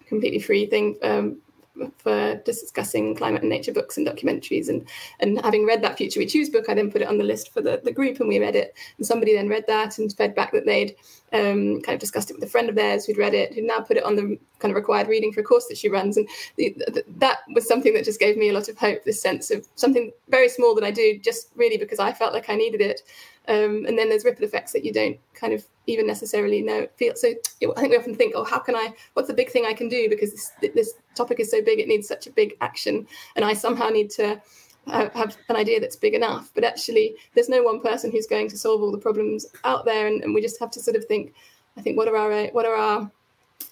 completely 0.07 0.39
free 0.39 0.65
thing 0.67 0.95
um, 1.01 1.37
for 1.97 2.35
discussing 2.45 3.15
climate 3.15 3.41
and 3.41 3.49
nature 3.49 3.73
books 3.73 3.97
and 3.97 4.07
documentaries. 4.07 4.69
And 4.69 4.87
and 5.19 5.41
having 5.43 5.65
read 5.65 5.81
that 5.81 5.97
Future 5.97 6.19
We 6.19 6.25
Choose 6.25 6.49
book, 6.49 6.65
I 6.69 6.73
then 6.73 6.91
put 6.91 7.01
it 7.01 7.07
on 7.07 7.17
the 7.17 7.23
list 7.23 7.53
for 7.53 7.61
the, 7.61 7.81
the 7.83 7.91
group 7.91 8.19
and 8.19 8.29
we 8.29 8.39
read 8.39 8.55
it. 8.55 8.75
And 8.97 9.05
somebody 9.05 9.35
then 9.35 9.49
read 9.49 9.65
that 9.67 9.97
and 9.97 10.13
fed 10.13 10.35
back 10.35 10.51
that 10.51 10.65
they'd 10.65 10.95
um, 11.33 11.81
kind 11.81 11.95
of 11.95 11.99
discussed 11.99 12.29
it 12.29 12.35
with 12.35 12.43
a 12.43 12.51
friend 12.51 12.69
of 12.69 12.75
theirs 12.75 13.05
who'd 13.05 13.17
read 13.17 13.33
it, 13.33 13.53
who 13.53 13.61
now 13.61 13.79
put 13.79 13.97
it 13.97 14.03
on 14.03 14.15
the 14.15 14.37
kind 14.59 14.71
of 14.71 14.75
required 14.75 15.07
reading 15.07 15.33
for 15.33 15.41
a 15.41 15.43
course 15.43 15.67
that 15.67 15.77
she 15.77 15.89
runs. 15.89 16.15
And 16.15 16.29
the, 16.57 16.75
the, 16.77 17.03
that 17.17 17.39
was 17.53 17.67
something 17.67 17.93
that 17.95 18.05
just 18.05 18.19
gave 18.19 18.37
me 18.37 18.49
a 18.49 18.53
lot 18.53 18.69
of 18.69 18.77
hope, 18.77 19.03
this 19.03 19.21
sense 19.21 19.51
of 19.51 19.67
something 19.75 20.11
very 20.29 20.49
small 20.49 20.75
that 20.75 20.83
I 20.83 20.91
do 20.91 21.19
just 21.19 21.49
really 21.55 21.77
because 21.77 21.99
I 21.99 22.13
felt 22.13 22.33
like 22.33 22.49
I 22.49 22.55
needed 22.55 22.81
it. 22.81 23.01
Um, 23.47 23.85
and 23.85 23.97
then 23.97 24.07
there's 24.07 24.23
ripple 24.23 24.45
effects 24.45 24.71
that 24.71 24.85
you 24.85 24.93
don't 24.93 25.19
kind 25.33 25.53
of 25.53 25.65
even 25.85 26.07
necessarily 26.07 26.61
know 26.61 26.87
feel. 26.95 27.13
So 27.15 27.33
I 27.61 27.81
think 27.81 27.91
we 27.91 27.97
often 27.97 28.15
think, 28.15 28.33
oh, 28.37 28.45
how 28.45 28.59
can 28.59 28.75
I? 28.75 28.93
What's 29.15 29.27
the 29.27 29.33
big 29.33 29.49
thing 29.51 29.65
I 29.65 29.73
can 29.73 29.89
do? 29.89 30.07
Because 30.07 30.31
this, 30.31 30.51
this 30.73 30.93
topic 31.15 31.39
is 31.39 31.51
so 31.51 31.61
big, 31.61 31.79
it 31.79 31.87
needs 31.87 32.07
such 32.07 32.27
a 32.27 32.31
big 32.31 32.55
action, 32.61 33.07
and 33.35 33.45
I 33.45 33.53
somehow 33.53 33.89
need 33.89 34.09
to 34.11 34.41
have 34.87 35.37
an 35.49 35.55
idea 35.55 35.79
that's 35.79 35.95
big 35.95 36.13
enough. 36.13 36.51
But 36.53 36.63
actually, 36.63 37.15
there's 37.33 37.49
no 37.49 37.63
one 37.63 37.81
person 37.81 38.11
who's 38.11 38.27
going 38.27 38.49
to 38.49 38.57
solve 38.57 38.81
all 38.81 38.91
the 38.91 38.97
problems 38.97 39.45
out 39.63 39.85
there, 39.85 40.07
and, 40.07 40.23
and 40.23 40.33
we 40.33 40.41
just 40.41 40.59
have 40.59 40.71
to 40.71 40.79
sort 40.79 40.97
of 40.97 41.05
think. 41.05 41.33
I 41.77 41.81
think 41.81 41.97
what 41.97 42.07
are 42.07 42.17
our 42.17 42.47
what 42.47 42.65
are 42.65 42.75
our 42.75 43.11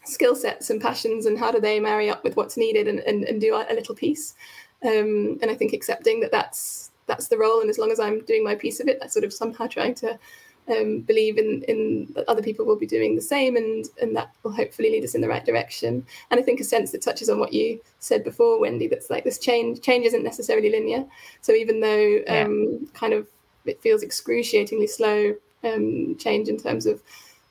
skill 0.05 0.35
sets 0.35 0.69
and 0.69 0.81
passions, 0.81 1.25
and 1.25 1.37
how 1.37 1.51
do 1.51 1.59
they 1.59 1.79
marry 1.79 2.09
up 2.09 2.23
with 2.23 2.35
what's 2.35 2.57
needed, 2.57 2.87
and, 2.87 2.99
and, 2.99 3.23
and 3.25 3.41
do 3.41 3.55
a 3.55 3.73
little 3.73 3.95
piece. 3.95 4.35
Um, 4.83 5.37
and 5.41 5.51
I 5.51 5.55
think 5.55 5.73
accepting 5.73 6.19
that 6.21 6.31
that's 6.31 6.91
that's 7.07 7.27
the 7.27 7.37
role, 7.37 7.61
and 7.61 7.69
as 7.69 7.77
long 7.77 7.91
as 7.91 7.99
I'm 7.99 8.21
doing 8.21 8.43
my 8.43 8.55
piece 8.55 8.79
of 8.79 8.87
it, 8.87 8.99
I 9.03 9.07
sort 9.07 9.25
of 9.25 9.33
somehow 9.33 9.67
trying 9.67 9.95
to 9.95 10.17
um, 10.71 11.01
believe 11.01 11.37
in 11.37 11.63
in 11.63 12.07
that 12.15 12.27
other 12.27 12.41
people 12.41 12.65
will 12.65 12.77
be 12.77 12.87
doing 12.87 13.15
the 13.15 13.21
same, 13.21 13.55
and 13.55 13.85
and 14.01 14.15
that 14.15 14.31
will 14.43 14.51
hopefully 14.51 14.91
lead 14.91 15.03
us 15.03 15.15
in 15.15 15.21
the 15.21 15.27
right 15.27 15.45
direction. 15.45 16.05
And 16.29 16.39
I 16.39 16.43
think 16.43 16.59
a 16.59 16.63
sense 16.63 16.91
that 16.91 17.01
touches 17.01 17.29
on 17.29 17.39
what 17.39 17.53
you 17.53 17.81
said 17.99 18.23
before, 18.23 18.59
Wendy, 18.59 18.87
that's 18.87 19.09
like 19.09 19.23
this 19.23 19.37
change 19.37 19.81
change 19.81 20.05
isn't 20.05 20.23
necessarily 20.23 20.69
linear. 20.69 21.05
So 21.41 21.53
even 21.53 21.79
though 21.79 22.21
um, 22.27 22.79
yeah. 22.81 22.87
kind 22.93 23.13
of 23.13 23.27
it 23.65 23.81
feels 23.81 24.03
excruciatingly 24.03 24.87
slow 24.87 25.35
um, 25.63 26.15
change 26.17 26.47
in 26.47 26.57
terms 26.57 26.85
of 26.85 27.01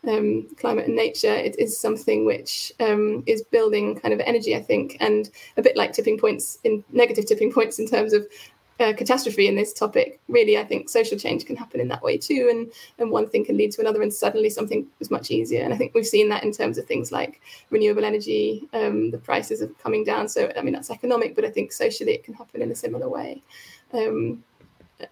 um, 0.08 0.48
climate 0.56 0.86
and 0.86 0.96
nature, 0.96 1.32
it 1.32 1.58
is 1.58 1.78
something 1.78 2.24
which 2.24 2.72
um, 2.80 3.22
is 3.26 3.42
building 3.42 3.98
kind 4.00 4.14
of 4.14 4.20
energy, 4.20 4.56
I 4.56 4.62
think, 4.62 4.96
and 5.00 5.30
a 5.56 5.62
bit 5.62 5.76
like 5.76 5.92
tipping 5.92 6.18
points 6.18 6.58
in 6.64 6.82
negative 6.90 7.26
tipping 7.26 7.52
points 7.52 7.78
in 7.78 7.86
terms 7.86 8.12
of 8.12 8.26
uh, 8.80 8.94
catastrophe 8.94 9.46
in 9.46 9.56
this 9.56 9.72
topic. 9.72 10.20
Really, 10.28 10.56
I 10.58 10.64
think 10.64 10.88
social 10.88 11.18
change 11.18 11.44
can 11.44 11.54
happen 11.54 11.80
in 11.80 11.88
that 11.88 12.02
way 12.02 12.16
too, 12.16 12.48
and 12.50 12.72
and 12.98 13.10
one 13.10 13.28
thing 13.28 13.44
can 13.44 13.56
lead 13.56 13.72
to 13.72 13.80
another, 13.80 14.02
and 14.02 14.12
suddenly 14.12 14.48
something 14.50 14.86
is 15.00 15.10
much 15.10 15.30
easier. 15.30 15.62
And 15.62 15.74
I 15.74 15.76
think 15.76 15.94
we've 15.94 16.06
seen 16.06 16.30
that 16.30 16.44
in 16.44 16.52
terms 16.52 16.78
of 16.78 16.86
things 16.86 17.12
like 17.12 17.40
renewable 17.68 18.04
energy. 18.04 18.68
Um, 18.72 19.10
the 19.10 19.18
prices 19.18 19.60
are 19.60 19.68
coming 19.82 20.02
down, 20.02 20.28
so 20.28 20.50
I 20.56 20.62
mean 20.62 20.72
that's 20.72 20.90
economic, 20.90 21.36
but 21.36 21.44
I 21.44 21.50
think 21.50 21.72
socially 21.72 22.12
it 22.12 22.24
can 22.24 22.34
happen 22.34 22.62
in 22.62 22.70
a 22.70 22.74
similar 22.74 23.08
way. 23.08 23.42
Um, 23.92 24.42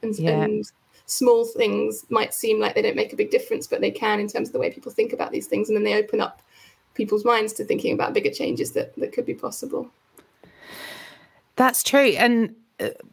and, 0.02 0.18
yeah. 0.18 0.42
and 0.42 0.64
small 1.06 1.44
things 1.44 2.04
might 2.10 2.34
seem 2.34 2.60
like 2.60 2.74
they 2.74 2.82
don't 2.82 2.96
make 2.96 3.12
a 3.12 3.16
big 3.16 3.30
difference, 3.30 3.66
but 3.66 3.80
they 3.80 3.90
can 3.90 4.20
in 4.20 4.28
terms 4.28 4.48
of 4.48 4.52
the 4.52 4.58
way 4.58 4.70
people 4.70 4.92
think 4.92 5.12
about 5.12 5.30
these 5.30 5.46
things, 5.46 5.68
and 5.68 5.76
then 5.76 5.84
they 5.84 5.94
open 5.94 6.20
up 6.20 6.40
people's 6.94 7.24
minds 7.24 7.52
to 7.52 7.64
thinking 7.64 7.92
about 7.92 8.14
bigger 8.14 8.30
changes 8.30 8.72
that 8.72 8.96
that 8.96 9.12
could 9.12 9.26
be 9.26 9.34
possible. 9.34 9.90
That's 11.56 11.82
true, 11.82 12.14
and 12.16 12.54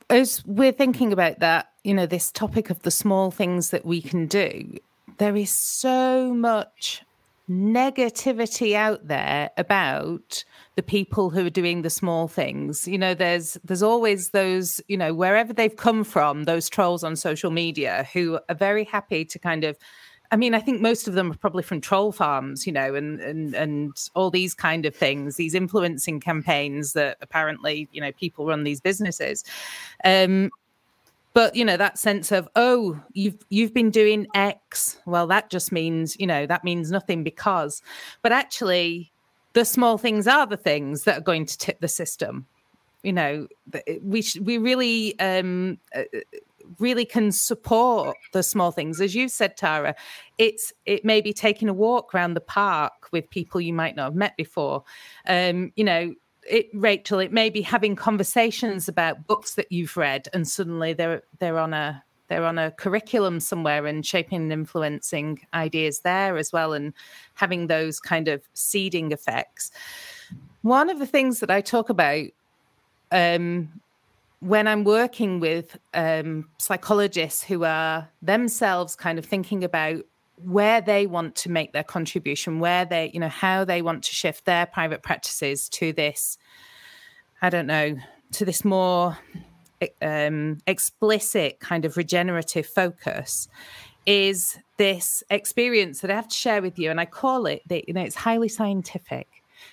as 0.09 0.43
we're 0.45 0.71
thinking 0.71 1.11
about 1.13 1.39
that, 1.39 1.71
you 1.83 1.93
know, 1.93 2.05
this 2.05 2.31
topic 2.31 2.69
of 2.69 2.81
the 2.83 2.91
small 2.91 3.31
things 3.31 3.69
that 3.71 3.85
we 3.85 4.01
can 4.01 4.27
do, 4.27 4.77
there 5.17 5.35
is 5.35 5.49
so 5.49 6.33
much 6.33 7.03
negativity 7.49 8.73
out 8.73 9.07
there 9.07 9.51
about 9.57 10.43
the 10.75 10.83
people 10.83 11.29
who 11.29 11.45
are 11.45 11.51
doing 11.51 11.83
the 11.83 11.89
small 11.89 12.27
things. 12.27 12.87
You 12.87 12.97
know 12.97 13.13
there's 13.13 13.57
there's 13.63 13.83
always 13.83 14.29
those 14.31 14.81
you 14.87 14.97
know 14.97 15.13
wherever 15.13 15.53
they've 15.53 15.75
come 15.75 16.03
from 16.03 16.45
those 16.45 16.69
trolls 16.69 17.03
on 17.03 17.15
social 17.15 17.51
media 17.51 18.07
who 18.13 18.39
are 18.49 18.55
very 18.55 18.83
happy 18.83 19.25
to 19.25 19.37
kind 19.37 19.63
of 19.63 19.77
I 20.31 20.37
mean, 20.37 20.53
I 20.53 20.59
think 20.59 20.81
most 20.81 21.07
of 21.07 21.13
them 21.13 21.31
are 21.31 21.37
probably 21.37 21.63
from 21.63 21.81
troll 21.81 22.11
farms, 22.11 22.65
you 22.65 22.73
know, 22.73 22.95
and 22.95 23.19
and 23.21 23.53
and 23.53 24.09
all 24.15 24.29
these 24.31 24.53
kind 24.53 24.85
of 24.85 24.95
things, 24.95 25.35
these 25.35 25.53
influencing 25.55 26.19
campaigns 26.19 26.93
that 26.93 27.17
apparently, 27.21 27.87
you 27.91 28.01
know, 28.01 28.11
people 28.13 28.45
run 28.45 28.63
these 28.63 28.81
businesses. 28.81 29.43
Um, 30.03 30.49
but 31.35 31.55
you 31.55 31.63
know 31.63 31.77
that 31.77 31.99
sense 31.99 32.31
of 32.31 32.49
oh 32.55 32.99
you've 33.13 33.37
you've 33.49 33.73
been 33.73 33.91
doing 33.91 34.25
x 34.33 34.97
well 35.05 35.27
that 35.27 35.51
just 35.51 35.71
means 35.71 36.17
you 36.19 36.25
know 36.25 36.47
that 36.47 36.63
means 36.63 36.89
nothing 36.89 37.23
because 37.23 37.83
but 38.23 38.31
actually 38.31 39.11
the 39.53 39.65
small 39.65 39.97
things 39.99 40.27
are 40.27 40.47
the 40.47 40.57
things 40.57 41.03
that 41.03 41.19
are 41.19 41.21
going 41.21 41.45
to 41.45 41.57
tip 41.57 41.79
the 41.81 41.87
system 41.87 42.47
you 43.03 43.13
know 43.13 43.47
we 44.01 44.21
sh- 44.21 44.39
we 44.39 44.57
really 44.57 45.19
um 45.19 45.77
uh, 45.93 46.03
really 46.79 47.05
can 47.05 47.31
support 47.31 48.17
the 48.33 48.43
small 48.43 48.71
things. 48.71 49.01
As 49.01 49.15
you 49.15 49.27
said, 49.27 49.57
Tara, 49.57 49.95
it's 50.37 50.73
it 50.85 51.05
may 51.05 51.21
be 51.21 51.33
taking 51.33 51.69
a 51.69 51.73
walk 51.73 52.13
around 52.13 52.33
the 52.33 52.41
park 52.41 53.09
with 53.11 53.29
people 53.29 53.61
you 53.61 53.73
might 53.73 53.95
not 53.95 54.05
have 54.05 54.15
met 54.15 54.35
before. 54.37 54.83
Um, 55.27 55.71
you 55.75 55.83
know, 55.83 56.13
it 56.49 56.69
Rachel, 56.73 57.19
it 57.19 57.31
may 57.31 57.49
be 57.49 57.61
having 57.61 57.95
conversations 57.95 58.87
about 58.87 59.27
books 59.27 59.55
that 59.55 59.71
you've 59.71 59.97
read 59.97 60.27
and 60.33 60.47
suddenly 60.47 60.93
they're 60.93 61.23
they're 61.39 61.59
on 61.59 61.73
a 61.73 62.03
they're 62.27 62.45
on 62.45 62.57
a 62.57 62.71
curriculum 62.71 63.39
somewhere 63.39 63.85
and 63.85 64.05
shaping 64.05 64.41
and 64.43 64.53
influencing 64.53 65.45
ideas 65.53 65.99
there 65.99 66.37
as 66.37 66.51
well 66.51 66.73
and 66.73 66.93
having 67.35 67.67
those 67.67 67.99
kind 67.99 68.27
of 68.27 68.41
seeding 68.53 69.11
effects. 69.11 69.71
One 70.63 70.89
of 70.89 70.97
the 70.97 71.05
things 71.05 71.39
that 71.39 71.51
I 71.51 71.61
talk 71.61 71.89
about 71.89 72.25
um, 73.11 73.69
when 74.45 74.67
I'm 74.67 74.83
working 74.83 75.39
with 75.39 75.75
um, 75.95 76.47
psychologists 76.59 77.43
who 77.43 77.63
are 77.63 78.09
themselves 78.21 78.95
kind 78.95 79.17
of 79.17 79.25
thinking 79.25 79.63
about 79.63 80.03
where 80.35 80.81
they 80.81 81.07
want 81.07 81.35
to 81.37 81.49
make 81.49 81.73
their 81.73 81.83
contribution, 81.83 82.59
where 82.59 82.85
they, 82.85 83.09
you 83.11 83.19
know, 83.19 83.27
how 83.27 83.65
they 83.65 83.81
want 83.81 84.03
to 84.03 84.13
shift 84.13 84.45
their 84.45 84.67
private 84.67 85.01
practices 85.01 85.67
to 85.69 85.93
this, 85.93 86.37
I 87.41 87.49
don't 87.49 87.65
know, 87.65 87.97
to 88.33 88.45
this 88.45 88.63
more 88.63 89.17
um, 89.99 90.59
explicit 90.67 91.59
kind 91.59 91.83
of 91.83 91.97
regenerative 91.97 92.67
focus 92.67 93.47
is 94.05 94.59
this 94.77 95.23
experience 95.31 96.01
that 96.01 96.11
I 96.11 96.15
have 96.15 96.27
to 96.27 96.35
share 96.35 96.61
with 96.61 96.77
you. 96.77 96.91
And 96.91 96.99
I 96.99 97.05
call 97.05 97.47
it, 97.47 97.63
the, 97.67 97.83
you 97.87 97.95
know, 97.95 98.01
it's 98.01 98.15
highly 98.15 98.49
scientific. 98.49 99.27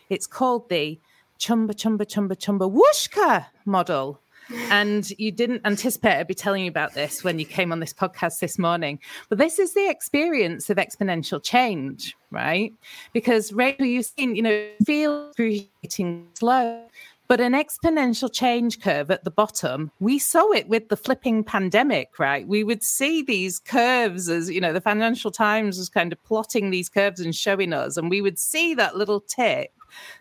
It's 0.09 0.27
called 0.27 0.71
the 0.71 0.99
chumba, 1.37 1.75
chumba, 1.75 2.07
chumba, 2.07 2.37
chumba 2.37 2.67
whooshka 2.67 3.47
model 3.67 4.23
and 4.71 5.11
you 5.19 5.33
didn't 5.33 5.63
anticipate 5.65 6.19
I'd 6.19 6.27
be 6.27 6.35
telling 6.35 6.65
you 6.65 6.71
about 6.71 6.95
this 6.95 7.25
when 7.25 7.39
you 7.39 7.45
came 7.45 7.73
on 7.73 7.81
this 7.81 7.93
podcast 7.93 8.41
this 8.41 8.59
morning. 8.59 8.99
But 9.29 9.39
this 9.39 9.59
is 9.59 9.75
the 9.75 9.89
experience 9.89 10.71
of 10.71 10.77
exponential 10.77 11.43
change, 11.43 12.17
right? 12.31 12.73
Because 13.13 13.53
Rachel, 13.53 13.87
you've 13.87 14.07
seen, 14.07 14.37
you 14.37 14.43
know, 14.43 14.69
feel 14.85 15.33
creating 15.35 16.29
slow, 16.35 16.87
but 17.29 17.41
an 17.41 17.53
exponential 17.53 18.31
change 18.31 18.81
curve 18.81 19.11
at 19.11 19.25
the 19.25 19.31
bottom, 19.31 19.91
we 20.01 20.19
saw 20.19 20.51
it 20.53 20.69
with 20.69 20.89
the 20.91 20.97
flipping 20.97 21.43
pandemic, 21.43 22.19
right? 22.19 22.47
We 22.47 22.63
would 22.63 22.83
see 22.83 23.23
these 23.23 23.59
curves 23.59 24.29
as, 24.29 24.51
you 24.51 24.61
know, 24.61 24.73
the 24.73 24.83
Financial 24.83 25.31
Times 25.31 25.79
was 25.79 25.89
kind 25.89 26.13
of 26.13 26.23
plotting 26.25 26.71
these 26.71 26.91
curves 26.91 27.21
and 27.21 27.35
showing 27.35 27.73
us, 27.73 27.97
and 27.97 28.11
we 28.11 28.21
would 28.21 28.39
see 28.39 28.75
that 28.75 28.97
little 28.97 29.21
tip 29.21 29.71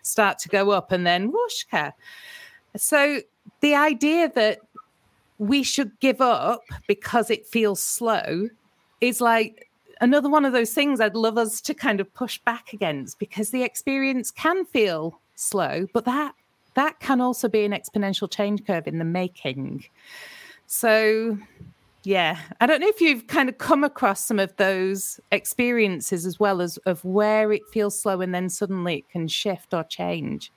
start 0.03 0.39
to 0.39 0.49
go 0.49 0.71
up 0.71 0.91
and 0.91 1.05
then 1.05 1.33
whooshka. 1.33 1.93
So 2.77 3.19
the 3.61 3.75
idea 3.75 4.31
that 4.35 4.59
we 5.37 5.63
should 5.63 5.99
give 5.99 6.21
up 6.21 6.63
because 6.87 7.29
it 7.29 7.47
feels 7.47 7.81
slow 7.81 8.49
is 9.01 9.21
like 9.21 9.69
another 9.99 10.29
one 10.29 10.45
of 10.45 10.53
those 10.53 10.73
things 10.73 10.99
I'd 10.99 11.15
love 11.15 11.37
us 11.37 11.61
to 11.61 11.73
kind 11.73 11.99
of 11.99 12.13
push 12.13 12.39
back 12.39 12.73
against 12.73 13.19
because 13.19 13.49
the 13.49 13.63
experience 13.63 14.31
can 14.31 14.65
feel 14.65 15.19
slow, 15.35 15.87
but 15.93 16.05
that 16.05 16.35
that 16.73 16.99
can 16.99 17.19
also 17.19 17.49
be 17.49 17.65
an 17.65 17.71
exponential 17.71 18.31
change 18.31 18.65
curve 18.65 18.87
in 18.87 18.97
the 18.97 19.05
making. 19.05 19.83
So 20.67 21.37
yeah, 22.03 22.39
I 22.59 22.65
don't 22.65 22.81
know 22.81 22.87
if 22.87 23.01
you've 23.01 23.27
kind 23.27 23.49
of 23.49 23.57
come 23.57 23.83
across 23.83 24.25
some 24.25 24.39
of 24.39 24.55
those 24.57 25.19
experiences 25.31 26.25
as 26.25 26.39
well 26.39 26.61
as 26.61 26.77
of 26.85 27.03
where 27.05 27.51
it 27.51 27.61
feels 27.71 27.99
slow 27.99 28.21
and 28.21 28.33
then 28.33 28.49
suddenly 28.49 28.99
it 28.99 29.09
can 29.09 29.27
shift 29.27 29.73
or 29.73 29.83
change. 29.83 30.51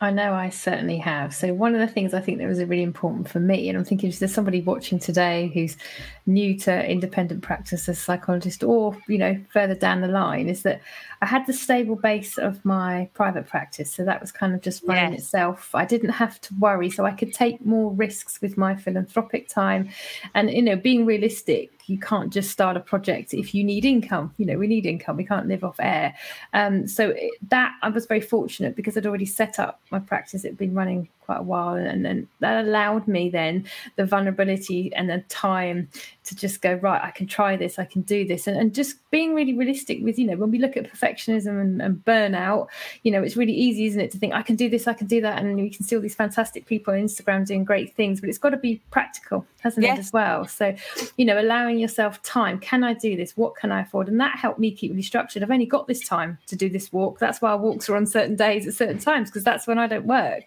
I 0.00 0.12
know 0.12 0.32
I 0.32 0.50
certainly 0.50 0.98
have. 0.98 1.34
So 1.34 1.52
one 1.52 1.74
of 1.74 1.80
the 1.80 1.92
things 1.92 2.14
I 2.14 2.20
think 2.20 2.38
that 2.38 2.46
was 2.46 2.60
really 2.60 2.84
important 2.84 3.28
for 3.28 3.40
me, 3.40 3.68
and 3.68 3.76
I'm 3.76 3.84
thinking 3.84 4.08
if 4.08 4.20
there's 4.20 4.32
somebody 4.32 4.60
watching 4.60 5.00
today 5.00 5.50
who's 5.52 5.76
new 6.24 6.56
to 6.60 6.88
independent 6.88 7.42
practice 7.42 7.88
as 7.88 7.98
a 7.98 8.00
psychologist 8.00 8.62
or, 8.62 8.96
you 9.08 9.18
know, 9.18 9.36
further 9.52 9.74
down 9.74 10.00
the 10.00 10.08
line, 10.08 10.48
is 10.48 10.62
that 10.62 10.80
I 11.20 11.26
had 11.26 11.46
the 11.46 11.52
stable 11.52 11.96
base 11.96 12.38
of 12.38 12.64
my 12.64 13.10
private 13.14 13.48
practice. 13.48 13.92
So 13.92 14.04
that 14.04 14.20
was 14.20 14.30
kind 14.30 14.54
of 14.54 14.60
just 14.62 14.84
running 14.84 15.14
yes. 15.14 15.22
itself. 15.22 15.74
I 15.74 15.84
didn't 15.84 16.10
have 16.10 16.40
to 16.42 16.54
worry. 16.60 16.90
So 16.90 17.04
I 17.04 17.10
could 17.10 17.34
take 17.34 17.66
more 17.66 17.92
risks 17.92 18.40
with 18.40 18.56
my 18.56 18.76
philanthropic 18.76 19.48
time. 19.48 19.88
And, 20.32 20.48
you 20.48 20.62
know, 20.62 20.76
being 20.76 21.06
realistic, 21.06 21.72
you 21.88 21.98
can't 21.98 22.32
just 22.32 22.50
start 22.50 22.76
a 22.76 22.80
project 22.80 23.32
if 23.32 23.54
you 23.54 23.64
need 23.64 23.84
income. 23.84 24.34
You 24.36 24.46
know, 24.46 24.58
we 24.58 24.66
need 24.66 24.86
income. 24.86 25.16
We 25.16 25.24
can't 25.24 25.48
live 25.48 25.64
off 25.64 25.76
air. 25.80 26.14
Um, 26.52 26.86
so 26.86 27.14
that 27.48 27.74
I 27.82 27.88
was 27.88 28.06
very 28.06 28.20
fortunate 28.20 28.76
because 28.76 28.96
I'd 28.96 29.06
already 29.06 29.26
set 29.26 29.58
up 29.58 29.80
my 29.90 29.98
practice. 29.98 30.44
It'd 30.44 30.58
been 30.58 30.74
running 30.74 31.08
quite 31.28 31.40
a 31.40 31.42
while, 31.42 31.74
and 31.74 32.06
then 32.06 32.26
that 32.40 32.64
allowed 32.64 33.06
me 33.06 33.28
then 33.28 33.66
the 33.96 34.06
vulnerability 34.06 34.90
and 34.94 35.10
the 35.10 35.18
time 35.28 35.86
to 36.24 36.34
just 36.34 36.62
go 36.62 36.72
right. 36.74 37.02
I 37.02 37.10
can 37.10 37.26
try 37.26 37.54
this. 37.54 37.78
I 37.78 37.84
can 37.84 38.00
do 38.00 38.26
this, 38.26 38.46
and, 38.46 38.56
and 38.56 38.74
just 38.74 38.96
being 39.10 39.34
really 39.34 39.52
realistic 39.52 39.98
with 40.02 40.18
you 40.18 40.26
know 40.26 40.36
when 40.36 40.50
we 40.50 40.58
look 40.58 40.78
at 40.78 40.90
perfectionism 40.90 41.60
and, 41.60 41.82
and 41.82 42.02
burnout, 42.02 42.68
you 43.02 43.12
know 43.12 43.22
it's 43.22 43.36
really 43.36 43.52
easy, 43.52 43.84
isn't 43.84 44.00
it, 44.00 44.10
to 44.12 44.18
think 44.18 44.32
I 44.32 44.40
can 44.40 44.56
do 44.56 44.70
this, 44.70 44.88
I 44.88 44.94
can 44.94 45.06
do 45.06 45.20
that, 45.20 45.38
and 45.38 45.60
you 45.60 45.70
can 45.70 45.84
see 45.84 45.96
all 45.96 46.00
these 46.00 46.14
fantastic 46.14 46.64
people 46.64 46.94
on 46.94 47.00
Instagram 47.00 47.46
doing 47.46 47.62
great 47.62 47.94
things, 47.94 48.22
but 48.22 48.30
it's 48.30 48.38
got 48.38 48.50
to 48.50 48.56
be 48.56 48.80
practical, 48.90 49.44
hasn't 49.60 49.84
yes. 49.84 49.98
it, 49.98 50.00
as 50.00 50.12
well? 50.14 50.46
So, 50.46 50.74
you 51.18 51.26
know, 51.26 51.38
allowing 51.38 51.78
yourself 51.78 52.22
time. 52.22 52.58
Can 52.58 52.84
I 52.84 52.94
do 52.94 53.16
this? 53.16 53.36
What 53.36 53.54
can 53.54 53.70
I 53.70 53.82
afford? 53.82 54.08
And 54.08 54.18
that 54.20 54.38
helped 54.38 54.58
me 54.58 54.70
keep 54.70 54.92
really 54.92 55.02
structured. 55.02 55.42
I've 55.42 55.50
only 55.50 55.66
got 55.66 55.86
this 55.88 56.08
time 56.08 56.38
to 56.46 56.56
do 56.56 56.70
this 56.70 56.90
walk. 56.90 57.18
That's 57.18 57.42
why 57.42 57.50
our 57.50 57.58
walks 57.58 57.88
are 57.90 57.96
on 57.96 58.06
certain 58.06 58.36
days 58.36 58.66
at 58.66 58.74
certain 58.74 58.98
times 58.98 59.28
because 59.28 59.44
that's 59.44 59.66
when 59.66 59.78
I 59.78 59.86
don't 59.86 60.06
work. 60.06 60.44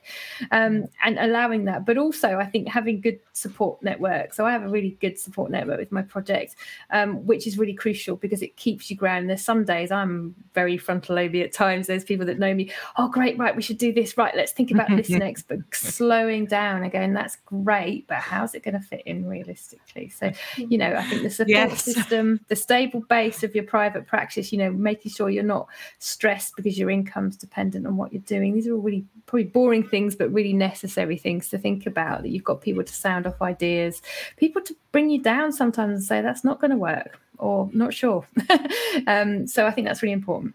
Um, 0.51 0.70
um, 0.71 0.89
and 1.03 1.19
allowing 1.19 1.65
that. 1.65 1.85
But 1.85 1.97
also, 1.97 2.37
I 2.37 2.45
think 2.45 2.67
having 2.67 3.01
good 3.01 3.19
support 3.33 3.81
network. 3.83 4.33
So 4.33 4.45
I 4.45 4.51
have 4.51 4.63
a 4.63 4.69
really 4.69 4.97
good 5.01 5.19
support 5.19 5.51
network 5.51 5.79
with 5.79 5.91
my 5.91 6.01
project, 6.01 6.55
um, 6.91 7.25
which 7.25 7.47
is 7.47 7.57
really 7.57 7.73
crucial 7.73 8.15
because 8.15 8.41
it 8.41 8.55
keeps 8.57 8.89
you 8.89 8.95
grounded. 8.95 9.29
There's 9.29 9.43
some 9.43 9.63
days 9.63 9.91
I'm 9.91 10.35
very 10.53 10.77
frontal 10.77 11.15
loby 11.15 11.41
at 11.41 11.53
times. 11.53 11.87
There's 11.87 12.03
people 12.03 12.25
that 12.25 12.39
know 12.39 12.53
me. 12.53 12.71
Oh, 12.97 13.09
great, 13.09 13.37
right, 13.37 13.55
we 13.55 13.61
should 13.61 13.77
do 13.77 13.93
this. 13.93 14.17
Right, 14.17 14.35
let's 14.35 14.51
think 14.51 14.71
about 14.71 14.89
this 14.89 15.09
next. 15.25 15.47
But 15.47 15.59
slowing 15.73 16.45
down 16.45 16.83
again, 16.83 17.13
that's 17.13 17.37
great. 17.45 18.07
But 18.07 18.17
how's 18.17 18.55
it 18.55 18.63
going 18.63 18.75
to 18.75 18.85
fit 18.85 19.01
in 19.05 19.25
realistically? 19.25 20.09
So, 20.09 20.31
you 20.57 20.77
know, 20.77 20.93
I 20.93 21.03
think 21.03 21.23
the 21.23 21.29
support 21.29 21.49
yes. 21.49 21.83
system, 21.83 22.39
the 22.47 22.55
stable 22.55 23.01
base 23.01 23.43
of 23.43 23.55
your 23.55 23.63
private 23.63 24.07
practice, 24.07 24.51
you 24.51 24.57
know, 24.57 24.71
making 24.71 25.11
sure 25.11 25.29
you're 25.29 25.43
not 25.43 25.67
stressed 25.99 26.55
because 26.55 26.77
your 26.77 26.89
income's 26.89 27.37
dependent 27.37 27.87
on 27.87 27.97
what 27.97 28.13
you're 28.13 28.21
doing. 28.23 28.53
These 28.53 28.67
are 28.67 28.73
all 28.73 28.81
really 28.81 29.05
probably 29.25 29.45
boring 29.45 29.83
things, 29.83 30.15
but 30.15 30.31
really 30.31 30.53
necessary 30.61 31.17
things 31.17 31.49
to 31.49 31.57
think 31.57 31.85
about 31.85 32.21
that 32.21 32.29
you've 32.29 32.43
got 32.43 32.61
people 32.61 32.83
to 32.83 32.93
sound 32.93 33.25
off 33.25 33.41
ideas, 33.41 34.01
people 34.37 34.61
to 34.61 34.75
bring 34.91 35.09
you 35.09 35.19
down 35.19 35.51
sometimes 35.51 35.93
and 35.93 36.03
say 36.03 36.21
that's 36.21 36.43
not 36.43 36.61
going 36.61 36.71
to 36.71 36.77
work 36.77 37.19
or 37.39 37.69
not 37.73 37.93
sure. 37.93 38.25
um, 39.07 39.47
so 39.47 39.65
I 39.65 39.71
think 39.71 39.87
that's 39.87 40.01
really 40.01 40.13
important. 40.13 40.53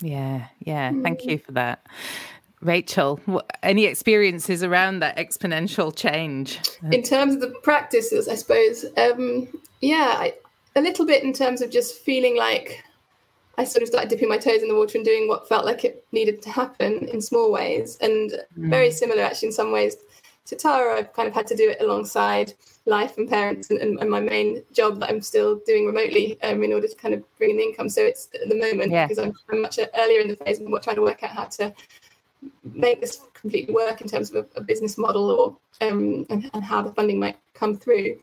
Yeah, 0.00 0.46
yeah. 0.60 0.92
Thank 1.02 1.26
you 1.26 1.38
for 1.38 1.52
that. 1.52 1.86
Rachel, 2.62 3.20
any 3.62 3.84
experiences 3.84 4.62
around 4.62 5.00
that 5.00 5.16
exponential 5.16 5.94
change? 5.94 6.60
In 6.92 7.02
terms 7.02 7.34
of 7.34 7.40
the 7.40 7.50
practices, 7.62 8.28
I 8.28 8.34
suppose, 8.34 8.84
um, 8.96 9.48
yeah, 9.80 10.14
I, 10.16 10.34
a 10.76 10.80
little 10.80 11.06
bit 11.06 11.22
in 11.22 11.32
terms 11.32 11.62
of 11.62 11.70
just 11.70 11.96
feeling 11.96 12.36
like 12.36 12.84
I 13.60 13.64
sort 13.64 13.82
of 13.82 13.88
started 13.88 14.08
dipping 14.08 14.30
my 14.30 14.38
toes 14.38 14.62
in 14.62 14.68
the 14.68 14.74
water 14.74 14.96
and 14.96 15.04
doing 15.04 15.28
what 15.28 15.46
felt 15.46 15.66
like 15.66 15.84
it 15.84 16.02
needed 16.12 16.40
to 16.42 16.50
happen 16.50 17.06
in 17.08 17.20
small 17.20 17.52
ways. 17.52 17.98
And 18.00 18.30
mm. 18.30 18.70
very 18.70 18.90
similar, 18.90 19.22
actually, 19.22 19.48
in 19.48 19.52
some 19.52 19.70
ways 19.70 19.96
to 20.46 20.56
Tara, 20.56 20.96
I've 20.96 21.12
kind 21.12 21.28
of 21.28 21.34
had 21.34 21.46
to 21.48 21.54
do 21.54 21.68
it 21.68 21.82
alongside 21.82 22.54
life 22.86 23.18
and 23.18 23.28
parents 23.28 23.68
and, 23.68 23.78
and, 23.78 24.00
and 24.00 24.10
my 24.10 24.18
main 24.18 24.62
job 24.72 24.98
that 25.00 25.10
I'm 25.10 25.20
still 25.20 25.60
doing 25.66 25.84
remotely 25.84 26.40
um, 26.42 26.62
in 26.62 26.72
order 26.72 26.88
to 26.88 26.96
kind 26.96 27.12
of 27.12 27.22
bring 27.36 27.50
in 27.50 27.58
the 27.58 27.64
income. 27.64 27.90
So 27.90 28.00
it's 28.00 28.30
at 28.42 28.48
the 28.48 28.58
moment 28.58 28.92
yeah. 28.92 29.06
because 29.06 29.22
I'm, 29.22 29.34
I'm, 29.52 29.60
much 29.60 29.78
earlier 29.78 30.20
in 30.20 30.28
the 30.28 30.36
phase 30.36 30.58
and 30.58 30.82
trying 30.82 30.96
to 30.96 31.02
work 31.02 31.22
out 31.22 31.30
how 31.30 31.44
to 31.44 31.74
make 32.64 33.02
this 33.02 33.20
completely 33.34 33.74
work 33.74 34.00
in 34.00 34.08
terms 34.08 34.30
of 34.30 34.36
a, 34.36 34.60
a 34.60 34.62
business 34.62 34.96
model 34.96 35.30
or 35.30 35.86
um, 35.86 36.24
and, 36.30 36.50
and, 36.54 36.64
how 36.64 36.80
the 36.80 36.92
funding 36.92 37.18
might 37.18 37.36
come 37.52 37.76
through. 37.76 38.18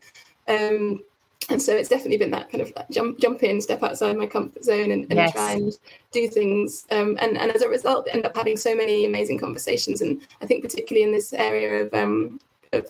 Um, 0.48 1.04
and 1.50 1.60
so 1.60 1.74
it's 1.74 1.88
definitely 1.88 2.18
been 2.18 2.30
that 2.30 2.50
kind 2.50 2.60
of 2.60 2.72
like 2.76 2.88
jump 2.90 3.18
jump 3.18 3.42
in 3.42 3.60
step 3.60 3.82
outside 3.82 4.16
my 4.16 4.26
comfort 4.26 4.64
zone 4.64 4.90
and, 4.90 5.04
and 5.04 5.14
yes. 5.14 5.32
try 5.32 5.52
and 5.52 5.72
do 6.12 6.28
things. 6.28 6.86
Um, 6.90 7.16
and, 7.20 7.38
and 7.38 7.50
as 7.50 7.62
a 7.62 7.68
result 7.68 8.08
end 8.10 8.26
up 8.26 8.36
having 8.36 8.56
so 8.56 8.74
many 8.74 9.06
amazing 9.06 9.38
conversations. 9.38 10.00
And 10.02 10.20
i 10.42 10.46
think 10.46 10.62
particularly 10.62 11.04
in 11.04 11.12
this 11.12 11.32
area 11.32 11.84
of 11.84 11.94
um, 11.94 12.40
of, 12.72 12.86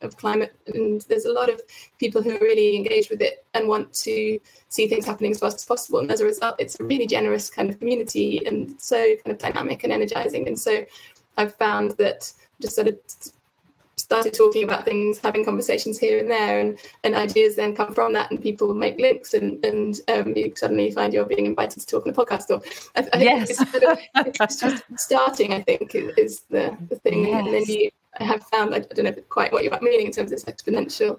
of 0.00 0.16
climate 0.16 0.54
and 0.68 1.00
there's 1.02 1.24
a 1.24 1.32
lot 1.32 1.48
of 1.48 1.60
people 1.98 2.22
who 2.22 2.36
are 2.36 2.40
really 2.40 2.76
engaged 2.76 3.10
with 3.10 3.20
it 3.20 3.44
and 3.54 3.66
want 3.66 3.92
to 3.92 4.38
see 4.68 4.86
things 4.86 5.04
happening 5.04 5.32
as 5.32 5.40
fast 5.40 5.56
as 5.56 5.64
possible. 5.64 5.98
And 5.98 6.10
as 6.10 6.20
a 6.20 6.24
result 6.24 6.54
it's 6.60 6.78
a 6.78 6.84
really 6.84 7.06
generous 7.06 7.50
kind 7.50 7.68
of 7.68 7.80
community 7.80 8.46
and 8.46 8.80
so 8.80 9.16
kind 9.24 9.34
of 9.34 9.38
dynamic 9.38 9.82
and 9.82 9.92
energizing. 9.92 10.46
And 10.46 10.58
so 10.58 10.84
i've 11.36 11.54
found 11.56 11.92
that 11.92 12.30
just 12.60 12.76
sort 12.76 12.86
of 12.86 12.98
started 14.12 14.34
talking 14.34 14.64
about 14.64 14.84
things, 14.84 15.18
having 15.18 15.44
conversations 15.44 15.98
here 15.98 16.18
and 16.18 16.30
there, 16.30 16.60
and, 16.60 16.78
and 17.04 17.14
ideas 17.14 17.56
then 17.56 17.74
come 17.74 17.94
from 17.94 18.12
that, 18.12 18.30
and 18.30 18.42
people 18.42 18.72
make 18.74 18.98
links, 18.98 19.34
and 19.34 19.64
and 19.64 20.00
um, 20.08 20.34
you 20.36 20.52
suddenly 20.56 20.90
find 20.90 21.12
you're 21.12 21.24
being 21.24 21.46
invited 21.46 21.80
to 21.80 21.86
talk 21.86 22.06
on 22.06 22.12
a 22.12 22.14
podcast. 22.14 22.50
Or 22.50 22.62
I, 22.96 23.08
I 23.12 23.22
yes, 23.22 23.50
it's, 23.50 23.60
it's, 24.14 24.60
just 24.60 24.84
starting. 24.96 25.52
I 25.52 25.62
think 25.62 25.94
is 25.94 26.40
the, 26.50 26.76
the 26.88 26.96
thing, 26.96 27.26
yes. 27.26 27.44
and 27.44 27.54
then 27.54 27.64
you 27.64 27.90
have 28.14 28.42
found 28.44 28.74
I 28.74 28.80
don't 28.80 29.04
know 29.04 29.12
quite 29.28 29.52
what 29.52 29.64
you're 29.64 29.80
meaning 29.80 30.06
in 30.06 30.12
terms 30.12 30.32
of 30.32 30.36
this 30.38 30.44
exponential 30.44 31.18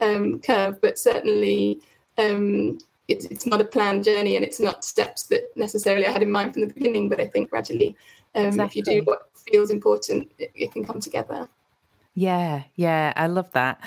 um, 0.00 0.40
curve, 0.40 0.80
but 0.80 0.98
certainly. 0.98 1.80
Um, 2.16 2.78
it's, 3.06 3.26
it's 3.26 3.44
not 3.44 3.60
a 3.60 3.64
planned 3.64 4.02
journey 4.02 4.36
and 4.36 4.42
it's 4.42 4.58
not 4.58 4.82
steps 4.82 5.24
that 5.24 5.54
necessarily 5.56 6.06
I 6.06 6.10
had 6.10 6.22
in 6.22 6.30
mind 6.30 6.54
from 6.54 6.62
the 6.62 6.72
beginning, 6.72 7.10
but 7.10 7.20
I 7.20 7.26
think 7.26 7.50
gradually, 7.50 7.94
um, 8.34 8.46
exactly. 8.46 8.80
if 8.80 8.86
you 8.86 9.00
do 9.00 9.04
what 9.04 9.28
feels 9.46 9.70
important, 9.70 10.32
it, 10.38 10.50
it 10.54 10.72
can 10.72 10.84
come 10.86 11.00
together. 11.00 11.46
Yeah, 12.14 12.62
yeah, 12.76 13.12
I 13.16 13.26
love 13.26 13.50
that. 13.52 13.80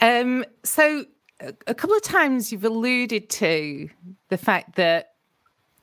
Um, 0.00 0.44
so, 0.62 1.04
a 1.66 1.74
couple 1.74 1.96
of 1.96 2.02
times 2.02 2.52
you've 2.52 2.64
alluded 2.64 3.28
to 3.28 3.88
the 4.28 4.38
fact 4.38 4.76
that 4.76 5.14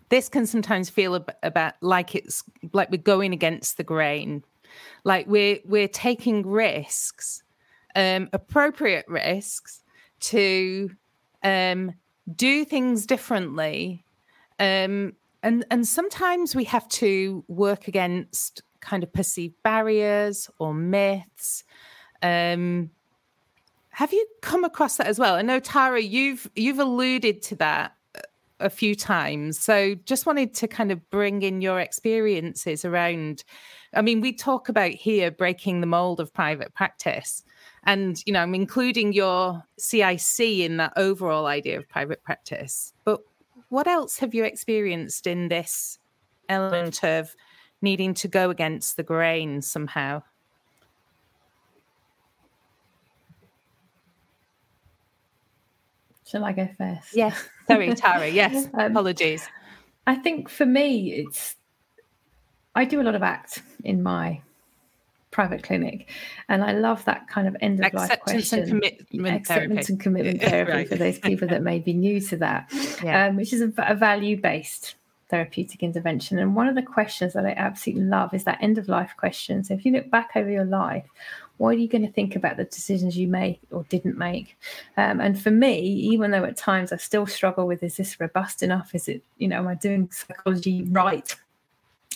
this 0.09 0.29
can 0.29 0.45
sometimes 0.45 0.89
feel 0.89 1.15
ab- 1.15 1.35
about 1.43 1.73
like 1.81 2.15
it's 2.15 2.43
like 2.73 2.89
we're 2.89 2.97
going 2.97 3.33
against 3.33 3.77
the 3.77 3.83
grain, 3.83 4.43
like 5.03 5.27
we're 5.27 5.59
we're 5.65 5.89
taking 5.89 6.47
risks, 6.47 7.43
um, 7.95 8.29
appropriate 8.31 9.05
risks 9.09 9.83
to 10.21 10.91
um, 11.43 11.93
do 12.33 12.63
things 12.63 13.05
differently, 13.05 14.05
um, 14.59 15.13
and 15.43 15.65
and 15.69 15.85
sometimes 15.85 16.55
we 16.55 16.63
have 16.63 16.87
to 16.87 17.43
work 17.49 17.89
against 17.89 18.61
kind 18.81 19.03
of 19.03 19.13
perceived 19.13 19.55
barriers 19.63 20.49
or 20.59 20.73
myths. 20.73 21.63
Um, 22.21 22.91
have 23.89 24.13
you 24.13 24.25
come 24.41 24.63
across 24.63 24.97
that 24.97 25.07
as 25.07 25.19
well? 25.19 25.35
I 25.35 25.41
know 25.41 25.59
Tara, 25.59 26.01
you've 26.01 26.49
you've 26.55 26.79
alluded 26.79 27.41
to 27.43 27.55
that 27.57 27.93
a 28.61 28.69
few 28.69 28.95
times. 28.95 29.59
So 29.59 29.95
just 30.05 30.25
wanted 30.25 30.53
to 30.55 30.67
kind 30.67 30.91
of 30.91 31.09
bring 31.09 31.41
in 31.41 31.61
your 31.61 31.79
experiences 31.79 32.85
around. 32.85 33.43
I 33.93 34.01
mean, 34.01 34.21
we 34.21 34.33
talk 34.33 34.69
about 34.69 34.91
here 34.91 35.31
breaking 35.31 35.81
the 35.81 35.87
mold 35.87 36.19
of 36.19 36.33
private 36.33 36.73
practice. 36.73 37.43
And, 37.83 38.21
you 38.25 38.33
know, 38.33 38.41
I'm 38.41 38.55
including 38.55 39.13
your 39.13 39.63
CIC 39.77 40.39
in 40.39 40.77
that 40.77 40.93
overall 40.95 41.47
idea 41.47 41.79
of 41.79 41.89
private 41.89 42.23
practice. 42.23 42.93
But 43.03 43.21
what 43.69 43.87
else 43.87 44.17
have 44.19 44.35
you 44.35 44.43
experienced 44.43 45.25
in 45.25 45.47
this 45.47 45.97
element 46.47 47.03
of 47.03 47.35
needing 47.81 48.13
to 48.15 48.27
go 48.27 48.49
against 48.49 48.97
the 48.97 49.03
grain 49.03 49.61
somehow? 49.61 50.23
Shall 56.27 56.45
I 56.45 56.53
go 56.53 56.69
first? 56.77 57.13
Yes. 57.13 57.49
Sorry, 57.67 57.93
Tara. 57.95 58.27
Yes. 58.27 58.67
um, 58.73 58.91
Apologies. 58.91 59.47
I 60.07 60.15
think 60.15 60.49
for 60.49 60.65
me, 60.65 61.13
it's 61.13 61.55
I 62.73 62.85
do 62.85 63.01
a 63.01 63.03
lot 63.03 63.15
of 63.15 63.21
ACT 63.23 63.61
in 63.83 64.01
my 64.01 64.41
private 65.29 65.63
clinic, 65.63 66.09
and 66.49 66.63
I 66.63 66.71
love 66.73 67.03
that 67.05 67.27
kind 67.27 67.47
of 67.47 67.55
end 67.61 67.83
of 67.83 67.93
life 67.93 68.19
question. 68.21 68.59
And 68.59 68.67
commitment 68.69 69.35
Acceptance 69.35 69.47
therapy. 69.87 69.93
and 69.93 69.99
commitment 70.01 70.41
therapy 70.49 70.71
right. 70.71 70.89
for 70.89 70.95
those 70.95 71.19
people 71.19 71.47
that 71.49 71.63
may 71.63 71.79
be 71.79 71.93
new 71.93 72.19
to 72.21 72.37
that, 72.37 72.71
Yeah. 73.03 73.25
um, 73.27 73.35
which 73.35 73.51
is 73.53 73.61
a, 73.61 73.71
a 73.79 73.95
value 73.95 74.39
based 74.39 74.95
therapeutic 75.31 75.81
intervention. 75.81 76.37
And 76.37 76.55
one 76.55 76.67
of 76.67 76.75
the 76.75 76.83
questions 76.83 77.33
that 77.33 77.45
I 77.45 77.53
absolutely 77.53 78.03
love 78.03 78.33
is 78.33 78.43
that 78.43 78.59
end 78.61 78.77
of 78.77 78.87
life 78.87 79.13
question. 79.17 79.63
So 79.63 79.73
if 79.73 79.85
you 79.85 79.91
look 79.93 80.11
back 80.11 80.31
over 80.35 80.49
your 80.49 80.65
life, 80.65 81.05
what 81.57 81.69
are 81.69 81.79
you 81.79 81.87
going 81.87 82.05
to 82.05 82.11
think 82.11 82.35
about 82.35 82.57
the 82.57 82.65
decisions 82.65 83.17
you 83.17 83.27
made 83.27 83.59
or 83.71 83.83
didn't 83.89 84.17
make? 84.17 84.57
Um, 84.97 85.19
and 85.19 85.41
for 85.41 85.51
me, 85.51 85.79
even 85.79 86.31
though 86.31 86.43
at 86.43 86.57
times 86.57 86.91
I 86.91 86.97
still 86.97 87.25
struggle 87.25 87.65
with 87.65 87.81
is 87.81 87.97
this 87.97 88.19
robust 88.19 88.61
enough? 88.61 88.93
Is 88.93 89.07
it, 89.07 89.23
you 89.37 89.47
know, 89.47 89.57
am 89.57 89.67
I 89.67 89.75
doing 89.75 90.09
psychology 90.11 90.83
right? 90.89 91.35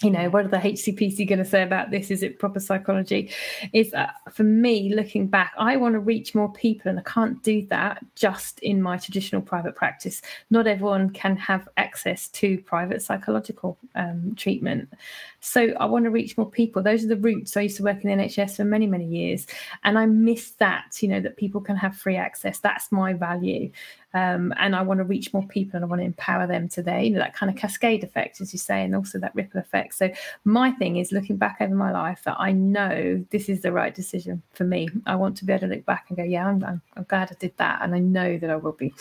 You 0.05 0.11
know, 0.11 0.29
what 0.29 0.45
are 0.45 0.49
the 0.49 0.57
HCPC 0.57 1.27
going 1.27 1.39
to 1.39 1.45
say 1.45 1.63
about 1.63 1.89
this? 1.89 2.11
Is 2.11 2.21
it 2.21 2.37
proper 2.37 2.59
psychology? 2.59 3.31
Is 3.73 3.91
uh, 3.95 4.11
for 4.31 4.43
me, 4.43 4.93
looking 4.93 5.25
back, 5.25 5.51
I 5.57 5.77
want 5.77 5.93
to 5.93 5.99
reach 5.99 6.35
more 6.35 6.53
people, 6.53 6.89
and 6.89 6.99
I 6.99 7.01
can't 7.01 7.41
do 7.41 7.65
that 7.71 8.05
just 8.13 8.59
in 8.59 8.83
my 8.83 8.97
traditional 8.97 9.41
private 9.41 9.75
practice. 9.75 10.21
Not 10.51 10.67
everyone 10.67 11.09
can 11.09 11.35
have 11.37 11.67
access 11.77 12.27
to 12.27 12.59
private 12.59 13.01
psychological 13.01 13.79
um, 13.95 14.35
treatment. 14.35 14.93
So 15.45 15.73
I 15.79 15.85
want 15.85 16.05
to 16.05 16.09
reach 16.09 16.37
more 16.37 16.49
people. 16.49 16.81
Those 16.81 17.05
are 17.05 17.07
the 17.07 17.17
roots. 17.17 17.55
I 17.55 17.61
used 17.61 17.77
to 17.77 17.83
work 17.83 18.03
in 18.03 18.09
the 18.09 18.23
NHS 18.23 18.55
for 18.55 18.65
many, 18.65 18.87
many 18.87 19.05
years, 19.05 19.45
and 19.83 19.97
I 19.97 20.07
miss 20.07 20.51
that. 20.53 21.03
You 21.03 21.09
know 21.09 21.21
that 21.21 21.37
people 21.37 21.61
can 21.61 21.75
have 21.75 21.95
free 21.95 22.15
access. 22.15 22.57
That's 22.57 22.91
my 22.91 23.13
value, 23.13 23.71
um, 24.15 24.53
and 24.57 24.75
I 24.75 24.81
want 24.81 24.99
to 24.99 25.03
reach 25.03 25.33
more 25.33 25.45
people, 25.45 25.75
and 25.75 25.85
I 25.85 25.87
want 25.87 26.01
to 26.01 26.05
empower 26.05 26.47
them 26.47 26.67
today. 26.67 27.05
you 27.05 27.11
know, 27.11 27.19
that 27.19 27.35
kind 27.35 27.51
of 27.51 27.57
cascade 27.57 28.03
effect, 28.03 28.41
as 28.41 28.53
you 28.53 28.59
say, 28.59 28.83
and 28.83 28.95
also 28.95 29.19
that 29.19 29.35
ripple 29.35 29.59
effect. 29.59 29.93
So 29.93 30.09
my 30.45 30.71
thing 30.71 30.97
is 30.97 31.11
looking 31.11 31.37
back 31.37 31.57
over 31.59 31.75
my 31.75 31.91
life 31.91 32.23
that 32.25 32.37
I 32.39 32.51
know 32.51 33.23
this 33.29 33.47
is 33.47 33.61
the 33.61 33.71
right 33.71 33.93
decision 33.93 34.41
for 34.53 34.63
me. 34.63 34.87
I 35.05 35.15
want 35.15 35.37
to 35.37 35.45
be 35.45 35.53
able 35.53 35.67
to 35.67 35.75
look 35.75 35.85
back 35.85 36.05
and 36.07 36.17
go, 36.17 36.23
yeah, 36.23 36.47
I'm, 36.47 36.63
I'm, 36.63 36.81
I'm 36.97 37.03
glad 37.03 37.29
I 37.31 37.35
did 37.37 37.55
that, 37.57 37.81
and 37.83 37.93
I 37.93 37.99
know 37.99 38.39
that 38.39 38.49
I 38.49 38.55
will 38.55 38.71
be, 38.71 38.95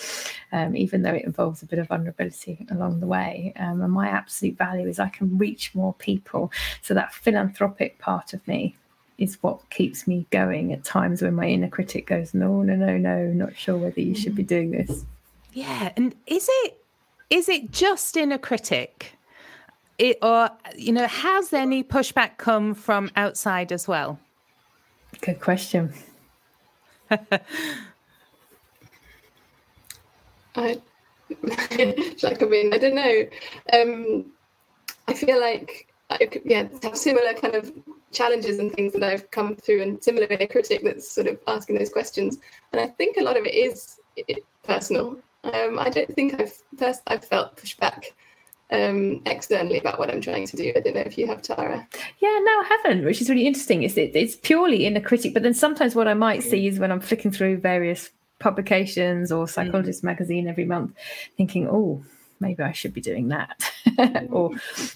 um, 0.52 0.76
even 0.76 1.00
though 1.00 1.14
it 1.14 1.24
involves 1.24 1.62
a 1.62 1.66
bit 1.66 1.78
of 1.78 1.88
vulnerability 1.88 2.66
along 2.70 3.00
the 3.00 3.06
way. 3.06 3.54
Um, 3.56 3.80
and 3.80 3.92
my 3.92 4.08
absolute 4.08 4.58
value 4.58 4.88
is 4.88 4.98
I 4.98 5.08
can 5.08 5.38
reach 5.38 5.74
more 5.74 5.94
people. 5.94 6.33
So 6.82 6.94
that 6.94 7.12
philanthropic 7.12 7.98
part 7.98 8.32
of 8.34 8.46
me 8.46 8.76
is 9.18 9.38
what 9.42 9.70
keeps 9.70 10.06
me 10.06 10.26
going 10.30 10.72
at 10.72 10.84
times 10.84 11.22
when 11.22 11.34
my 11.34 11.46
inner 11.46 11.68
critic 11.68 12.06
goes, 12.06 12.34
no, 12.34 12.62
no, 12.62 12.74
no, 12.74 12.96
no, 12.96 13.26
not 13.26 13.56
sure 13.56 13.76
whether 13.76 14.00
you 14.00 14.14
should 14.14 14.34
be 14.34 14.42
doing 14.42 14.72
this. 14.72 15.04
Yeah, 15.52 15.92
and 15.96 16.14
is 16.26 16.48
it 16.50 16.80
is 17.30 17.48
it 17.48 17.70
just 17.70 18.16
inner 18.16 18.38
critic? 18.38 19.12
It, 19.98 20.18
or 20.22 20.50
you 20.76 20.92
know, 20.92 21.06
has 21.06 21.52
any 21.52 21.84
pushback 21.84 22.36
come 22.38 22.74
from 22.74 23.10
outside 23.14 23.70
as 23.70 23.86
well? 23.86 24.18
Good 25.20 25.40
question. 25.40 25.92
I, 27.10 27.20
should 32.16 32.24
I 32.24 32.34
come 32.34 32.52
in? 32.52 32.72
I 32.72 32.78
don't 32.78 32.94
know. 32.94 33.26
Um, 33.72 34.26
I 35.06 35.14
feel 35.14 35.40
like 35.40 35.86
I 36.14 36.28
yeah, 36.44 36.68
have 36.82 36.96
similar 36.96 37.34
kind 37.34 37.54
of 37.54 37.72
challenges 38.12 38.58
and 38.58 38.72
things 38.72 38.92
that 38.92 39.02
I've 39.02 39.30
come 39.30 39.56
through, 39.56 39.82
and 39.82 40.02
similar 40.02 40.26
inner 40.26 40.46
critic 40.46 40.82
that's 40.84 41.10
sort 41.10 41.26
of 41.26 41.38
asking 41.46 41.78
those 41.78 41.90
questions. 41.90 42.38
And 42.72 42.80
I 42.80 42.86
think 42.86 43.16
a 43.16 43.22
lot 43.22 43.36
of 43.36 43.44
it 43.44 43.54
is 43.54 43.98
personal. 44.62 45.18
Um, 45.44 45.78
I 45.78 45.90
don't 45.90 46.14
think 46.14 46.40
I've 46.40 46.54
first 46.78 47.02
I've 47.06 47.24
felt 47.24 47.56
pushback 47.56 48.04
um, 48.70 49.20
externally 49.26 49.78
about 49.78 49.98
what 49.98 50.10
I'm 50.10 50.20
trying 50.20 50.46
to 50.46 50.56
do. 50.56 50.72
I 50.74 50.80
don't 50.80 50.94
know 50.94 51.02
if 51.02 51.18
you 51.18 51.26
have, 51.26 51.42
Tara. 51.42 51.86
Yeah, 52.20 52.38
no, 52.42 52.52
I 52.52 52.78
haven't, 52.82 53.04
which 53.04 53.20
is 53.20 53.28
really 53.28 53.46
interesting. 53.46 53.82
It's 53.82 53.96
it, 53.96 54.12
it's 54.14 54.36
purely 54.36 54.86
inner 54.86 55.00
critic, 55.00 55.34
but 55.34 55.42
then 55.42 55.54
sometimes 55.54 55.94
what 55.94 56.08
I 56.08 56.14
might 56.14 56.42
see 56.42 56.66
is 56.66 56.78
when 56.78 56.92
I'm 56.92 57.00
flicking 57.00 57.30
through 57.30 57.58
various 57.58 58.10
publications 58.38 59.32
or 59.32 59.48
Psychologist 59.48 60.04
magazine 60.04 60.48
every 60.48 60.64
month, 60.64 60.92
thinking, 61.36 61.68
oh, 61.68 62.04
maybe 62.40 62.62
I 62.62 62.72
should 62.72 62.94
be 62.94 63.00
doing 63.00 63.28
that. 63.28 63.70
or, 64.30 64.50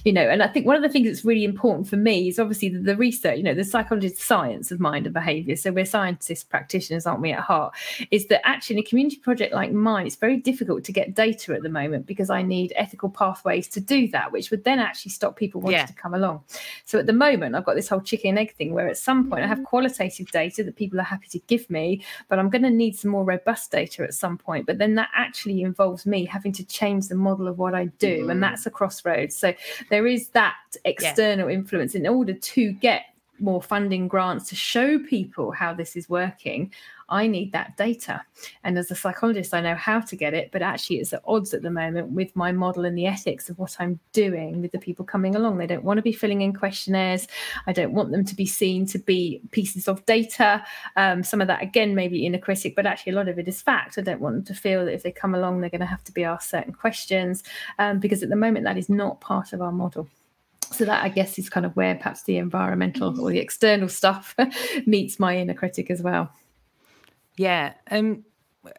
you 0.04 0.12
know, 0.12 0.28
and 0.28 0.42
I 0.42 0.48
think 0.48 0.66
one 0.66 0.76
of 0.76 0.82
the 0.82 0.88
things 0.88 1.06
that's 1.06 1.24
really 1.24 1.44
important 1.44 1.88
for 1.88 1.96
me 1.96 2.28
is 2.28 2.38
obviously 2.38 2.68
the, 2.68 2.78
the 2.78 2.96
research, 2.96 3.36
you 3.36 3.42
know, 3.42 3.54
the 3.54 3.64
psychology 3.64 4.08
science 4.08 4.70
of 4.70 4.80
mind 4.80 5.06
and 5.06 5.12
behavior. 5.12 5.56
So 5.56 5.72
we're 5.72 5.84
scientists, 5.84 6.44
practitioners, 6.44 7.06
aren't 7.06 7.20
we, 7.20 7.32
at 7.32 7.40
heart? 7.40 7.74
Is 8.10 8.26
that 8.28 8.46
actually 8.46 8.76
in 8.76 8.84
a 8.84 8.88
community 8.88 9.16
project 9.16 9.54
like 9.54 9.72
mine, 9.72 10.06
it's 10.06 10.16
very 10.16 10.36
difficult 10.36 10.84
to 10.84 10.92
get 10.92 11.14
data 11.14 11.54
at 11.54 11.62
the 11.62 11.68
moment 11.68 12.06
because 12.06 12.30
I 12.30 12.42
need 12.42 12.72
ethical 12.76 13.10
pathways 13.10 13.68
to 13.68 13.80
do 13.80 14.08
that, 14.08 14.32
which 14.32 14.50
would 14.50 14.64
then 14.64 14.78
actually 14.78 15.12
stop 15.12 15.36
people 15.36 15.60
wanting 15.60 15.80
Yeah. 15.80 15.86
to 15.86 15.92
come 15.94 16.14
along. 16.14 16.42
So 16.84 16.98
at 16.98 17.06
the 17.06 17.12
moment, 17.12 17.54
I've 17.54 17.64
got 17.64 17.76
this 17.76 17.88
whole 17.88 18.00
chicken 18.00 18.30
and 18.30 18.38
egg 18.38 18.54
thing 18.54 18.74
where 18.74 18.88
at 18.88 18.98
some 18.98 19.28
point 19.28 19.42
I 19.42 19.46
have 19.46 19.58
mm-hmm. 19.58 19.64
qualitative 19.64 20.30
data 20.30 20.64
that 20.64 20.76
people 20.76 21.00
are 21.00 21.04
happy 21.04 21.28
to 21.28 21.38
give 21.46 21.68
me, 21.70 22.02
but 22.28 22.38
I'm 22.38 22.50
going 22.50 22.62
to 22.62 22.70
need 22.70 22.96
some 22.96 23.10
more 23.10 23.24
robust 23.24 23.70
data 23.70 24.02
at 24.02 24.14
some 24.14 24.38
point. 24.38 24.66
But 24.66 24.78
then 24.78 24.94
that 24.96 25.10
actually 25.14 25.62
involves 25.62 26.06
me 26.06 26.24
having 26.24 26.52
to 26.52 26.64
change 26.64 27.08
the 27.08 27.14
model 27.14 27.48
of 27.48 27.58
what 27.58 27.74
I 27.74 27.86
do, 27.98 28.20
and 28.20 28.30
mm-hmm. 28.30 28.40
that's 28.40 28.66
a 28.66 28.70
crossroads. 28.78 29.36
So 29.36 29.52
there 29.90 30.06
is 30.06 30.28
that 30.28 30.54
external 30.84 31.48
influence 31.48 31.94
in 31.96 32.06
order 32.06 32.32
to 32.32 32.72
get 32.72 33.02
more 33.40 33.62
funding 33.62 34.08
grants 34.08 34.48
to 34.48 34.56
show 34.56 34.98
people 34.98 35.52
how 35.52 35.74
this 35.74 35.96
is 35.96 36.08
working. 36.08 36.72
I 37.10 37.26
need 37.26 37.52
that 37.52 37.76
data. 37.76 38.22
And 38.64 38.76
as 38.76 38.90
a 38.90 38.94
psychologist, 38.94 39.54
I 39.54 39.62
know 39.62 39.74
how 39.74 40.00
to 40.00 40.16
get 40.16 40.34
it, 40.34 40.50
but 40.52 40.60
actually, 40.60 40.98
it's 40.98 41.12
at 41.12 41.22
odds 41.26 41.54
at 41.54 41.62
the 41.62 41.70
moment 41.70 42.10
with 42.10 42.34
my 42.36 42.52
model 42.52 42.84
and 42.84 42.98
the 42.98 43.06
ethics 43.06 43.48
of 43.48 43.58
what 43.58 43.76
I'm 43.78 43.98
doing 44.12 44.60
with 44.60 44.72
the 44.72 44.78
people 44.78 45.06
coming 45.06 45.34
along. 45.34 45.56
They 45.56 45.66
don't 45.66 45.84
want 45.84 45.96
to 45.96 46.02
be 46.02 46.12
filling 46.12 46.42
in 46.42 46.52
questionnaires. 46.52 47.26
I 47.66 47.72
don't 47.72 47.94
want 47.94 48.12
them 48.12 48.26
to 48.26 48.34
be 48.34 48.44
seen 48.44 48.84
to 48.86 48.98
be 48.98 49.40
pieces 49.52 49.88
of 49.88 50.04
data. 50.04 50.62
Um, 50.96 51.22
some 51.22 51.40
of 51.40 51.46
that, 51.46 51.62
again, 51.62 51.94
maybe 51.94 52.26
inner 52.26 52.38
critic, 52.38 52.76
but 52.76 52.86
actually, 52.86 53.12
a 53.12 53.16
lot 53.16 53.28
of 53.28 53.38
it 53.38 53.48
is 53.48 53.62
fact. 53.62 53.96
I 53.96 54.02
don't 54.02 54.20
want 54.20 54.34
them 54.36 54.44
to 54.54 54.60
feel 54.60 54.84
that 54.84 54.92
if 54.92 55.02
they 55.02 55.12
come 55.12 55.34
along, 55.34 55.60
they're 55.60 55.70
going 55.70 55.80
to 55.80 55.86
have 55.86 56.04
to 56.04 56.12
be 56.12 56.24
asked 56.24 56.50
certain 56.50 56.74
questions 56.74 57.42
um, 57.78 58.00
because 58.00 58.22
at 58.22 58.28
the 58.28 58.36
moment, 58.36 58.64
that 58.64 58.76
is 58.76 58.90
not 58.90 59.20
part 59.20 59.54
of 59.54 59.62
our 59.62 59.72
model. 59.72 60.08
So 60.70 60.84
that 60.84 61.02
I 61.02 61.08
guess 61.08 61.38
is 61.38 61.48
kind 61.48 61.64
of 61.66 61.74
where 61.76 61.94
perhaps 61.94 62.24
the 62.24 62.36
environmental 62.36 63.20
or 63.20 63.30
the 63.30 63.38
external 63.38 63.88
stuff 63.88 64.34
meets 64.86 65.18
my 65.18 65.36
inner 65.36 65.54
critic 65.54 65.90
as 65.90 66.02
well. 66.02 66.30
Yeah. 67.36 67.74
Um, 67.90 68.24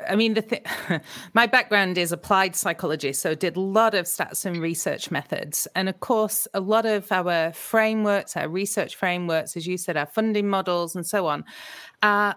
I 0.08 0.16
mean, 0.16 0.34
the 0.34 0.42
th- 0.42 0.66
my 1.34 1.48
background 1.48 1.98
is 1.98 2.12
applied 2.12 2.56
psychology, 2.56 3.14
so 3.14 3.34
did 3.36 3.56
a 3.56 3.62
lot 3.62 3.96
of 3.96 4.06
stats 4.06 4.46
and 4.46 4.58
research 4.58 5.10
methods, 5.10 5.68
and 5.76 5.90
of 5.90 6.00
course, 6.00 6.48
a 6.54 6.60
lot 6.60 6.86
of 6.86 7.12
our 7.12 7.54
frameworks, 7.54 8.36
our 8.38 8.48
research 8.48 8.96
frameworks, 8.96 9.58
as 9.58 9.66
you 9.66 9.78
said, 9.78 9.98
our 9.98 10.06
funding 10.06 10.48
models, 10.48 10.96
and 10.96 11.06
so 11.06 11.28
on, 11.28 11.44
are 12.04 12.36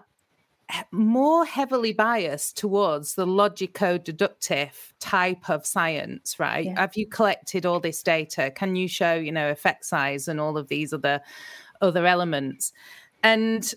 more 0.91 1.45
heavily 1.45 1.93
biased 1.93 2.57
towards 2.57 3.15
the 3.15 3.25
logico-deductive 3.25 4.93
type 4.99 5.49
of 5.49 5.65
science. 5.65 6.39
Right? 6.39 6.65
Yeah. 6.65 6.79
Have 6.79 6.95
you 6.95 7.07
collected 7.07 7.65
all 7.65 7.79
this 7.79 8.03
data? 8.03 8.51
Can 8.51 8.75
you 8.75 8.87
show, 8.87 9.13
you 9.13 9.31
know, 9.31 9.49
effect 9.49 9.85
size 9.85 10.27
and 10.27 10.39
all 10.39 10.57
of 10.57 10.67
these 10.67 10.93
other 10.93 11.21
other 11.81 12.05
elements? 12.05 12.73
And 13.23 13.73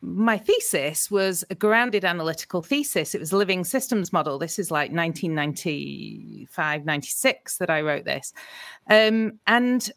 my 0.00 0.38
thesis 0.38 1.10
was 1.10 1.44
a 1.50 1.54
grounded 1.54 2.04
analytical 2.04 2.62
thesis. 2.62 3.14
It 3.14 3.20
was 3.20 3.32
a 3.32 3.36
living 3.36 3.64
systems 3.64 4.12
model. 4.12 4.38
This 4.38 4.58
is 4.58 4.70
like 4.70 4.92
1995, 4.92 6.84
96 6.84 7.58
that 7.58 7.68
I 7.70 7.80
wrote 7.80 8.04
this. 8.04 8.32
Um, 8.88 9.40
and 9.46 9.90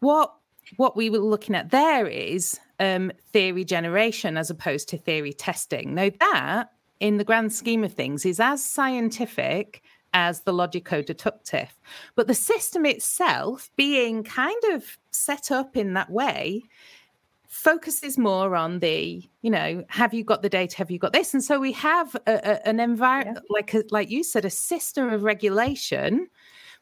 what 0.00 0.34
what 0.76 0.96
we 0.96 1.10
were 1.10 1.18
looking 1.18 1.54
at 1.54 1.70
there 1.70 2.06
is 2.06 2.58
um, 2.80 3.12
theory 3.32 3.64
generation 3.64 4.36
as 4.36 4.50
opposed 4.50 4.88
to 4.88 4.98
theory 4.98 5.32
testing. 5.32 5.94
Now, 5.94 6.10
that 6.18 6.72
in 6.98 7.18
the 7.18 7.24
grand 7.24 7.52
scheme 7.52 7.84
of 7.84 7.92
things 7.92 8.26
is 8.26 8.40
as 8.40 8.64
scientific 8.64 9.82
as 10.12 10.40
the 10.40 10.52
logico 10.52 11.04
deductive. 11.04 11.72
But 12.16 12.26
the 12.26 12.34
system 12.34 12.84
itself, 12.84 13.70
being 13.76 14.24
kind 14.24 14.62
of 14.72 14.98
set 15.12 15.52
up 15.52 15.76
in 15.76 15.94
that 15.94 16.10
way, 16.10 16.64
focuses 17.46 18.16
more 18.16 18.54
on 18.54 18.78
the 18.78 19.28
you 19.42 19.50
know 19.50 19.84
have 19.88 20.14
you 20.14 20.22
got 20.22 20.40
the 20.40 20.48
data 20.48 20.76
have 20.76 20.88
you 20.88 21.00
got 21.00 21.12
this 21.12 21.34
and 21.34 21.42
so 21.42 21.58
we 21.58 21.72
have 21.72 22.14
a, 22.28 22.34
a, 22.34 22.68
an 22.68 22.78
environment 22.78 23.40
yeah. 23.42 23.52
like 23.52 23.74
a, 23.74 23.82
like 23.90 24.08
you 24.08 24.22
said 24.22 24.44
a 24.44 24.50
system 24.50 25.12
of 25.12 25.24
regulation 25.24 26.28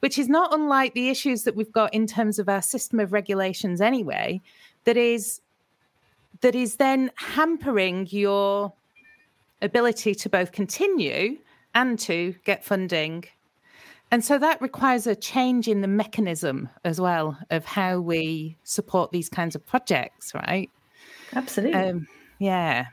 which 0.00 0.18
is 0.18 0.28
not 0.28 0.52
unlike 0.52 0.92
the 0.92 1.08
issues 1.08 1.44
that 1.44 1.56
we've 1.56 1.72
got 1.72 1.92
in 1.94 2.06
terms 2.06 2.38
of 2.38 2.50
our 2.50 2.60
system 2.60 3.00
of 3.00 3.14
regulations 3.14 3.80
anyway 3.80 4.38
that 4.84 4.98
is 4.98 5.40
that 6.40 6.54
is 6.54 6.76
then 6.76 7.10
hampering 7.16 8.06
your 8.10 8.72
ability 9.62 10.14
to 10.14 10.28
both 10.28 10.52
continue 10.52 11.38
and 11.74 11.98
to 11.98 12.34
get 12.44 12.64
funding 12.64 13.24
and 14.10 14.24
so 14.24 14.38
that 14.38 14.60
requires 14.62 15.06
a 15.06 15.14
change 15.14 15.68
in 15.68 15.82
the 15.82 15.88
mechanism 15.88 16.68
as 16.84 17.00
well 17.00 17.36
of 17.50 17.64
how 17.64 18.00
we 18.00 18.56
support 18.64 19.12
these 19.12 19.28
kinds 19.28 19.54
of 19.54 19.66
projects, 19.66 20.32
right? 20.34 20.70
Absolutely. 21.34 21.78
Um, 21.78 22.08
yeah. 22.38 22.86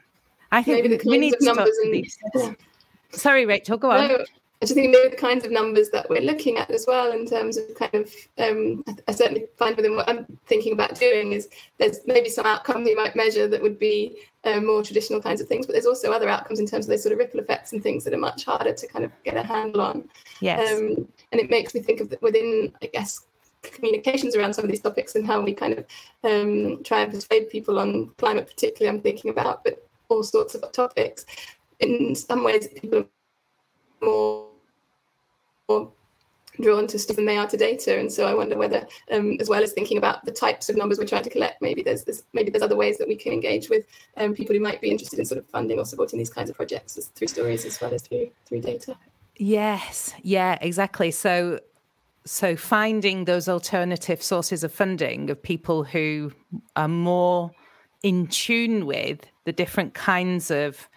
I 0.51 0.61
think 0.61 1.03
we 1.05 1.17
need 1.17 1.33
to 1.39 1.41
start 1.41 1.69
and, 1.83 2.05
yeah. 2.35 2.53
Sorry, 3.11 3.45
Rachel, 3.45 3.77
go 3.77 3.91
on. 3.91 4.07
No, 4.09 4.25
I 4.66 4.68
just 4.68 4.74
think 4.74 4.89
maybe 4.89 5.09
the 5.09 5.16
kinds 5.16 5.45
of 5.45 5.51
numbers 5.51 5.91
that 5.91 6.09
we're 6.09 6.24
looking 6.24 6.57
at 6.57 6.72
as 6.72 6.86
well 6.88 7.11
in 7.11 7.28
terms 7.28 7.55
of 7.55 7.66
kind 7.76 7.93
of 7.93 8.11
um, 8.39 8.84
I, 8.88 8.95
I, 9.07 9.11
certainly 9.11 9.45
find 9.57 9.76
within 9.76 9.95
what 9.95 10.09
I'm 10.09 10.26
thinking 10.47 10.74
about 10.74 10.95
doing 10.95 11.34
is 11.34 11.49
there's 11.78 11.99
maybe 12.07 12.30
some 12.30 12.47
outcomes 12.47 12.89
you 12.89 12.95
might 12.95 13.16
measure 13.16 13.47
that 13.47 13.61
would 13.61 13.78
be 13.78 14.24
uh, 14.43 14.59
more 14.59 14.82
traditional 14.82 15.22
kinds 15.22 15.39
of 15.39 15.47
things, 15.47 15.68
but 15.68 15.74
there's 15.74 15.86
also 15.86 16.11
other 16.11 16.28
outcomes 16.28 16.59
in 16.59 16.66
terms 16.66 16.86
of 16.86 16.89
those 16.89 17.03
sort 17.03 17.13
of 17.13 17.20
ripple 17.20 17.39
effects 17.39 17.74
and 17.74 17.84
things 17.84 18.03
that 18.05 18.13
are 18.16 18.18
much 18.18 18.43
harder 18.45 18.74
to 18.74 18.88
kind 18.88 19.05
of 19.05 19.11
get 19.24 19.38
a 19.38 19.43
handle 19.43 19.82
on. 19.82 20.09
Yes. 20.39 20.76
Um, 20.76 21.07
and 21.32 21.39
it 21.39 21.51
makes 21.51 21.76
me 21.76 21.82
think 21.82 21.99
of 21.99 22.11
within, 22.24 22.74
I 22.82 22.88
guess, 22.88 23.22
communications 23.61 24.36
around 24.36 24.55
some 24.55 24.66
of 24.66 24.72
these 24.72 24.82
topics 24.82 25.13
and 25.13 25.28
how 25.28 25.41
we 25.41 25.53
kind 25.53 25.74
of 25.74 25.86
um, 26.24 26.84
try 26.84 27.01
and 27.01 27.13
persuade 27.13 27.51
people 27.51 27.78
on 27.78 28.09
climate, 28.18 28.47
particularly 28.47 28.97
I'm 28.97 29.03
thinking 29.03 29.30
about, 29.30 29.63
but 29.63 29.88
all 30.09 30.24
sorts 30.24 30.55
of 30.55 30.72
topics. 30.72 31.28
In 31.82 32.16
some 32.16 32.43
ways, 32.43 32.68
people 32.68 32.97
are 32.97 33.05
more 34.01 34.54
drawn 36.61 36.88
to 36.88 36.99
stuff 36.99 37.16
than 37.16 37.26
they 37.26 37.38
are 37.38 37.47
to 37.47 37.57
data. 37.57 37.97
And 37.99 38.11
so 38.11 38.26
I 38.26 38.34
wonder 38.34 38.57
whether, 38.57 38.88
um, 39.11 39.38
as 39.39 39.49
well 39.49 39.63
as 39.63 39.74
thinking 39.74 39.97
about 39.97 40.24
the 40.26 40.32
types 40.32 40.70
of 40.70 40.78
numbers 40.78 40.97
we're 40.97 41.05
trying 41.05 41.24
to 41.24 41.30
collect, 41.30 41.61
maybe 41.61 41.84
there's, 41.84 42.03
there's 42.03 42.24
maybe 42.34 42.51
there's 42.51 42.63
other 42.63 42.76
ways 42.76 42.97
that 42.97 43.07
we 43.07 43.16
can 43.16 43.34
engage 43.34 43.70
with 43.70 43.86
um, 44.18 44.34
people 44.34 44.55
who 44.55 44.61
might 44.61 44.82
be 44.82 44.89
interested 44.89 45.20
in 45.20 45.26
sort 45.26 45.38
of 45.38 45.45
funding 45.47 45.80
or 45.80 45.86
supporting 45.86 46.20
these 46.20 46.30
kinds 46.30 46.49
of 46.49 46.55
projects 46.55 46.95
through 47.16 47.28
stories 47.28 47.66
as 47.66 47.80
well 47.80 47.93
as 47.93 48.03
through 48.03 48.30
through 48.45 48.61
data. 48.61 48.95
Yes, 49.38 50.13
yeah, 50.22 50.57
exactly. 50.61 51.11
So 51.11 51.59
so 52.26 52.55
finding 52.55 53.26
those 53.26 53.47
alternative 53.47 54.24
sources 54.24 54.63
of 54.63 54.74
funding 54.74 55.30
of 55.30 55.41
people 55.41 55.84
who 55.84 56.32
are 56.76 56.88
more 56.88 57.51
in 58.01 58.28
tune 58.28 58.86
with 58.86 59.20
the 59.43 59.51
different 59.51 59.93
kinds 59.93 60.49
of 60.49 60.89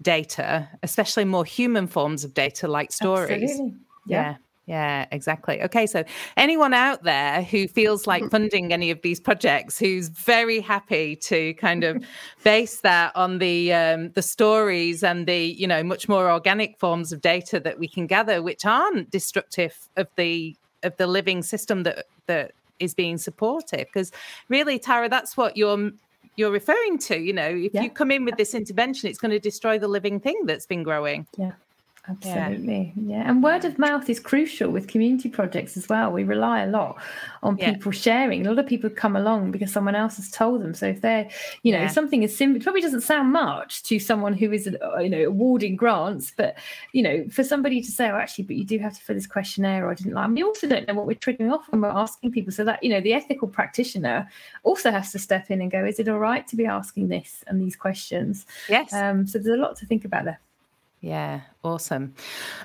data, 0.00 0.68
especially 0.82 1.24
more 1.24 1.44
human 1.44 1.86
forms 1.86 2.24
of 2.24 2.34
data 2.34 2.66
like 2.66 2.90
stories. 2.90 3.30
Absolutely 3.30 3.78
yeah. 4.06 4.22
yeah. 4.22 4.36
Yeah, 4.66 5.06
exactly. 5.10 5.60
Okay, 5.60 5.86
so 5.86 6.04
anyone 6.36 6.72
out 6.72 7.02
there 7.02 7.42
who 7.42 7.66
feels 7.66 8.06
like 8.06 8.30
funding 8.30 8.72
any 8.72 8.92
of 8.92 9.02
these 9.02 9.18
projects, 9.18 9.76
who's 9.76 10.08
very 10.08 10.60
happy 10.60 11.16
to 11.16 11.52
kind 11.54 11.82
of 11.82 12.02
base 12.44 12.80
that 12.82 13.14
on 13.16 13.38
the 13.38 13.72
um, 13.72 14.12
the 14.12 14.22
stories 14.22 15.02
and 15.02 15.26
the 15.26 15.46
you 15.58 15.66
know 15.66 15.82
much 15.82 16.08
more 16.08 16.30
organic 16.30 16.78
forms 16.78 17.12
of 17.12 17.20
data 17.20 17.58
that 17.58 17.80
we 17.80 17.88
can 17.88 18.06
gather, 18.06 18.40
which 18.40 18.64
aren't 18.64 19.10
destructive 19.10 19.88
of 19.96 20.06
the 20.16 20.56
of 20.84 20.96
the 20.96 21.08
living 21.08 21.42
system 21.42 21.82
that 21.82 22.06
that 22.26 22.52
is 22.78 22.94
being 22.94 23.18
supported, 23.18 23.88
because 23.92 24.12
really, 24.48 24.78
Tara, 24.78 25.08
that's 25.08 25.36
what 25.36 25.56
you're 25.56 25.90
you're 26.36 26.52
referring 26.52 26.98
to. 26.98 27.18
You 27.18 27.32
know, 27.32 27.48
if 27.48 27.74
yeah. 27.74 27.82
you 27.82 27.90
come 27.90 28.12
in 28.12 28.24
with 28.24 28.36
this 28.36 28.54
intervention, 28.54 29.10
it's 29.10 29.18
going 29.18 29.32
to 29.32 29.40
destroy 29.40 29.78
the 29.78 29.88
living 29.88 30.20
thing 30.20 30.46
that's 30.46 30.66
been 30.66 30.84
growing. 30.84 31.26
Yeah. 31.36 31.52
Absolutely. 32.08 32.92
Yeah. 32.96 33.18
yeah. 33.18 33.30
And 33.30 33.44
word 33.44 33.64
of 33.64 33.78
mouth 33.78 34.10
is 34.10 34.18
crucial 34.18 34.70
with 34.70 34.88
community 34.88 35.28
projects 35.28 35.76
as 35.76 35.88
well. 35.88 36.10
We 36.10 36.24
rely 36.24 36.62
a 36.62 36.66
lot 36.66 37.00
on 37.44 37.56
yeah. 37.56 37.72
people 37.72 37.92
sharing. 37.92 38.44
A 38.44 38.50
lot 38.50 38.58
of 38.58 38.66
people 38.66 38.90
come 38.90 39.14
along 39.14 39.52
because 39.52 39.70
someone 39.70 39.94
else 39.94 40.16
has 40.16 40.28
told 40.28 40.62
them. 40.62 40.74
So 40.74 40.86
if 40.86 41.00
they're, 41.00 41.30
you 41.62 41.70
know, 41.70 41.82
yeah. 41.82 41.86
something 41.86 42.24
is 42.24 42.36
simple, 42.36 42.60
probably 42.60 42.80
doesn't 42.80 43.02
sound 43.02 43.32
much 43.32 43.84
to 43.84 44.00
someone 44.00 44.34
who 44.34 44.50
is, 44.50 44.68
uh, 44.68 44.98
you 44.98 45.08
know, 45.08 45.22
awarding 45.28 45.76
grants, 45.76 46.32
but, 46.36 46.58
you 46.92 47.04
know, 47.04 47.24
for 47.30 47.44
somebody 47.44 47.80
to 47.80 47.90
say, 47.92 48.10
oh, 48.10 48.16
actually, 48.16 48.44
but 48.44 48.56
you 48.56 48.64
do 48.64 48.78
have 48.78 48.94
to 48.94 49.00
fill 49.00 49.14
this 49.14 49.28
questionnaire 49.28 49.86
or 49.86 49.92
I 49.92 49.94
didn't 49.94 50.14
like, 50.14 50.28
we 50.30 50.42
also 50.42 50.66
don't 50.66 50.88
know 50.88 50.94
what 50.94 51.06
we're 51.06 51.14
triggering 51.14 51.52
off 51.52 51.70
when 51.70 51.82
we're 51.82 51.88
asking 51.88 52.32
people. 52.32 52.52
So 52.52 52.64
that, 52.64 52.82
you 52.82 52.90
know, 52.90 53.00
the 53.00 53.14
ethical 53.14 53.46
practitioner 53.46 54.28
also 54.64 54.90
has 54.90 55.12
to 55.12 55.20
step 55.20 55.52
in 55.52 55.60
and 55.60 55.70
go, 55.70 55.84
is 55.84 56.00
it 56.00 56.08
all 56.08 56.18
right 56.18 56.48
to 56.48 56.56
be 56.56 56.66
asking 56.66 57.08
this 57.08 57.44
and 57.46 57.60
these 57.60 57.76
questions? 57.76 58.44
Yes. 58.68 58.92
Um, 58.92 59.24
so 59.24 59.38
there's 59.38 59.56
a 59.56 59.62
lot 59.62 59.76
to 59.76 59.86
think 59.86 60.04
about 60.04 60.24
there. 60.24 60.40
Yeah, 61.02 61.40
awesome. 61.64 62.14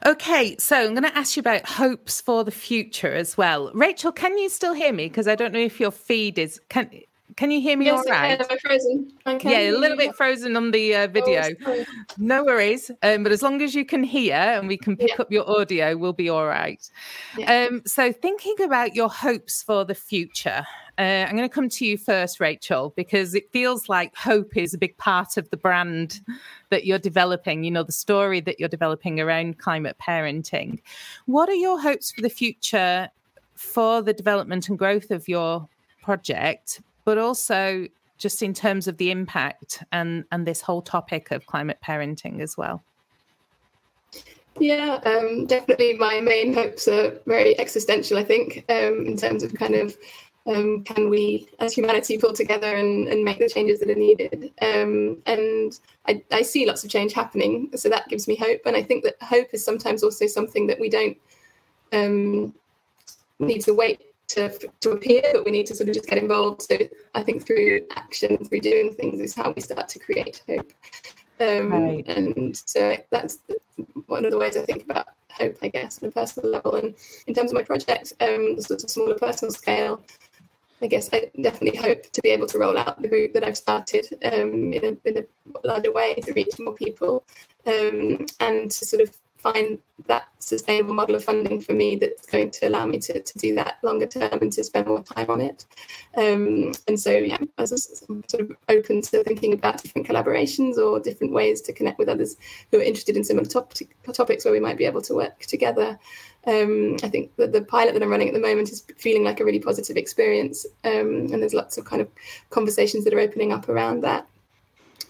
Okay, 0.05 0.55
so 0.59 0.77
I'm 0.77 0.93
going 0.93 1.01
to 1.01 1.17
ask 1.17 1.35
you 1.35 1.39
about 1.39 1.65
hopes 1.65 2.21
for 2.21 2.43
the 2.43 2.51
future 2.51 3.11
as 3.11 3.35
well. 3.35 3.71
Rachel, 3.73 4.11
can 4.11 4.37
you 4.37 4.47
still 4.47 4.73
hear 4.73 4.93
me? 4.93 5.07
Because 5.07 5.27
I 5.27 5.33
don't 5.33 5.51
know 5.51 5.59
if 5.59 5.79
your 5.79 5.89
feed 5.89 6.37
is. 6.37 6.61
Can 6.69 6.91
Can 7.35 7.49
you 7.49 7.59
hear 7.59 7.75
me 7.75 7.85
yes, 7.85 7.97
all 7.97 8.03
right? 8.11 8.39
Am 8.39 8.45
I 8.47 8.57
frozen? 8.57 9.11
I 9.25 9.39
yeah, 9.43 9.71
a 9.71 9.77
little 9.77 9.97
bit 9.97 10.15
frozen 10.15 10.55
on 10.55 10.69
the 10.69 10.95
uh, 10.95 11.07
video. 11.07 11.49
Oh, 11.65 11.83
no 12.19 12.43
worries. 12.43 12.91
Um, 13.01 13.23
but 13.23 13.31
as 13.31 13.41
long 13.41 13.59
as 13.63 13.73
you 13.73 13.83
can 13.83 14.03
hear 14.03 14.35
and 14.35 14.67
we 14.67 14.77
can 14.77 14.95
pick 14.95 15.09
yeah. 15.09 15.21
up 15.21 15.31
your 15.31 15.49
audio, 15.49 15.97
we'll 15.97 16.13
be 16.13 16.29
all 16.29 16.45
right. 16.45 16.87
Yeah. 17.39 17.67
Um, 17.71 17.81
so, 17.87 18.11
thinking 18.11 18.61
about 18.63 18.95
your 18.95 19.09
hopes 19.09 19.63
for 19.63 19.83
the 19.83 19.95
future, 19.95 20.63
uh, 20.97 21.25
I'm 21.27 21.35
going 21.35 21.47
to 21.47 21.53
come 21.53 21.69
to 21.69 21.85
you 21.85 21.97
first, 21.97 22.39
Rachel, 22.39 22.91
because 22.95 23.35
it 23.35 23.51
feels 23.51 23.87
like 23.87 24.15
hope 24.15 24.57
is 24.57 24.73
a 24.73 24.79
big 24.79 24.97
part 24.97 25.37
of 25.37 25.47
the 25.51 25.57
brand 25.57 26.21
that 26.69 26.85
you're 26.85 26.97
developing, 26.97 27.63
you 27.63 27.69
know, 27.69 27.83
the 27.83 27.91
story 27.91 28.39
that 28.41 28.59
you're 28.59 28.67
developing 28.67 29.19
around 29.19 29.59
climate 29.59 29.95
parenting. 30.01 30.79
What 31.27 31.49
are 31.49 31.55
your 31.55 31.79
hopes 31.79 32.11
for 32.11 32.21
the 32.21 32.29
future 32.29 33.09
for 33.53 34.01
the 34.01 34.13
development 34.13 34.69
and 34.69 34.77
growth 34.77 35.11
of 35.11 35.27
your 35.27 35.67
project, 36.01 36.81
but 37.05 37.19
also 37.19 37.87
just 38.17 38.41
in 38.41 38.53
terms 38.53 38.87
of 38.87 38.97
the 38.97 39.11
impact 39.11 39.83
and, 39.91 40.25
and 40.31 40.47
this 40.47 40.61
whole 40.61 40.81
topic 40.81 41.29
of 41.29 41.45
climate 41.45 41.77
parenting 41.85 42.41
as 42.41 42.57
well? 42.57 42.83
Yeah, 44.59 44.99
um, 45.05 45.45
definitely. 45.45 45.95
My 45.97 46.19
main 46.19 46.53
hopes 46.53 46.87
are 46.87 47.19
very 47.27 47.59
existential, 47.59 48.17
I 48.17 48.23
think, 48.23 48.65
um, 48.69 49.05
in 49.05 49.15
terms 49.15 49.43
of 49.43 49.53
kind 49.53 49.75
of 49.75 49.95
um, 50.47 50.83
can 50.83 51.09
we 51.09 51.47
as 51.59 51.73
humanity 51.73 52.17
pull 52.17 52.33
together 52.33 52.75
and, 52.77 53.07
and 53.09 53.23
make 53.23 53.39
the 53.39 53.49
changes 53.49 53.79
that 53.79 53.89
are 53.89 53.95
needed? 53.95 54.51
Um, 54.61 55.21
and 55.25 55.77
I, 56.07 56.23
I, 56.31 56.41
see 56.41 56.65
lots 56.65 56.83
of 56.83 56.89
change 56.89 57.13
happening 57.13 57.69
so 57.75 57.89
that 57.89 58.07
gives 58.07 58.27
me 58.27 58.35
hope. 58.35 58.61
And 58.65 58.75
i 58.75 58.81
think 58.81 59.03
that 59.03 59.21
hope 59.21 59.47
is 59.51 59.63
sometimes 59.63 60.03
also 60.03 60.25
something 60.25 60.65
that 60.67 60.79
we 60.79 60.89
don't 60.89 61.17
um, 61.91 62.53
need 63.39 63.61
to 63.61 63.73
wait 63.73 64.01
to, 64.29 64.57
to 64.81 64.91
appear 64.91 65.21
but 65.33 65.45
we 65.45 65.51
need 65.51 65.65
to 65.67 65.75
sort 65.75 65.89
of 65.89 65.95
just 65.95 66.07
get 66.07 66.17
involved. 66.17 66.61
So 66.61 66.77
i 67.13 67.23
think 67.23 67.45
through 67.45 67.81
action 67.95 68.37
through 68.45 68.61
doing 68.61 68.93
things 68.93 69.19
is 69.19 69.35
how 69.35 69.51
we 69.51 69.61
start 69.61 69.89
to 69.89 69.99
create 69.99 70.43
hope. 70.47 70.71
Um, 71.39 71.71
right. 71.71 72.07
and 72.07 72.55
so 72.57 72.97
that's 73.11 73.39
one 74.07 74.25
of 74.25 74.31
the 74.31 74.39
ways 74.39 74.57
i 74.57 74.65
think 74.65 74.85
about 74.85 75.05
hope 75.29 75.55
i 75.61 75.67
guess 75.67 76.01
on 76.01 76.09
a 76.09 76.11
personal 76.11 76.49
level. 76.49 76.75
And 76.77 76.95
in 77.27 77.35
terms 77.35 77.51
of 77.51 77.55
my 77.55 77.61
project 77.63 78.13
um, 78.21 78.59
sort 78.59 78.83
of 78.83 78.89
smaller 78.89 79.13
personal 79.15 79.51
scale 79.51 80.01
I 80.81 80.87
guess 80.87 81.09
I 81.11 81.31
definitely 81.41 81.79
hope 81.79 82.03
to 82.11 82.21
be 82.21 82.29
able 82.29 82.47
to 82.47 82.59
roll 82.59 82.77
out 82.77 83.01
the 83.01 83.07
group 83.07 83.33
that 83.33 83.43
I've 83.43 83.57
started 83.57 84.07
um, 84.23 84.73
in, 84.73 84.85
a, 84.85 85.09
in, 85.09 85.17
a, 85.17 85.67
larger 85.67 85.91
way 85.91 86.15
to 86.15 86.33
reach 86.33 86.59
more 86.59 86.73
people 86.73 87.23
um, 87.65 88.25
and 88.39 88.69
to 88.69 88.85
sort 88.85 89.01
of 89.01 89.11
find 89.51 89.79
that 90.07 90.27
sustainable 90.39 90.93
model 90.93 91.15
of 91.15 91.23
funding 91.23 91.59
for 91.59 91.73
me 91.73 91.95
that's 91.95 92.25
going 92.27 92.51
to 92.51 92.67
allow 92.67 92.85
me 92.85 92.99
to, 92.99 93.21
to 93.21 93.37
do 93.37 93.55
that 93.55 93.77
longer 93.83 94.05
term 94.05 94.39
and 94.41 94.51
to 94.53 94.63
spend 94.63 94.87
more 94.87 95.03
time 95.03 95.29
on 95.29 95.41
it. 95.41 95.65
Um, 96.15 96.71
and 96.87 96.99
so, 96.99 97.11
yeah, 97.11 97.37
I 97.57 97.61
was 97.61 98.03
sort 98.27 98.41
of 98.41 98.51
open 98.69 99.01
to 99.01 99.23
thinking 99.23 99.53
about 99.53 99.81
different 99.81 100.07
collaborations 100.07 100.77
or 100.77 100.99
different 100.99 101.33
ways 101.33 101.61
to 101.61 101.73
connect 101.73 101.99
with 101.99 102.09
others 102.09 102.37
who 102.71 102.79
are 102.79 102.83
interested 102.83 103.17
in 103.17 103.23
similar 103.23 103.47
top- 103.47 103.73
topics 104.13 104.45
where 104.45 104.53
we 104.53 104.59
might 104.59 104.77
be 104.77 104.85
able 104.85 105.01
to 105.01 105.15
work 105.15 105.39
together. 105.39 105.99
Um, 106.45 106.95
I 107.03 107.09
think 107.09 107.35
that 107.35 107.51
the 107.51 107.61
pilot 107.61 107.93
that 107.93 108.03
I'm 108.03 108.09
running 108.09 108.29
at 108.29 108.33
the 108.33 108.39
moment 108.39 108.71
is 108.71 108.85
feeling 108.97 109.23
like 109.23 109.41
a 109.41 109.45
really 109.45 109.59
positive 109.59 109.97
experience, 109.97 110.65
um, 110.85 111.27
and 111.31 111.41
there's 111.41 111.53
lots 111.53 111.77
of 111.77 111.83
kind 111.83 112.01
of 112.01 112.07
conversations 112.51 113.03
that 113.03 113.13
are 113.13 113.19
opening 113.19 113.51
up 113.51 113.67
around 113.67 114.01
that. 114.01 114.27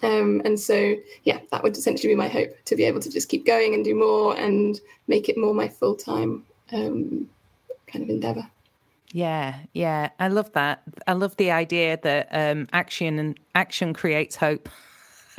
Um, 0.02 0.42
and 0.44 0.58
so, 0.58 0.94
yeah, 1.24 1.40
that 1.50 1.62
would 1.62 1.76
essentially 1.76 2.12
be 2.12 2.16
my 2.16 2.28
hope 2.28 2.50
to 2.66 2.76
be 2.76 2.84
able 2.84 3.00
to 3.00 3.10
just 3.10 3.28
keep 3.28 3.44
going 3.44 3.74
and 3.74 3.84
do 3.84 3.94
more 3.94 4.36
and 4.36 4.80
make 5.08 5.28
it 5.28 5.36
more 5.36 5.54
my 5.54 5.68
full 5.68 5.96
time 5.96 6.44
um, 6.72 7.28
kind 7.86 8.04
of 8.04 8.10
endeavor. 8.10 8.48
Yeah, 9.12 9.56
yeah, 9.72 10.10
I 10.20 10.28
love 10.28 10.52
that. 10.52 10.82
I 11.06 11.14
love 11.14 11.36
the 11.36 11.50
idea 11.50 11.98
that 12.02 12.28
um, 12.30 12.68
action 12.72 13.18
and 13.18 13.40
action 13.54 13.94
creates 13.94 14.36
hope. 14.36 14.68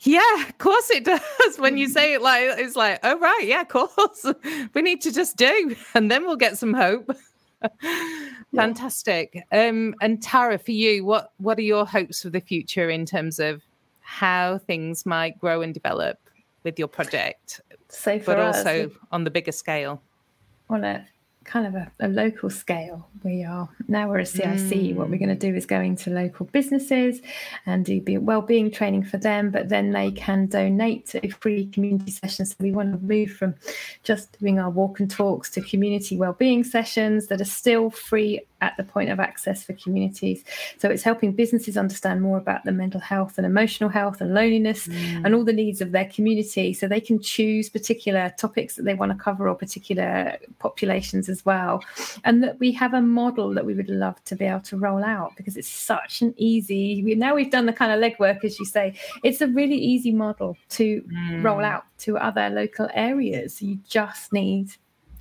yeah, 0.00 0.42
of 0.42 0.58
course 0.58 0.90
it 0.90 1.04
does. 1.04 1.58
When 1.58 1.76
you 1.76 1.88
say 1.88 2.14
it 2.14 2.22
like 2.22 2.58
it's 2.58 2.74
like, 2.74 2.98
oh 3.04 3.18
right, 3.18 3.44
yeah, 3.44 3.60
of 3.60 3.68
course. 3.68 4.26
we 4.74 4.82
need 4.82 5.00
to 5.02 5.12
just 5.12 5.36
do, 5.36 5.76
and 5.94 6.10
then 6.10 6.26
we'll 6.26 6.36
get 6.36 6.58
some 6.58 6.74
hope. 6.74 7.10
Fantastic. 8.54 9.44
Um, 9.52 9.94
and 10.00 10.22
Tara, 10.22 10.58
for 10.58 10.72
you, 10.72 11.04
what 11.04 11.32
what 11.38 11.58
are 11.58 11.62
your 11.62 11.86
hopes 11.86 12.22
for 12.22 12.30
the 12.30 12.40
future 12.40 12.88
in 12.88 13.04
terms 13.04 13.38
of 13.38 13.62
how 14.00 14.58
things 14.58 15.04
might 15.04 15.38
grow 15.38 15.60
and 15.60 15.74
develop 15.74 16.18
with 16.64 16.78
your 16.78 16.88
project? 16.88 17.60
So 17.88 18.18
but 18.18 18.38
us, 18.38 18.56
also 18.58 18.90
on 19.12 19.24
the 19.24 19.30
bigger 19.30 19.52
scale. 19.52 20.02
On 20.70 20.84
a 20.84 21.06
kind 21.48 21.66
of 21.66 21.74
a, 21.74 21.90
a, 22.00 22.08
local 22.08 22.50
scale. 22.50 23.08
We 23.24 23.42
are 23.42 23.68
now 23.88 24.08
we're 24.08 24.18
a 24.18 24.26
CIC. 24.26 24.44
Mm. 24.44 24.94
What 24.96 25.08
we're 25.08 25.18
going 25.18 25.30
to 25.30 25.34
do 25.34 25.54
is 25.56 25.64
go 25.64 25.80
into 25.80 26.10
local 26.10 26.44
businesses 26.46 27.20
and 27.64 27.84
do 27.84 28.00
be 28.00 28.18
well-being 28.18 28.70
training 28.70 29.04
for 29.04 29.16
them, 29.16 29.50
but 29.50 29.70
then 29.70 29.92
they 29.92 30.10
can 30.10 30.46
donate 30.46 31.06
to 31.06 31.28
free 31.30 31.66
community 31.66 32.12
sessions. 32.12 32.50
So 32.50 32.56
we 32.60 32.70
want 32.70 32.92
to 32.92 33.06
move 33.06 33.30
from 33.30 33.54
just 34.02 34.38
doing 34.38 34.60
our 34.60 34.68
walk 34.68 35.00
and 35.00 35.10
talks 35.10 35.48
to 35.50 35.62
community 35.62 36.18
well-being 36.18 36.64
sessions 36.64 37.28
that 37.28 37.40
are 37.40 37.46
still 37.46 37.88
free 37.88 38.42
at 38.60 38.76
the 38.76 38.82
point 38.82 39.10
of 39.10 39.20
access 39.20 39.62
for 39.62 39.72
communities. 39.74 40.44
So 40.78 40.88
it's 40.88 41.02
helping 41.02 41.32
businesses 41.32 41.76
understand 41.76 42.22
more 42.22 42.38
about 42.38 42.64
the 42.64 42.72
mental 42.72 43.00
health 43.00 43.38
and 43.38 43.46
emotional 43.46 43.90
health 43.90 44.20
and 44.20 44.34
loneliness 44.34 44.88
mm. 44.88 45.24
and 45.24 45.34
all 45.34 45.44
the 45.44 45.52
needs 45.52 45.80
of 45.80 45.92
their 45.92 46.06
community 46.06 46.72
so 46.72 46.88
they 46.88 47.00
can 47.00 47.20
choose 47.20 47.68
particular 47.68 48.32
topics 48.38 48.76
that 48.76 48.84
they 48.84 48.94
want 48.94 49.12
to 49.12 49.18
cover 49.18 49.48
or 49.48 49.54
particular 49.54 50.36
populations 50.58 51.28
as 51.28 51.44
well. 51.44 51.82
And 52.24 52.42
that 52.42 52.58
we 52.58 52.72
have 52.72 52.94
a 52.94 53.00
model 53.00 53.54
that 53.54 53.64
we 53.64 53.74
would 53.74 53.90
love 53.90 54.22
to 54.24 54.36
be 54.36 54.44
able 54.44 54.60
to 54.60 54.76
roll 54.76 55.04
out 55.04 55.36
because 55.36 55.56
it's 55.56 55.68
such 55.68 56.22
an 56.22 56.34
easy, 56.36 57.02
now 57.14 57.34
we've 57.34 57.50
done 57.50 57.66
the 57.66 57.72
kind 57.72 57.92
of 57.92 58.00
legwork, 58.00 58.44
as 58.44 58.58
you 58.58 58.64
say, 58.64 58.94
it's 59.22 59.40
a 59.40 59.48
really 59.48 59.76
easy 59.76 60.12
model 60.12 60.56
to 60.70 61.02
mm. 61.02 61.44
roll 61.44 61.60
out 61.60 61.84
to 61.98 62.18
other 62.18 62.50
local 62.50 62.88
areas. 62.94 63.62
You 63.62 63.78
just 63.88 64.32
need 64.32 64.70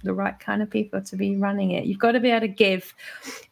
the 0.03 0.13
right 0.13 0.39
kind 0.39 0.61
of 0.61 0.69
people 0.69 1.01
to 1.01 1.15
be 1.15 1.35
running 1.35 1.71
it. 1.71 1.85
You've 1.85 1.99
got 1.99 2.11
to 2.11 2.19
be 2.19 2.29
able 2.29 2.41
to 2.41 2.47
give, 2.47 2.93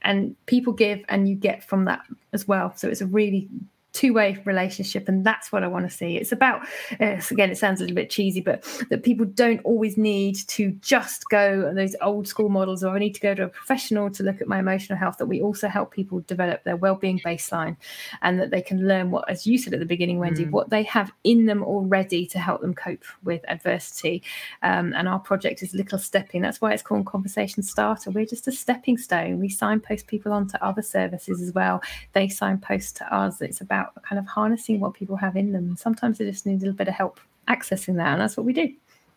and 0.02 0.36
people 0.46 0.74
give, 0.74 1.04
and 1.10 1.28
you 1.28 1.36
get 1.36 1.64
from 1.64 1.86
that 1.86 2.02
as 2.34 2.48
well. 2.48 2.74
So 2.76 2.88
it's 2.88 3.02
a 3.02 3.08
really 3.08 3.48
two-way 3.96 4.42
relationship 4.46 5.08
and 5.08 5.26
that's 5.26 5.52
what 5.52 5.64
i 5.64 5.68
want 5.68 5.90
to 5.90 5.96
see. 5.96 6.18
It's 6.18 6.32
about 6.32 6.62
uh, 7.00 7.18
again 7.32 7.50
it 7.50 7.58
sounds 7.58 7.80
a 7.80 7.84
little 7.84 7.96
bit 7.96 8.10
cheesy 8.10 8.42
but 8.42 8.64
that 8.90 9.04
people 9.04 9.26
don't 9.26 9.62
always 9.64 9.98
need 9.98 10.36
to 10.48 10.72
just 10.82 11.28
go 11.30 11.74
those 11.74 11.96
old 12.02 12.28
school 12.28 12.50
models 12.50 12.84
or 12.84 12.96
i 12.96 13.00
need 13.00 13.16
to 13.16 13.22
go 13.22 13.34
to 13.34 13.44
a 13.44 13.48
professional 13.48 14.10
to 14.12 14.24
look 14.24 14.42
at 14.42 14.48
my 14.48 14.60
emotional 14.60 14.98
health 14.98 15.18
that 15.18 15.26
we 15.26 15.42
also 15.42 15.68
help 15.68 15.92
people 15.92 16.20
develop 16.28 16.64
their 16.64 16.76
well-being 16.76 17.20
baseline 17.20 17.76
and 18.22 18.40
that 18.40 18.52
they 18.52 18.62
can 18.62 18.88
learn 18.88 19.12
what 19.12 19.30
as 19.30 19.48
you 19.48 19.58
said 19.58 19.74
at 19.74 19.80
the 19.80 19.86
beginning 19.86 20.20
wendy 20.20 20.46
mm. 20.46 20.52
what 20.52 20.70
they 20.70 20.84
have 20.84 21.12
in 21.24 21.46
them 21.46 21.64
already 21.64 22.26
to 22.26 22.40
help 22.40 22.62
them 22.62 22.74
cope 22.74 23.04
with 23.24 23.42
adversity. 23.48 24.24
Um, 24.62 24.94
and 24.94 25.08
our 25.08 25.20
project 25.20 25.64
is 25.64 25.74
little 25.74 26.00
stepping 26.00 26.42
that's 26.42 26.62
why 26.62 26.74
it's 26.74 26.84
called 26.84 27.06
conversation 27.06 27.64
starter. 27.64 28.12
We're 28.12 28.26
just 28.26 28.48
a 28.48 28.52
stepping 28.52 28.98
stone. 28.98 29.40
We 29.40 29.50
signpost 29.50 30.08
people 30.08 30.32
onto 30.32 30.58
other 30.58 30.82
services 30.82 31.42
as 31.42 31.54
well. 31.54 31.82
They 32.14 32.28
signpost 32.28 32.98
to 32.98 33.14
us. 33.14 33.42
It's 33.42 33.62
about 33.62 33.85
about 33.92 34.04
kind 34.04 34.20
of 34.20 34.28
harnessing 34.28 34.80
what 34.80 34.94
people 34.94 35.18
have 35.18 35.36
in 35.36 35.52
them. 35.52 35.76
Sometimes 35.78 36.18
they 36.18 36.26
just 36.26 36.46
need 36.46 36.58
a 36.58 36.60
little 36.60 36.74
bit 36.74 36.88
of 36.88 36.94
help 36.94 37.20
accessing 37.48 37.96
that, 37.98 38.08
and 38.08 38.22
that's 38.22 38.38
what 38.38 38.46
we 38.46 38.54
do. 38.54 38.74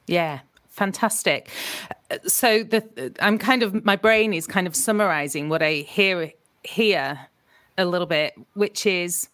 Yeah, 0.07 0.41
fantastic. 0.69 1.49
So 2.27 2.63
the 2.63 3.13
I'm 3.21 3.39
kind 3.39 3.63
of 3.63 3.85
my 3.85 3.97
brain 3.97 4.33
is 4.33 4.47
kind 4.47 4.67
of 4.67 4.75
summarizing 4.75 5.49
what 5.49 5.63
I 5.63 5.75
hear 5.75 6.33
here 6.65 7.19
a 7.77 7.85
little 7.85 8.07
bit, 8.07 8.35
which 8.55 8.87
is, 8.87 9.29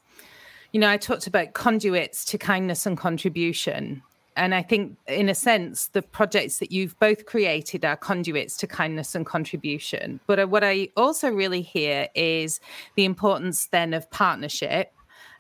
you 0.72 0.80
know, 0.80 0.88
I 0.88 0.96
talked 0.96 1.26
about 1.26 1.54
conduits 1.54 2.24
to 2.26 2.38
kindness 2.38 2.86
and 2.86 2.96
contribution. 2.96 4.02
And 4.36 4.52
I 4.52 4.62
think, 4.62 4.96
in 5.06 5.28
a 5.28 5.34
sense, 5.34 5.86
the 5.86 6.02
projects 6.02 6.58
that 6.58 6.72
you've 6.72 6.98
both 6.98 7.24
created 7.24 7.84
are 7.84 7.96
conduits 7.96 8.56
to 8.58 8.66
kindness 8.66 9.14
and 9.14 9.24
contribution. 9.24 10.18
But 10.26 10.40
uh, 10.40 10.46
what 10.46 10.64
I 10.64 10.88
also 10.96 11.30
really 11.30 11.62
hear 11.62 12.08
is 12.16 12.58
the 12.96 13.04
importance 13.04 13.66
then 13.66 13.94
of 13.94 14.10
partnership 14.10 14.92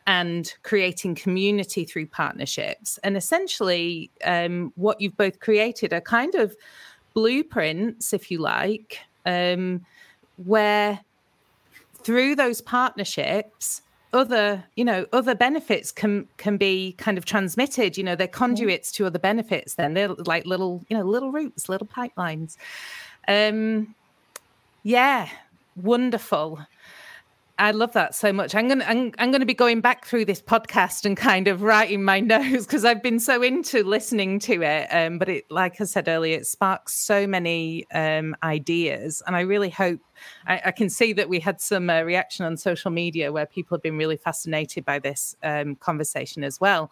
and 0.06 0.54
creating 0.62 1.14
community 1.14 1.84
through 1.84 2.06
partnerships. 2.06 2.98
And 3.02 3.16
essentially, 3.16 4.10
um, 4.24 4.72
what 4.76 5.00
you've 5.00 5.16
both 5.16 5.40
created 5.40 5.92
are 5.92 6.00
kind 6.00 6.34
of 6.34 6.54
blueprints, 7.14 8.12
if 8.12 8.30
you 8.30 8.38
like, 8.38 9.00
um, 9.24 9.84
where 10.36 11.00
through 12.02 12.36
those 12.36 12.60
partnerships, 12.60 13.80
other 14.12 14.64
you 14.76 14.84
know 14.84 15.04
other 15.12 15.34
benefits 15.34 15.90
can 15.90 16.28
can 16.36 16.56
be 16.56 16.92
kind 16.98 17.18
of 17.18 17.24
transmitted. 17.24 17.96
You 17.96 18.04
know 18.04 18.14
they're 18.14 18.28
conduits 18.28 18.92
to 18.92 19.06
other 19.06 19.18
benefits 19.18 19.74
then. 19.74 19.94
They're 19.94 20.08
like 20.08 20.46
little 20.46 20.84
you 20.88 20.96
know 20.96 21.02
little 21.02 21.32
routes 21.32 21.68
little 21.68 21.86
pipelines. 21.86 22.56
Um 23.26 23.94
yeah 24.84 25.28
wonderful 25.76 26.60
I 27.56 27.70
love 27.70 27.92
that 27.92 28.16
so 28.16 28.32
much. 28.32 28.54
I'm 28.54 28.66
gonna 28.66 28.84
I'm, 28.84 29.12
I'm 29.18 29.30
gonna 29.30 29.46
be 29.46 29.54
going 29.54 29.80
back 29.80 30.06
through 30.06 30.24
this 30.24 30.42
podcast 30.42 31.04
and 31.04 31.16
kind 31.16 31.46
of 31.46 31.62
writing 31.62 32.02
my 32.02 32.18
notes 32.20 32.66
because 32.66 32.84
I've 32.84 33.02
been 33.02 33.20
so 33.20 33.42
into 33.42 33.84
listening 33.84 34.40
to 34.40 34.62
it. 34.62 34.88
Um, 34.90 35.18
but 35.18 35.28
it, 35.28 35.50
like 35.50 35.80
I 35.80 35.84
said 35.84 36.08
earlier, 36.08 36.36
it 36.36 36.46
sparks 36.46 36.94
so 36.94 37.28
many 37.28 37.86
um, 37.92 38.34
ideas, 38.42 39.22
and 39.26 39.36
I 39.36 39.40
really 39.40 39.70
hope 39.70 40.00
I, 40.46 40.62
I 40.66 40.70
can 40.72 40.90
see 40.90 41.12
that 41.12 41.28
we 41.28 41.38
had 41.38 41.60
some 41.60 41.90
uh, 41.90 42.02
reaction 42.02 42.44
on 42.44 42.56
social 42.56 42.90
media 42.90 43.30
where 43.30 43.46
people 43.46 43.76
have 43.76 43.82
been 43.82 43.96
really 43.96 44.16
fascinated 44.16 44.84
by 44.84 44.98
this 44.98 45.36
um, 45.44 45.76
conversation 45.76 46.42
as 46.42 46.60
well. 46.60 46.90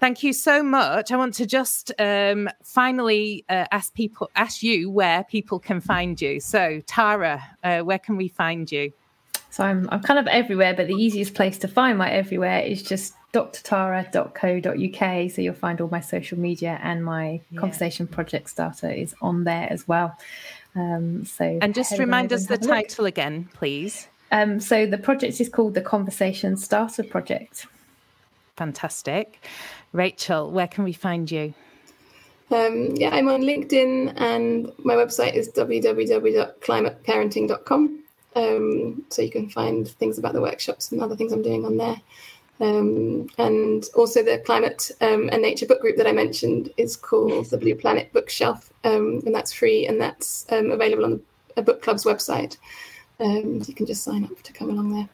Thank 0.00 0.22
you 0.24 0.32
so 0.32 0.62
much. 0.64 1.12
I 1.12 1.16
want 1.16 1.34
to 1.34 1.46
just 1.46 1.92
um, 1.98 2.48
finally 2.64 3.44
uh, 3.48 3.66
ask 3.70 3.94
people, 3.94 4.30
ask 4.34 4.62
you 4.62 4.90
where 4.90 5.22
people 5.22 5.60
can 5.60 5.80
find 5.80 6.20
you. 6.20 6.40
So, 6.40 6.80
Tara, 6.86 7.40
uh, 7.62 7.80
where 7.80 8.00
can 8.00 8.16
we 8.16 8.26
find 8.26 8.72
you? 8.72 8.92
So 9.52 9.62
I'm 9.64 9.88
I'm 9.92 10.00
kind 10.00 10.18
of 10.18 10.26
everywhere, 10.28 10.72
but 10.72 10.86
the 10.86 10.94
easiest 10.94 11.34
place 11.34 11.58
to 11.58 11.68
find 11.68 11.98
my 11.98 12.10
everywhere 12.10 12.60
is 12.60 12.82
just 12.82 13.12
drtara.co.uk. 13.34 15.30
So 15.30 15.42
you'll 15.42 15.54
find 15.54 15.82
all 15.82 15.90
my 15.90 16.00
social 16.00 16.38
media 16.38 16.80
and 16.82 17.04
my 17.04 17.42
yeah. 17.50 17.60
conversation 17.60 18.06
project 18.06 18.48
starter 18.48 18.90
is 18.90 19.14
on 19.20 19.44
there 19.44 19.70
as 19.70 19.86
well. 19.86 20.16
Um, 20.74 21.26
so 21.26 21.58
and 21.60 21.74
just 21.74 21.98
remind 21.98 22.32
us 22.32 22.46
the 22.46 22.56
title 22.56 23.04
again, 23.04 23.50
please. 23.52 24.08
Um, 24.30 24.58
so 24.58 24.86
the 24.86 24.96
project 24.96 25.38
is 25.38 25.50
called 25.50 25.74
the 25.74 25.82
Conversation 25.82 26.56
Starter 26.56 27.02
Project. 27.02 27.66
Fantastic, 28.56 29.44
Rachel. 29.92 30.50
Where 30.50 30.66
can 30.66 30.84
we 30.84 30.94
find 30.94 31.30
you? 31.30 31.52
Um, 32.50 32.96
yeah, 32.96 33.10
I'm 33.10 33.28
on 33.28 33.42
LinkedIn, 33.42 34.14
and 34.16 34.72
my 34.78 34.94
website 34.94 35.34
is 35.34 35.50
www.climateparenting.com. 35.50 38.01
Um, 38.34 39.04
so 39.10 39.22
you 39.22 39.30
can 39.30 39.48
find 39.50 39.86
things 39.86 40.18
about 40.18 40.32
the 40.32 40.40
workshops 40.40 40.90
and 40.92 41.00
other 41.00 41.16
things 41.16 41.32
I'm 41.32 41.42
doing 41.42 41.64
on 41.64 41.76
there. 41.76 42.00
Um, 42.60 43.28
and 43.38 43.84
also 43.96 44.22
the 44.22 44.38
climate 44.38 44.90
um, 45.00 45.28
and 45.32 45.42
nature 45.42 45.66
book 45.66 45.80
group 45.80 45.96
that 45.96 46.06
I 46.06 46.12
mentioned 46.12 46.70
is 46.76 46.96
called 46.96 47.46
the 47.50 47.58
Blue 47.58 47.74
Planet 47.74 48.12
Bookshelf, 48.12 48.72
um, 48.84 49.20
and 49.26 49.34
that's 49.34 49.52
free 49.52 49.86
and 49.86 50.00
that's 50.00 50.46
um, 50.50 50.70
available 50.70 51.04
on 51.04 51.20
a 51.56 51.62
book 51.62 51.82
club's 51.82 52.04
website. 52.04 52.56
Um, 53.20 53.62
you 53.66 53.74
can 53.74 53.86
just 53.86 54.04
sign 54.04 54.24
up 54.24 54.42
to 54.42 54.52
come 54.52 54.70
along 54.70 54.94
there. 54.94 55.08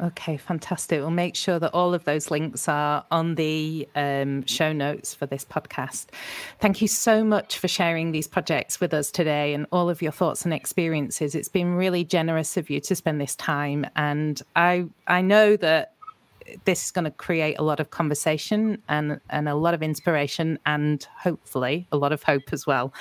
Okay, 0.00 0.36
fantastic. 0.36 1.00
We'll 1.00 1.10
make 1.10 1.34
sure 1.34 1.58
that 1.58 1.74
all 1.74 1.92
of 1.92 2.04
those 2.04 2.30
links 2.30 2.68
are 2.68 3.04
on 3.10 3.34
the 3.34 3.88
um, 3.96 4.46
show 4.46 4.72
notes 4.72 5.12
for 5.12 5.26
this 5.26 5.44
podcast. 5.44 6.06
Thank 6.60 6.80
you 6.80 6.86
so 6.86 7.24
much 7.24 7.58
for 7.58 7.66
sharing 7.66 8.12
these 8.12 8.28
projects 8.28 8.80
with 8.80 8.94
us 8.94 9.10
today 9.10 9.54
and 9.54 9.66
all 9.72 9.90
of 9.90 10.00
your 10.00 10.12
thoughts 10.12 10.44
and 10.44 10.54
experiences. 10.54 11.34
It's 11.34 11.48
been 11.48 11.74
really 11.74 12.04
generous 12.04 12.56
of 12.56 12.70
you 12.70 12.80
to 12.80 12.94
spend 12.94 13.20
this 13.20 13.34
time, 13.34 13.86
and 13.96 14.40
I 14.54 14.86
I 15.08 15.20
know 15.20 15.56
that 15.56 15.94
this 16.64 16.84
is 16.84 16.90
going 16.92 17.04
to 17.04 17.10
create 17.10 17.58
a 17.58 17.62
lot 17.62 17.80
of 17.80 17.90
conversation 17.90 18.80
and 18.88 19.20
and 19.30 19.48
a 19.48 19.56
lot 19.56 19.74
of 19.74 19.82
inspiration 19.82 20.60
and 20.64 21.06
hopefully 21.18 21.88
a 21.90 21.96
lot 21.96 22.12
of 22.12 22.22
hope 22.22 22.52
as 22.52 22.66
well. 22.66 22.92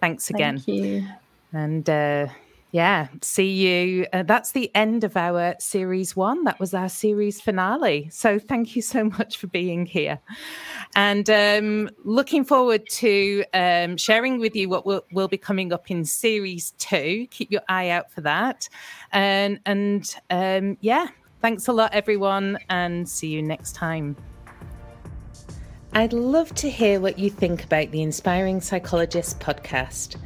Thanks 0.00 0.30
again. 0.30 0.58
Thank 0.58 0.68
you. 0.68 1.06
And. 1.52 1.88
Uh, 1.90 2.28
yeah, 2.72 3.08
see 3.22 3.50
you. 3.52 4.06
Uh, 4.12 4.22
that's 4.22 4.52
the 4.52 4.74
end 4.74 5.04
of 5.04 5.16
our 5.16 5.54
series 5.58 6.14
one. 6.14 6.44
That 6.44 6.60
was 6.60 6.74
our 6.74 6.88
series 6.88 7.40
finale. 7.40 8.08
So 8.10 8.38
thank 8.38 8.76
you 8.76 8.82
so 8.82 9.04
much 9.18 9.36
for 9.36 9.46
being 9.46 9.86
here. 9.86 10.18
And 10.94 11.28
um, 11.30 11.90
looking 12.04 12.44
forward 12.44 12.88
to 12.90 13.44
um, 13.54 13.96
sharing 13.96 14.38
with 14.38 14.54
you 14.54 14.68
what 14.68 14.84
will, 14.84 15.04
will, 15.12 15.28
be 15.28 15.38
coming 15.38 15.72
up 15.72 15.90
in 15.90 16.04
series 16.04 16.72
two. 16.78 17.26
Keep 17.30 17.50
your 17.50 17.62
eye 17.68 17.90
out 17.90 18.10
for 18.10 18.20
that. 18.22 18.68
And, 19.12 19.60
and 19.66 20.14
um, 20.30 20.76
yeah, 20.80 21.08
Thanks 21.42 21.68
a 21.68 21.72
lot, 21.72 21.92
everyone, 21.92 22.58
and 22.70 23.08
see 23.08 23.28
you 23.28 23.42
next 23.42 23.74
time. 23.74 24.16
I'd 25.92 26.12
love 26.12 26.54
to 26.56 26.68
hear 26.68 26.98
what 26.98 27.18
you 27.18 27.30
think 27.30 27.62
about 27.62 27.90
the 27.90 28.02
Inspiring 28.02 28.60
Psychologist 28.60 29.38
podcast. 29.38 30.16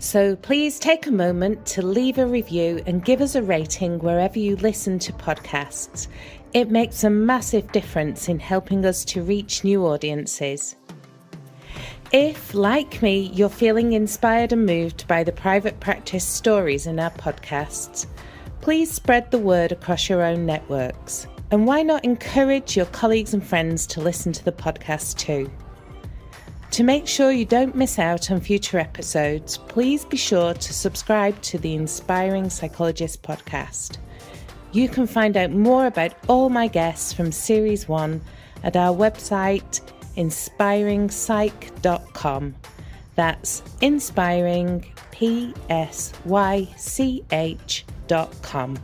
So 0.00 0.34
please 0.34 0.78
take 0.78 1.06
a 1.06 1.12
moment 1.12 1.66
to 1.66 1.82
leave 1.82 2.16
a 2.16 2.26
review 2.26 2.82
and 2.86 3.04
give 3.04 3.20
us 3.20 3.34
a 3.34 3.42
rating 3.42 3.98
wherever 3.98 4.38
you 4.38 4.56
listen 4.56 4.98
to 5.00 5.12
podcasts. 5.12 6.08
It 6.54 6.70
makes 6.70 7.04
a 7.04 7.10
massive 7.10 7.70
difference 7.70 8.26
in 8.26 8.38
helping 8.38 8.86
us 8.86 9.04
to 9.04 9.22
reach 9.22 9.62
new 9.62 9.86
audiences. 9.86 10.74
If, 12.12 12.54
like 12.54 13.02
me, 13.02 13.30
you're 13.34 13.50
feeling 13.50 13.92
inspired 13.92 14.54
and 14.54 14.64
moved 14.64 15.06
by 15.06 15.22
the 15.22 15.32
private 15.32 15.78
practice 15.80 16.24
stories 16.24 16.86
in 16.86 16.98
our 16.98 17.10
podcasts, 17.10 18.06
please 18.62 18.90
spread 18.90 19.30
the 19.30 19.38
word 19.38 19.70
across 19.70 20.08
your 20.08 20.22
own 20.22 20.46
networks. 20.46 21.26
And 21.50 21.66
why 21.66 21.82
not 21.82 22.06
encourage 22.06 22.74
your 22.74 22.86
colleagues 22.86 23.34
and 23.34 23.46
friends 23.46 23.86
to 23.88 24.00
listen 24.00 24.32
to 24.32 24.44
the 24.46 24.52
podcast 24.52 25.18
too? 25.18 25.50
To 26.72 26.82
make 26.84 27.08
sure 27.08 27.32
you 27.32 27.44
don't 27.44 27.74
miss 27.74 27.98
out 27.98 28.30
on 28.30 28.40
future 28.40 28.78
episodes, 28.78 29.58
please 29.58 30.04
be 30.04 30.16
sure 30.16 30.54
to 30.54 30.72
subscribe 30.72 31.42
to 31.42 31.58
the 31.58 31.74
Inspiring 31.74 32.48
Psychologist 32.48 33.22
podcast. 33.22 33.98
You 34.70 34.88
can 34.88 35.08
find 35.08 35.36
out 35.36 35.50
more 35.50 35.86
about 35.86 36.14
all 36.28 36.48
my 36.48 36.68
guests 36.68 37.12
from 37.12 37.32
Series 37.32 37.88
1 37.88 38.20
at 38.62 38.76
our 38.76 38.96
website 38.96 39.80
inspiringpsych.com. 40.16 42.54
That's 43.16 43.62
inspiring, 43.80 44.84
P 45.10 45.52
S 45.68 46.12
Y 46.24 46.68
C 46.76 47.24
H 47.32 47.84
dot 48.06 48.32
com. 48.42 48.78